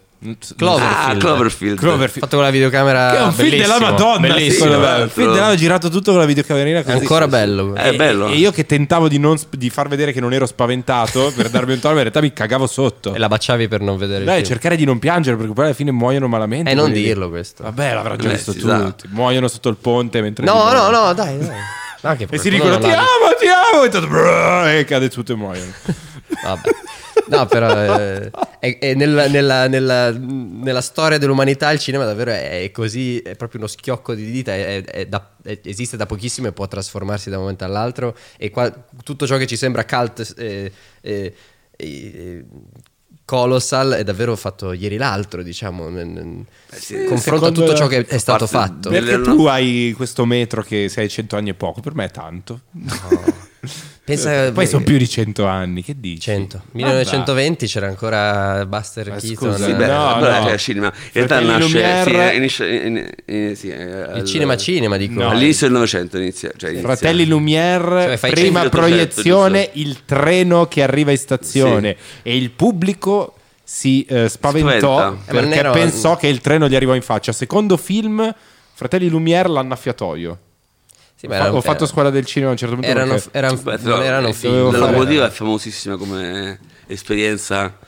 [0.56, 0.56] Cloverfield.
[0.56, 1.78] Ah, Cloverfield.
[1.78, 2.20] Cloverfield.
[2.24, 3.10] Fatto con la videocamera.
[3.10, 4.70] Che è un film della Madonna, Bellissimo.
[4.70, 5.32] tra Il film l'altro.
[5.32, 6.96] dell'anno girato tutto con la videocamerina È così.
[6.96, 7.74] ancora bello.
[7.74, 8.28] È E- bello.
[8.28, 11.74] E io che tentavo di, non di far vedere che non ero spaventato per darmi
[11.74, 13.14] un tono, in realtà mi cagavo sotto.
[13.14, 15.90] E la baciavi per non vedere Dai, cercare di non piangere perché poi alla fine
[15.92, 16.70] muoiono malamente.
[16.70, 17.06] E non quelli lì.
[17.06, 17.62] dirlo questo.
[17.62, 18.64] Vabbè, l'avrà già Eh, visto tutti.
[18.66, 18.94] sa.
[19.10, 20.44] Muoiono sotto il ponte mentre.
[20.46, 21.56] No, no, no, dai, dai.
[22.02, 24.64] No, E si dicono ti non amo, ti amo.
[24.66, 25.72] E, e cade tutto e muoiono.
[26.44, 26.70] Vabbè.
[27.28, 32.62] No, però eh, è- è nella, nella- nella- nella storia dell'umanità il cinema davvero è,
[32.62, 36.46] è così, è proprio uno schiocco di dita, è- è da- è- esiste da pochissimo
[36.48, 38.72] e può trasformarsi da un momento all'altro e qua-
[39.02, 40.70] tutto ciò che ci sembra cult eh,
[41.00, 41.34] eh,
[41.76, 42.44] eh,
[43.24, 48.18] colossal è davvero fatto ieri l'altro, diciamo, nel- sì, confronto a tutto ciò che è
[48.18, 48.88] stato fatto.
[48.90, 52.60] Perché tu hai questo metro che sei 100 anni e poco, per me è tanto.
[54.04, 56.20] Pensa, Poi sono più di 100 anni, che dici?
[56.20, 56.58] 100.
[56.58, 56.76] Vabbè.
[56.76, 59.52] 1920 c'era ancora Buster Ma Keaton.
[59.54, 60.50] scusa, Sì, beh, No, no.
[60.52, 60.86] il cinema.
[60.94, 65.20] In realtà Fratelli nasce Lumière- sì, inizia- in- in- sì, eh, il cinema cinema, dico.
[65.20, 65.30] No.
[65.30, 66.52] All'inizio del Novecento inizia.
[66.56, 66.86] Cioè inizia.
[66.88, 69.78] Fratelli Lumière, Cioè, prima 100, proiezione, giusto?
[69.88, 73.34] il treno che arriva in stazione e il pubblico
[73.64, 75.30] si eh, spaventò Spaventa.
[75.32, 77.32] Eh, perché pensò che il treno gli arrivò in faccia.
[77.32, 78.32] Secondo film,
[78.72, 80.38] Fratelli Lumière l'annaffiatoio.
[81.18, 82.90] Sì, ma Ho erano- ho fatto scuola del cinema a un certo punto.
[82.90, 84.70] erano, erano, Beh, non erano eh, film.
[84.70, 87.78] La locomotiva è famosissima come esperienza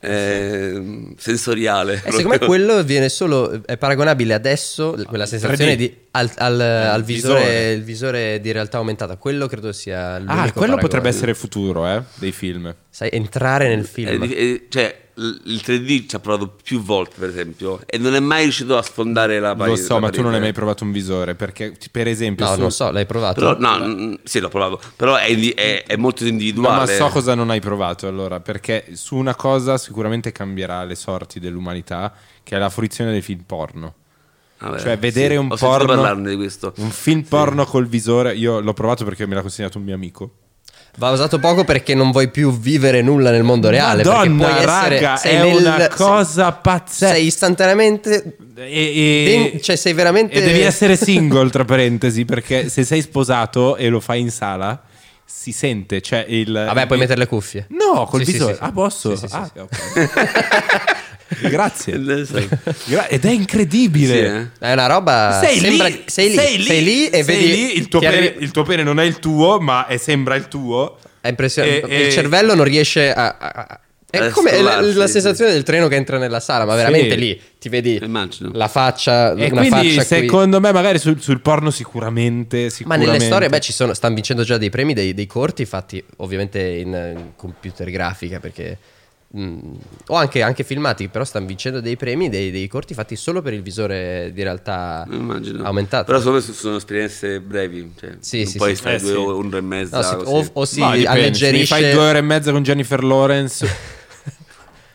[0.00, 1.94] eh, sensoriale.
[2.04, 5.76] E secondo me quello viene solo è paragonabile adesso quella sensazione 3D.
[5.76, 7.72] di al, al- al visore, visore.
[7.72, 9.16] il visore di realtà aumentata.
[9.16, 10.80] Quello credo sia l'unico Ah, quello paragone.
[10.80, 12.74] potrebbe essere il futuro eh, dei film.
[12.90, 14.22] Sai, entrare nel Eh, film.
[14.30, 18.42] eh, cioè, il 3D ci ha provato più volte, per esempio, e non è mai
[18.42, 19.78] riuscito a sfondare la parete.
[19.80, 22.60] Lo so, ma tu non hai mai provato un visore perché, per esempio, No, su-
[22.60, 23.40] non so, l'hai provato?
[23.40, 24.80] Però, no, sì, l'ho provato.
[24.96, 26.78] Però è, è- è molto No, individuale.
[26.78, 31.38] ma so cosa non hai provato allora, perché su una cosa sicuramente cambierà le sorti
[31.38, 32.12] dell'umanità,
[32.42, 33.94] che è la fruizione dei film porno.
[34.58, 36.72] Vabbè, cioè, vedere sì, un ho porno- parlarne di questo.
[36.78, 40.30] Un film porno col visore, io l'ho provato perché me l'ha consegnato un mio amico.
[40.96, 44.04] Va usato poco perché non vuoi più vivere nulla nel mondo reale.
[44.04, 47.14] Madonna, essere, raga, è nel- una cosa pazzesca.
[47.14, 48.36] Sei istantaneamente.
[48.56, 50.34] E, e- cioè, sei veramente.
[50.34, 54.80] e devi essere single, tra parentesi, perché se sei sposato e lo fai in sala,
[55.24, 56.00] si sente.
[56.00, 57.66] Cioè il, Vabbè, puoi il- mettere le cuffie.
[57.70, 58.52] No, col Sì, visore.
[58.52, 58.64] sì, sì.
[58.64, 59.16] Ah, posso?
[59.16, 59.60] Sì, Ah, sì.
[61.48, 61.92] Grazie.
[62.24, 62.48] Sì,
[62.86, 64.50] Gra- ed è incredibile.
[64.60, 64.66] eh.
[64.68, 65.40] È una roba.
[65.42, 67.46] Sei, sembra- lì, sei lì, sei lì e sei vedi.
[67.50, 70.34] lì, il, tuo pene, arrivi- il tuo pene non è il tuo, ma è- sembra
[70.36, 70.98] il tuo.
[71.20, 71.86] È impressionante.
[71.88, 73.36] E- il e- cervello non riesce a.
[73.38, 73.78] a- a-
[74.14, 75.12] è come la, la sì.
[75.14, 76.76] sensazione del treno che entra nella sala, ma Sì.
[76.76, 78.50] veramente lì ti vedi Immagino.
[78.52, 80.04] la faccia, E una quindi, faccia qui.
[80.04, 83.12] secondo me, magari sul, sul porno sicuramente, Ma sicuramente.
[83.12, 86.60] nelle storie, beh, ci sono, stanno vincendo già dei premi, dei, dei corti fatti ovviamente
[86.60, 88.78] in, in computer grafica, perché...
[89.36, 89.58] mm,
[90.08, 93.52] o anche, anche filmati, però stanno vincendo dei premi, dei, dei corti fatti solo per
[93.52, 95.64] il visore di realtà Immagino.
[95.64, 96.04] aumentato.
[96.06, 97.92] Però secondo me sono esperienze brevi.
[97.98, 98.76] Cioè, Sì, non sì, puoi sì.
[98.76, 99.16] stare Eh, due sì.
[99.16, 100.00] ore, un'ora e mezza.
[100.12, 101.66] No, o, o si se mi alleggerisce...
[101.66, 103.66] fai due ore e mezza con Jennifer Lawrence.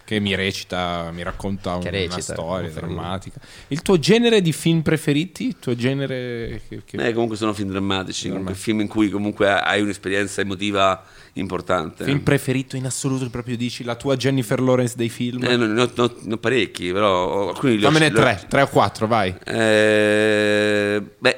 [0.09, 3.39] che mi recita, mi racconta un- Che una recita, storia drammatica.
[3.67, 5.45] Il tuo genere di film preferiti?
[5.45, 9.47] Il tuo genere che, che- Eh, comunque sono film drammatici, comunque film in cui comunque
[9.51, 11.03] hai un'esperienza emotiva
[11.33, 12.05] importante.
[12.05, 15.43] film preferito in assoluto proprio dici la tua Jennifer Lawrence dei film?
[15.43, 18.61] Eh, ne ho- ne ho parecchi, però alcuni li ho Fammene li ho- tre, tre
[18.63, 19.35] o quattro, vai.
[19.45, 21.37] Eh, beh,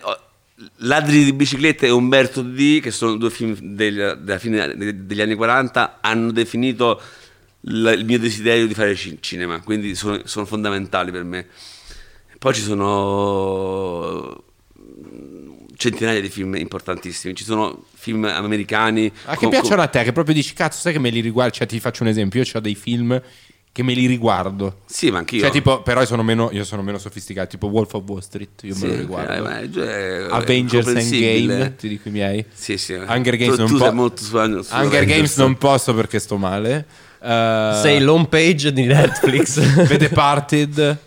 [0.84, 5.20] Ladri di biciclette e Umberto D, che sono due film del- della fine de- degli
[5.20, 7.02] anni 40, hanno definito
[7.62, 11.48] il, il mio desiderio di fare ci- cinema, quindi sono, sono fondamentali per me.
[12.40, 14.44] Poi ci sono
[15.76, 17.36] centinaia di film importantissimi.
[17.36, 19.12] Ci sono film americani.
[19.26, 21.20] Ma che con- piacciono con- a te, che proprio dici, cazzo, sai che me li
[21.22, 21.54] riguardo?
[21.54, 23.20] Cioè, ti faccio un esempio, io ho dei film
[23.72, 24.80] che me li riguardo.
[24.86, 25.40] Sì, ma anch'io.
[25.42, 28.50] Cioè, tipo, però io sono meno, io sono meno sofisticato, tipo Wolf of Wall Street,
[28.64, 29.34] io Sì, me lo riguardo.
[29.34, 30.88] eh, ma è- è Avengers.
[30.88, 32.46] Endgame, ti dico i miei.
[32.54, 32.94] Sì, sì.
[32.94, 34.30] Hunger Games tu, non tu po- sei molto su,
[34.64, 35.06] su Hunger.
[35.06, 36.86] Games non posso perché sto male.
[37.22, 39.60] Eh, Sei l'home page di Netflix.
[39.88, 40.98] The Departed.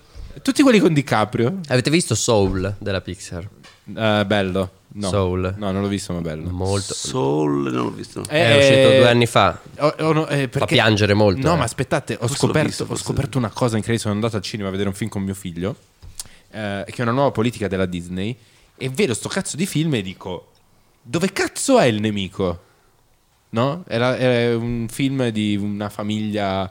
[0.43, 1.61] Tutti quelli con DiCaprio.
[1.69, 3.49] Avete visto Soul della Pixar?
[3.97, 4.71] Eh, bello.
[4.97, 5.09] No.
[5.09, 5.55] Soul.
[5.57, 6.49] No, non l'ho visto, ma bello.
[6.51, 6.95] Molto.
[6.95, 8.23] Soul, non l'ho visto.
[8.29, 9.59] È Eh, uscito due anni fa.
[9.79, 11.57] Oh, oh, no, eh, perché- piangere molto, No, eh.
[11.57, 13.99] ma aspettate, ho scoperto, visto, ho scoperto una cosa incredibile.
[13.99, 15.75] Sono andato al cinema a vedere un film con mio figlio,
[16.53, 18.37] eh, che è una nuova politica della Disney.
[18.77, 20.53] E vedo sto cazzo di film e dico:
[21.03, 22.61] Dove cazzo è il nemico?
[23.55, 23.85] No?
[23.87, 26.69] Era, era un film di una famiglia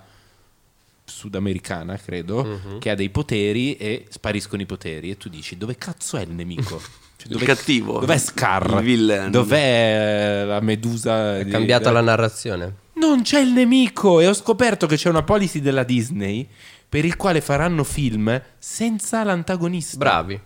[1.05, 2.79] sudamericana, credo, Mhm.
[2.79, 5.09] che ha dei poteri e spariscono i poteri.
[5.11, 6.81] E tu dici: Dove cazzo è il nemico?
[7.15, 7.99] Cioè, Il cattivo.
[7.99, 8.79] Dov'è Scar?
[8.79, 9.31] Il villain.
[9.31, 11.37] Dov'è la medusa?
[11.37, 12.75] È di- cambiata la narrazione.
[12.95, 16.45] non c'è il nemico e ho scoperto che c'è una policy della Disney
[16.89, 19.97] per il quale faranno film senza l'antagonista.
[19.97, 20.37] Bravi.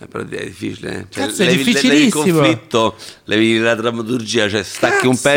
[0.00, 0.90] Eh, però è difficile.
[0.90, 1.06] eh.
[1.08, 1.92] Cioè, Cazzo, è levi- difficilissimo.
[1.92, 2.94] levi il conflitto,
[3.24, 5.28] levi la drammaturgia, cioè stacchi un Cazzo.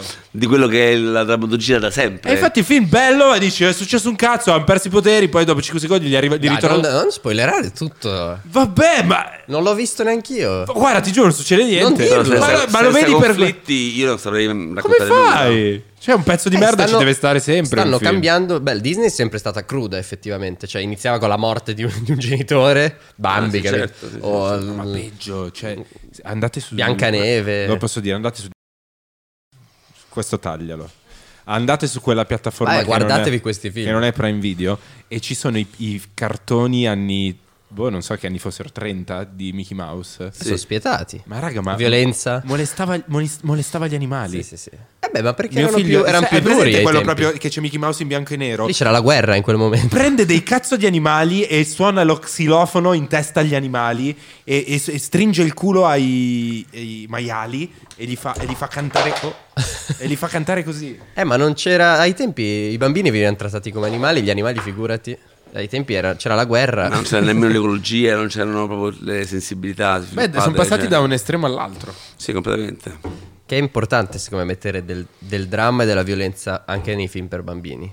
[0.00, 2.30] pezzo di quello che è la drammaturgia da sempre.
[2.30, 5.28] E infatti il film bello e dici è successo un cazzo, hanno perso i poteri,
[5.28, 6.88] poi dopo 5 secondi gli, arriva, gli Dai, ritorna...
[6.90, 8.40] non, non spoilerare tutto.
[8.42, 9.24] Vabbè, ma...
[9.46, 10.64] Non l'ho visto neanch'io.
[10.64, 12.02] Guarda, ti giuro, non succede niente.
[12.02, 12.22] dirlo.
[12.22, 13.26] Però ma, se- ma se- lo se vedi per...
[13.26, 15.80] conflitti, io non saprei Come raccontare nulla.
[16.00, 17.80] Cioè un pezzo di Eh, merda ci stanno- deve stare sempre.
[17.80, 18.58] Stanno cambiando.
[18.58, 20.66] Beh, Disney è sempre stata cruda, effettivamente.
[20.66, 24.16] Cioè, iniziava con la morte di un, di un genitore, Bambi, Ah, sì, certo, sì,
[24.20, 24.64] o sì.
[24.64, 25.78] il- Ma peggio, cioè
[26.22, 26.74] andate su...
[26.74, 27.66] Biancaneve.
[27.66, 28.48] Lo posso dire, andate su...
[30.08, 30.90] Questo taglialo.
[31.44, 33.86] Andate su quella piattaforma Vai, non è- guardatevi questi film.
[33.86, 37.38] Che non è Prime Video e ci sono i, i cartoni anni...
[37.72, 40.32] Boh, non so che anni fossero 30 di Mickey Mouse.
[40.32, 41.22] sono spietati.
[41.26, 41.76] Ma raga, ma...
[41.76, 42.42] Violenza.
[42.44, 44.42] Molestava, molest- molestava gli animali.
[44.42, 44.70] Sì, sì, sì.
[44.98, 46.00] Eh beh, ma perché Mio erano figlio...
[46.00, 48.36] più, erano sai- più hai duri quello proprio che c'è Mickey Mouse in bianco e
[48.36, 48.66] nero?
[48.66, 49.86] Lì c'era la guerra in quel momento.
[49.86, 54.82] prende dei cazzo di animali e suona lo xilofono in testa agli animali e, e-
[54.84, 59.34] e stringe il culo ai, ai maiali e li fa, e li fa cantare co-
[59.96, 60.98] e li fa cantare così.
[61.14, 61.98] Eh, ma non c'era.
[62.00, 65.16] Ai tempi i bambini venivano trattati come animali, gli animali, figurati.
[65.52, 66.88] Ai tempi era- c'era la guerra.
[66.88, 69.98] Non c'era nemmeno l'ecologia, non c'erano proprio le sensibilità.
[69.98, 70.90] Beh, sono passati cioè.
[70.90, 71.92] da un estremo all'altro.
[72.16, 72.98] Sì, completamente.
[73.46, 77.26] Che è importante, secondo me, mettere del, del dramma e della violenza anche nei film
[77.26, 77.92] per bambini.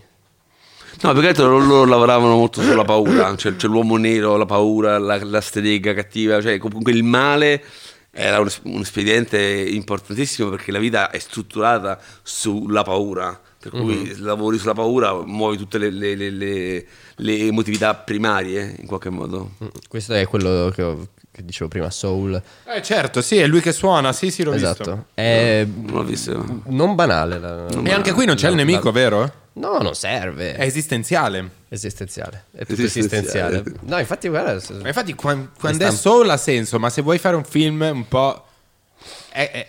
[1.02, 4.98] No, perché altro loro, loro lavoravano molto sulla paura, cioè c'è l'uomo nero, la paura,
[4.98, 7.64] la, la strega cattiva, cioè comunque il male
[8.10, 14.58] era un, un espediente importantissimo perché la vita è strutturata sulla paura, per cui lavori
[14.58, 16.86] sulla paura, muovi tutte le, le- le- le-
[17.16, 19.52] le emotività primarie in qualche modo.
[19.64, 22.42] Mm, Questo è quello che, ho- che dicevo prima, Soul.
[22.66, 24.84] Eh certo, sì, è lui che suona, sì, sì, l'ho Esatto.
[24.92, 25.06] visto.
[25.14, 26.62] È Non l'ho visto.
[26.68, 27.40] non banale.
[27.40, 29.32] la- E anche qui non c'è il la- nemico, la- vero?
[29.54, 30.54] No, non serve.
[30.56, 31.50] È esistenziale.
[31.70, 32.44] esistenziale.
[32.52, 33.56] È tutto Esistenziale.
[33.58, 33.80] esistenziale.
[33.86, 34.62] No, infatti, guarda.
[34.82, 38.08] Ma infatti quan- quando è solo ha senso, ma se vuoi fare un film un
[38.08, 38.44] po'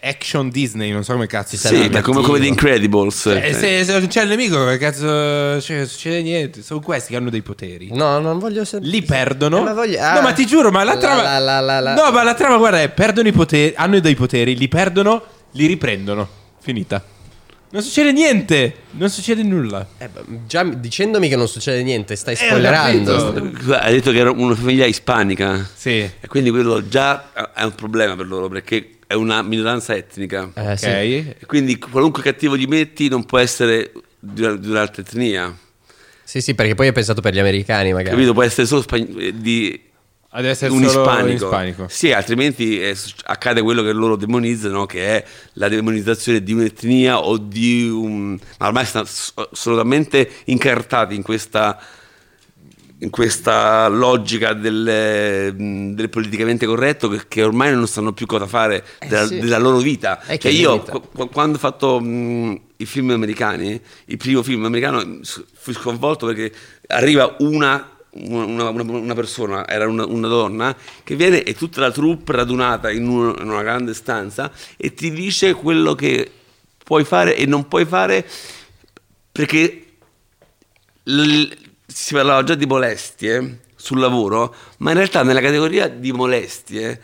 [0.03, 3.27] action Disney, non so come cazzo si Sì, ma come, come The Incredibles.
[3.27, 3.53] Eh.
[3.55, 6.63] se, se non c'è il nemico, che cazzo cioè, succede niente.
[6.63, 7.91] Sono questi che hanno dei poteri.
[7.93, 8.91] No, non voglio sentire.
[8.93, 9.59] Li perdono.
[9.59, 10.15] Eh, ma voglio- ah.
[10.15, 11.23] no, ma ti giuro, ma la La- trama.
[11.23, 13.75] la- la- la- la- No, ma la trama, guarda, è perdono i poteri.
[13.77, 16.29] Hanno dei poteri, li perdono, li riprendono.
[16.61, 17.03] Finita.
[17.71, 18.75] Non succede niente.
[18.93, 19.87] Non succede nulla.
[19.99, 20.09] Eh,
[20.47, 23.53] già dicendomi che non succede niente, stai Eh, spoilerando.
[23.79, 25.69] Hai detto che era una famiglia ispanica.
[25.75, 25.99] Sì.
[25.99, 30.49] E quindi quello già è un problema per loro perché è una minoranza etnica.
[30.55, 30.79] Eh, Ok.
[30.79, 30.87] sì.
[30.87, 33.91] E quindi qualunque cattivo gli metti non può essere
[34.21, 35.53] di, una- di un'altra etnia.
[36.23, 38.11] sì, sì, perché poi hai pensato per gli americani, magari.
[38.15, 38.33] Capito?
[38.35, 39.87] Può essere solo spagn- eh, di
[40.33, 41.45] Ah, deve essere un solo ispanico.
[41.47, 41.87] ispanico.
[41.89, 45.25] Sì, altrimenti è suc- accade quello che loro demonizzano, che è
[45.55, 48.39] la demonizzazione di un'etnia o di un...
[48.59, 51.81] Ma ormai stanno s- assolutamente incartati in questa,
[53.01, 58.47] in questa logica del, mh, del politicamente corretto che, che ormai non sanno più cosa
[58.47, 59.39] fare della, sì.
[59.39, 60.21] della loro vita.
[60.23, 60.93] Eh, che Cioè io, limita.
[60.99, 65.21] qu- quando ho fatto mh, i film americani, il primo film americano,
[65.55, 66.53] fui sconvolto perché
[66.89, 71.93] arriva una, una, una- una persona, era una, una donna, che viene e tutta la
[71.93, 76.29] troupe radunata in, un- in una grande stanza e ti dice quello che
[76.83, 78.27] puoi fare e non puoi fare
[79.31, 79.85] perché
[81.05, 87.01] l- si parlava già di molestie sul lavoro, ma in realtà nella categoria di molestie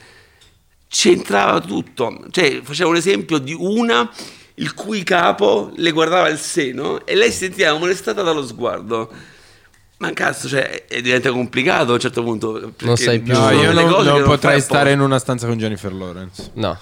[0.88, 2.24] c'entrava tutto.
[2.30, 4.08] Cioè, facevo un esempio di una
[4.58, 9.10] il cui capo le guardava il seno e lei si sentiva molestata dallo sguardo.
[9.96, 12.72] Ma cazzo, cioè, è- diventa complicato a un certo punto.
[12.80, 16.50] Non sai più- No, io non, non potrei stare in una stanza con Jennifer Lawrence.
[16.54, 16.78] No.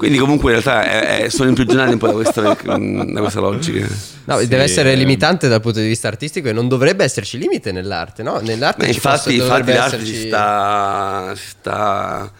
[0.00, 3.86] Quindi comunque in realtà è- è- sono imprigionati un po' da questa, da questa logica.
[4.24, 4.94] No, Sì, deve essere eh.
[4.94, 8.40] limitante dal punto di vista artistico e non dovrebbe esserci limite nell'arte, no?
[8.40, 10.14] Nell'arte ci infatti, possa- infatti l'arte esserci...
[10.14, 11.32] si sta...
[11.36, 12.32] Si sta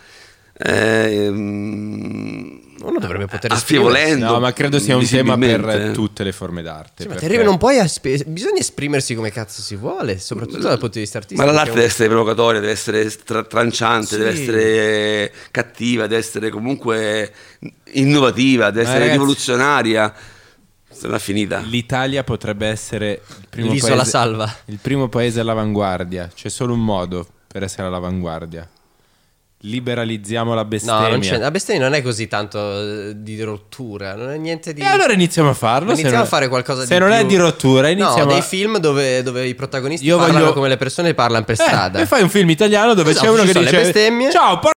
[0.57, 4.25] ehm, Uno dovrebbe poter affievolendo.
[4.27, 7.03] No, ma credo sia un tema per tutte le forme d'arte.
[7.03, 10.95] Sì, ma perché- non puoi esp- bisogna esprimersi come cazzo si vuole, soprattutto dal punto
[10.95, 11.47] di vista artistico.
[11.47, 14.17] Ma l'arte deve essere provocatoria, deve essere tra- tranciante, Sì.
[14.17, 17.33] deve essere cattiva, deve essere comunque
[17.93, 20.15] innovativa, deve Ma essere ragazzi- rivoluzionaria.
[21.03, 21.61] È finita.
[21.61, 24.55] L'Italia potrebbe essere il primo L'isola paese, salva.
[24.67, 26.29] Il primo paese all'avanguardia.
[26.35, 28.69] C'è solo un modo per essere all'avanguardia.
[29.63, 31.09] Liberalizziamo la bestemmia.
[31.11, 32.59] No, non la bestemmia non è così tanto
[33.09, 34.81] eh, di rottura, non è niente di...
[34.81, 35.89] E allora iniziamo a farlo.
[35.89, 38.25] Se iniziamo non- a fare qualcosa Se di non è più- di rottura, iniziamo No,
[38.27, 38.43] dei a...
[38.43, 42.01] film dove, dove i protagonisti Io parlano voglio- come le persone parlano per Eh, strada.
[42.01, 44.31] e fai un film italiano dove Esatto, c'è uno che dice bestemmie.
[44.31, 44.71] Ciao, por-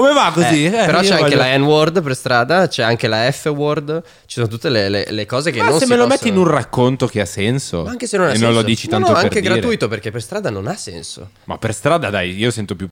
[0.00, 0.64] come va così?
[0.64, 4.34] Eh, Eh, però c'è anche voglio- la N-word per strada, c'è anche la F-word, ci
[4.36, 6.36] sono tutte le, le- le cose che Ma non se me lo possono- metti in
[6.38, 8.46] un racconto che ha senso Ma anche se non ha e senso.
[8.46, 9.54] non lo dici No, tanto no, per anche dire.
[9.54, 11.30] gratuito perché per strada non ha senso.
[11.46, 12.86] Ma per strada dai, io sento più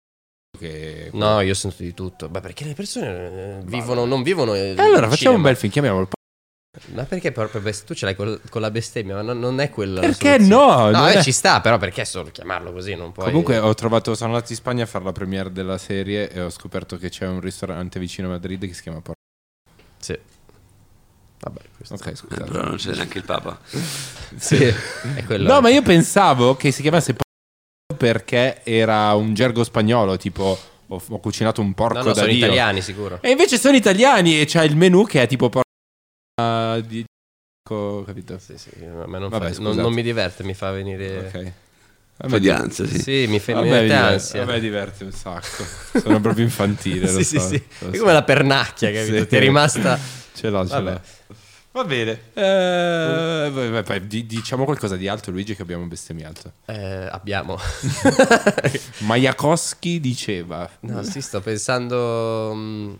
[0.59, 1.09] che...
[1.15, 2.29] No, io sento di tutto.
[2.31, 4.55] Ma perché le persone eh, vivono, non vivono.
[4.55, 6.09] E allora facciamo un bel film, chiamiamolo il
[6.95, 9.15] Ma perché proprio best- tu ce l'hai col- con la bestemmia?
[9.15, 10.01] Ma non, non è quella.
[10.01, 10.87] la Perché no?
[10.87, 12.95] No, vabbè, è- ci sta, però perché solo chiamarlo così?
[12.95, 13.27] Non puoi.
[13.27, 16.51] Comunque ho trovato, sono andato in Spagna a fare la premiere della serie e ho
[16.51, 19.15] scoperto che c'è un ristorante vicino a Madrid che si chiama Por-
[19.99, 20.19] Sì.
[21.41, 21.95] Vabbè, questo.
[21.95, 22.51] Ok, Eh, scusate.
[22.51, 23.59] però non c'è neanche il Papa.
[24.37, 25.53] Sì, è quello.
[25.53, 27.27] No, ma io pensavo che si chiamasse Por-
[27.97, 30.59] perché era un gergo spagnolo, tipo
[30.90, 32.36] ho, ho cucinato un porco No, no, da sono Dio.
[32.36, 33.19] italiani, sicuro.
[33.23, 35.62] E invece sono italiani e c'è il menù che è tipo por-
[36.40, 37.02] ah, di
[37.66, 38.39] co- capito?
[38.39, 41.19] Sì, sì, a me non, Vabbè, fa- non- non mi diverte, mi fa venire.
[41.19, 41.52] Ok.
[42.20, 42.98] Un po' di ansia, sì.
[43.01, 44.43] Sì, mi fa mi diverte, ansia.
[44.43, 45.65] a me diverte un sacco.
[45.98, 47.06] Sono proprio infantile.
[47.10, 47.62] lo sì, sì, so, sì.
[47.78, 48.01] lo È so.
[48.01, 49.19] come la pernacchia, capito?
[49.19, 49.27] Sì.
[49.28, 49.98] Ti è rimasta.
[50.35, 50.90] Ce l'ho, ce Vabbè.
[50.93, 51.01] l'ho.
[51.79, 52.21] Va bene.
[52.35, 56.55] Eh, vai, vai, vai, di- diciamo qualcosa di alto, Luigi, che abbiamo bestemmiato.
[56.67, 57.57] Eh, abbiamo.
[59.07, 60.69] Majakowski diceva.
[60.81, 62.53] no, sì, sto pensando.
[62.53, 62.97] mh,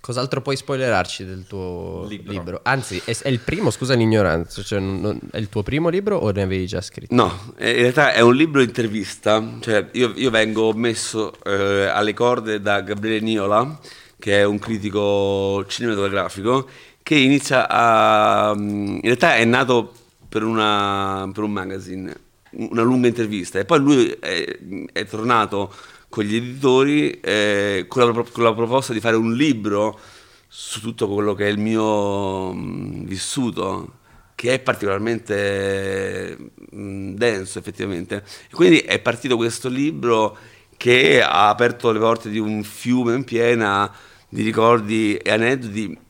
[0.00, 2.32] Cos'altro puoi spoilerarci del tuo Libro.
[2.32, 2.60] libro?
[2.64, 4.60] Anzi, è, è il primo, scusa l'ignoranza.
[4.60, 7.14] Cioè, non- non- è il tuo primo libro o ne avevi già scritto?
[7.14, 12.12] No, eh, in realtà è un libro intervista, cioè io, io vengo messo eh, alle
[12.14, 13.78] corde da Gabriele Niola,
[14.18, 16.66] che è un critico cinematografico,
[17.10, 18.54] che inizia a...
[18.54, 19.92] mm, in realtà è nato
[20.28, 22.14] per, una, per un magazine,
[22.50, 24.58] una lunga intervista, e poi lui è,
[24.92, 25.74] è tornato
[26.08, 29.98] con gli editori eh, con, la, con la proposta di fare un libro
[30.46, 33.94] su tutto quello che è il mio mm, vissuto,
[34.36, 36.38] che è particolarmente
[36.72, 38.22] mm, denso effettivamente.
[38.48, 40.38] E quindi è partito questo libro
[40.76, 43.92] che ha aperto le porte di un fiume in piena
[44.28, 46.08] di ricordi e aneddoti,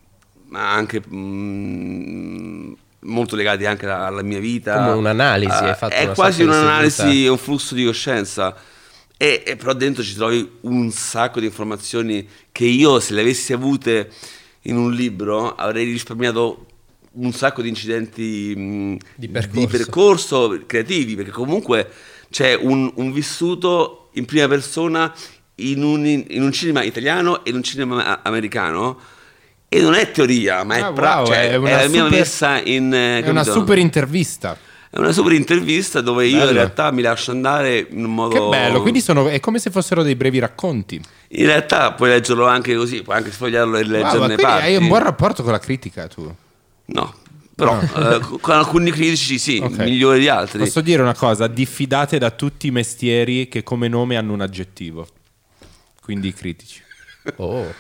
[0.51, 4.77] ma anche mm, molto legati anche alla, alla mia vita.
[4.77, 7.31] Come un'analisi, Ah, hai fatto È una quasi di un'analisi, seduta.
[7.33, 8.57] un flusso di coscienza.
[9.17, 13.53] E, e però dentro ci trovi un sacco di informazioni che io, se le avessi
[13.53, 14.11] avute
[14.63, 16.67] in un libro, avrei risparmiato
[17.13, 19.67] un sacco di incidenti mh, Di percorso.
[19.77, 21.91] percorso creativi, perché comunque
[22.31, 25.13] c'è un, un vissuto in prima persona
[25.57, 28.99] in un, in un cinema italiano e in un cinema americano.
[29.73, 32.03] E non è teoria, ma è, Ah, pra- wow, cioè, è è, una la mia
[32.03, 32.93] super- messa in...
[32.93, 34.59] eh, È una super intervista.
[34.91, 36.49] È una super intervista dove io Bello.
[36.51, 38.35] in realtà mi lascio andare in un modo...
[38.35, 41.01] Che bello, quindi sono, è come se fossero dei brevi racconti.
[41.29, 44.65] In realtà puoi leggerlo anche così, puoi anche sfogliarlo e Wow, leggerne parti.
[44.67, 46.35] hai un buon rapporto con la critica tu.
[46.87, 47.15] No,
[47.55, 49.79] però eh, con alcuni critici sì, Ok.
[49.79, 50.59] migliori di altri.
[50.59, 55.07] Posso dire una cosa, diffidate da tutti i mestieri che come nome hanno un aggettivo.
[56.03, 56.83] Quindi i critici.
[57.37, 57.73] Oh.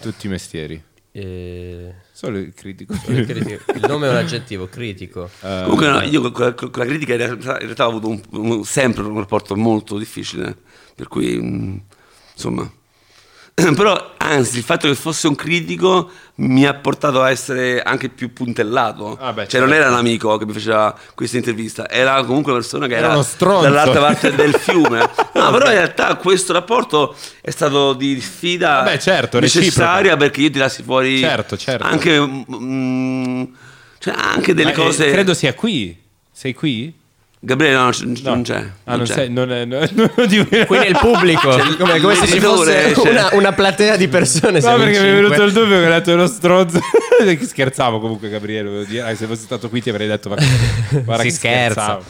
[0.00, 0.82] Tutti i mestieri.
[1.16, 2.92] Eh, Solo il critico.
[3.08, 5.30] il critico- il nome è un aggettivo, critico.
[5.42, 8.20] Eh, Comunque no, io con, con- la critica in realtà, in realtà ho avuto un-
[8.30, 10.56] un- sempre un rapporto molto difficile,
[10.94, 11.76] per cui mm,
[12.34, 12.70] insomma...
[13.74, 18.32] Però anzi il fatto che fosse un critico mi ha portato a essere anche più
[18.32, 19.16] puntellato.
[19.20, 19.84] Ah, beh, cioè non certo.
[19.84, 23.60] era un amico che mi faceva questa intervista, era comunque una persona che Era era,
[23.60, 24.98] dall'altra parte del fiume.
[25.34, 30.16] No, però in realtà questo rapporto è stato di sfida Vabbè, certo, necessaria reciproca.
[30.16, 31.86] perché io tirassi fuori Certo, certo.
[31.86, 33.44] anche, mm,
[34.00, 35.10] cioè, anche delle Ma, eh, cose...
[35.12, 35.96] credo sia qui.
[36.32, 36.92] Sei qui?
[37.44, 38.30] Gabriele no, c- No.
[38.30, 38.64] non c'è.
[38.84, 39.12] Ah, non, c'è.
[39.12, 42.92] sei, non è, no, non di- Qui nel pubblico, C'è come, come se ci fosse
[42.94, 44.60] c'è- una, una platea di persone.
[44.60, 46.80] No, perché mi è venuto il dubbio che ho detto uno stronzo.
[47.46, 48.86] Scherzavo comunque, Gabriele.
[49.02, 50.36] Ah, se fossi stato qui ti avrei detto, ma
[51.04, 51.82] guarda Si che scherza.
[51.82, 52.04] scherzavo.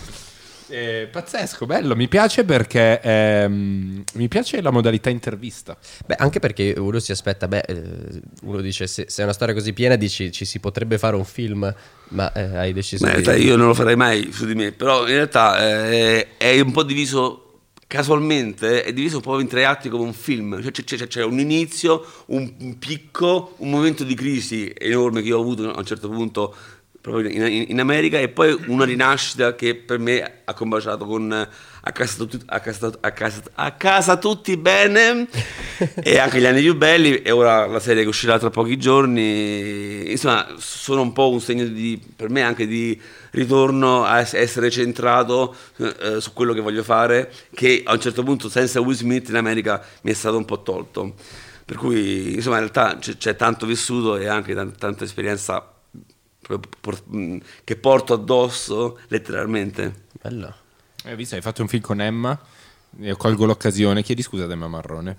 [0.67, 5.77] Eh, pazzesco, bello, mi piace perché ehm, mi piace la modalità intervista.
[6.07, 9.53] Beh, anche perché uno si aspetta, beh, eh, uno dice se, se è una storia
[9.53, 11.73] così piena dici ci si potrebbe fare un film,
[12.09, 13.25] ma eh, hai deciso Ma in di...
[13.25, 16.73] realtà io non lo farei mai su di me, però in realtà eh, è un
[16.73, 17.41] po' diviso
[17.87, 21.39] casualmente, è diviso proprio in tre atti come un film, Cioè, c'è, c'è- c'è un
[21.39, 25.85] inizio, un, un picco, un momento di crisi enorme che io ho avuto a un
[25.85, 26.57] certo punto
[27.05, 31.93] proprio in, in- America e poi una rinascita che per me ha combaciato con a
[31.93, 35.29] casa, tutti, a, casa, a, casa, a casa tutti bene
[36.03, 40.11] e anche gli anni più belli e ora la serie che uscirà tra pochi giorni
[40.11, 42.99] insomma sono un po' un segno di per me anche di
[43.33, 48.23] ritorno a es- essere centrato eh, su quello che voglio fare che a un certo
[48.23, 51.17] punto senza Will Smith in America mi è stato un po' tolto.
[51.67, 55.74] Per cui insomma in realtà c'è, c'è tanto vissuto e anche tan- tanta esperienza
[57.65, 60.55] che porto addosso letteralmente Bello.
[61.05, 62.39] Hai visto, hai fatto un film con Emma,
[63.01, 65.17] io colgo l'occasione, chiedi scusa ad Emma Marrone.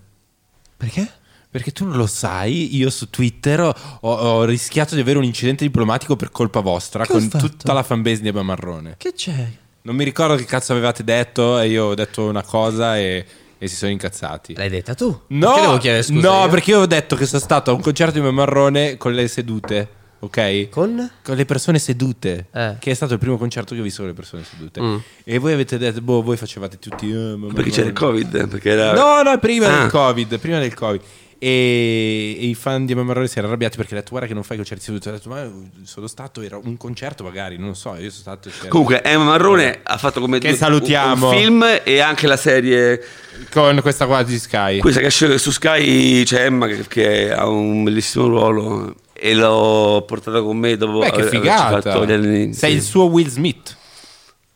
[0.78, 1.08] Perché?
[1.50, 5.64] Perché tu non lo sai, io su Twitter ho, ho rischiato di avere un incidente
[5.64, 8.96] diplomatico per colpa vostra Che con tutta la fanbase di Emma Marrone.
[8.98, 9.52] Che c'è?
[9.84, 13.24] Non mi ricordo che cazzo avevate detto e io ho detto una cosa e,
[13.58, 14.56] e si sono incazzati.
[14.56, 15.06] L'hai detta tu?
[15.28, 16.50] No, Perché devo chiedere scusa no io?
[16.50, 19.28] perché io ho detto che sono stato a un concerto di Emma Marrone con le
[19.28, 19.88] sedute,
[20.20, 20.70] ok?
[20.70, 21.10] Con?
[21.24, 22.76] Con le persone sedute, Eh.
[22.80, 24.82] che è stato il primo concerto che ho visto con le persone sedute.
[24.82, 24.96] Mm.
[25.24, 27.12] E voi avete detto, boh, voi facevate tutti...
[27.12, 29.80] eh, Emma perché c'era il covid perché era No, no, prima Ah.
[29.82, 31.02] del Covid, prima del Covid.
[31.38, 34.34] E, e i fan di Emma Marrone si erano arrabbiati perché ha detto guarda che
[34.34, 35.10] non fai concerti seduti.
[35.10, 35.46] Ho detto ma
[35.84, 38.50] sono stato, era un concerto magari, non lo so, io sono stato...
[38.50, 41.30] c'era- Comunque, Emma Marrone ha fatto come Che due- salutiamo.
[41.30, 43.04] un film e anche la serie.
[43.52, 44.80] Con questa qua di Sky.
[44.80, 48.96] Questa che esce su Sky c'è Emma che, che ha un bellissimo ruolo.
[49.18, 51.82] E l'ho portata con me dopo Beh, che figata.
[51.82, 52.76] fatto gli anni- Sei sì.
[52.78, 53.78] il suo Will Smith.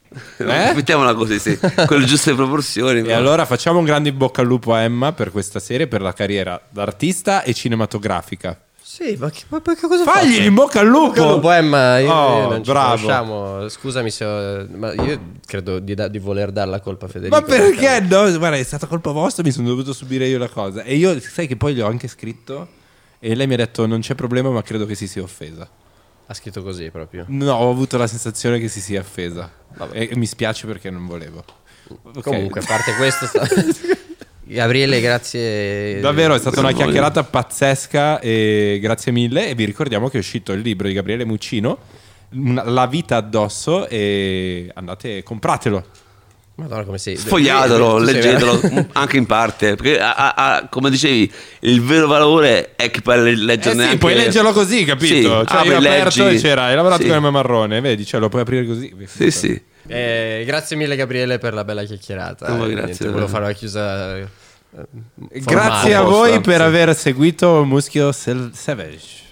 [0.40, 0.73] Eh?
[0.73, 3.02] Mettiamola così, sì, con le giuste proporzioni.
[3.07, 6.02] E allora facciamo un grande in bocca al lupo a Emma per questa serie, per
[6.02, 8.60] la carriera d'artista e cinematografica.
[8.81, 10.48] Sì, ma che, ma perché cosa Fagli faccio?
[10.48, 11.07] in bocca al lupo!
[11.10, 12.95] Bocca al lupo, Emma, io, Oh, io non ci bravo.
[12.95, 13.69] conosciamo.
[13.69, 17.36] Scusami se ho- ma io credo di, da- di voler dare la colpa a Federico.
[17.40, 18.36] Ma perché no?
[18.38, 20.81] Guarda, è stata colpa vostra, mi sono dovuto subire io la cosa.
[20.81, 22.68] E io, sai che poi gli ho anche scritto
[23.20, 25.70] e lei mi ha detto non c'è problema, ma credo che si sia offesa.
[26.26, 27.26] Ha scritto così proprio.
[27.28, 29.52] No, ho avuto la sensazione che si sia offesa.
[29.91, 31.44] E, e mi spiace perché non volevo.
[32.04, 32.22] Ok.
[32.22, 33.48] Comunque, a parte questo, sta-
[34.44, 36.00] Gabriele, grazie.
[36.00, 40.54] Davvero è stata una chiacchierata pazzesca e grazie mille e vi ricordiamo che è uscito
[40.54, 41.78] il libro di Gabriele Muccino,
[42.30, 45.86] La vita addosso e andate, compratelo.
[46.60, 47.15] Madonna, come sei.
[47.18, 49.76] Sfogliatelo, leggetelo anche in parte.
[49.76, 51.31] Perché, ha- ha- come dicevi,
[51.61, 55.14] il vero valore è che puoi leggerne Eh sì, anche- puoi leggerlo così, capito?
[55.15, 56.36] Sì, cioè, apri, io ho aperto leggi.
[56.38, 57.07] e c'era, hai lavorato Sì.
[57.07, 58.94] con Emma Marrone, vedi, cioè, lo puoi aprire così.
[59.07, 59.61] Sì, sì.
[59.88, 62.48] Eh, grazie mille, Gabriele, per la bella chiacchierata.
[62.49, 64.18] No, Eh, grazie, niente, volevo fare una chiusa.
[64.18, 64.27] eh,
[65.31, 69.27] Grazie a voi per aver seguito Muschio Savage.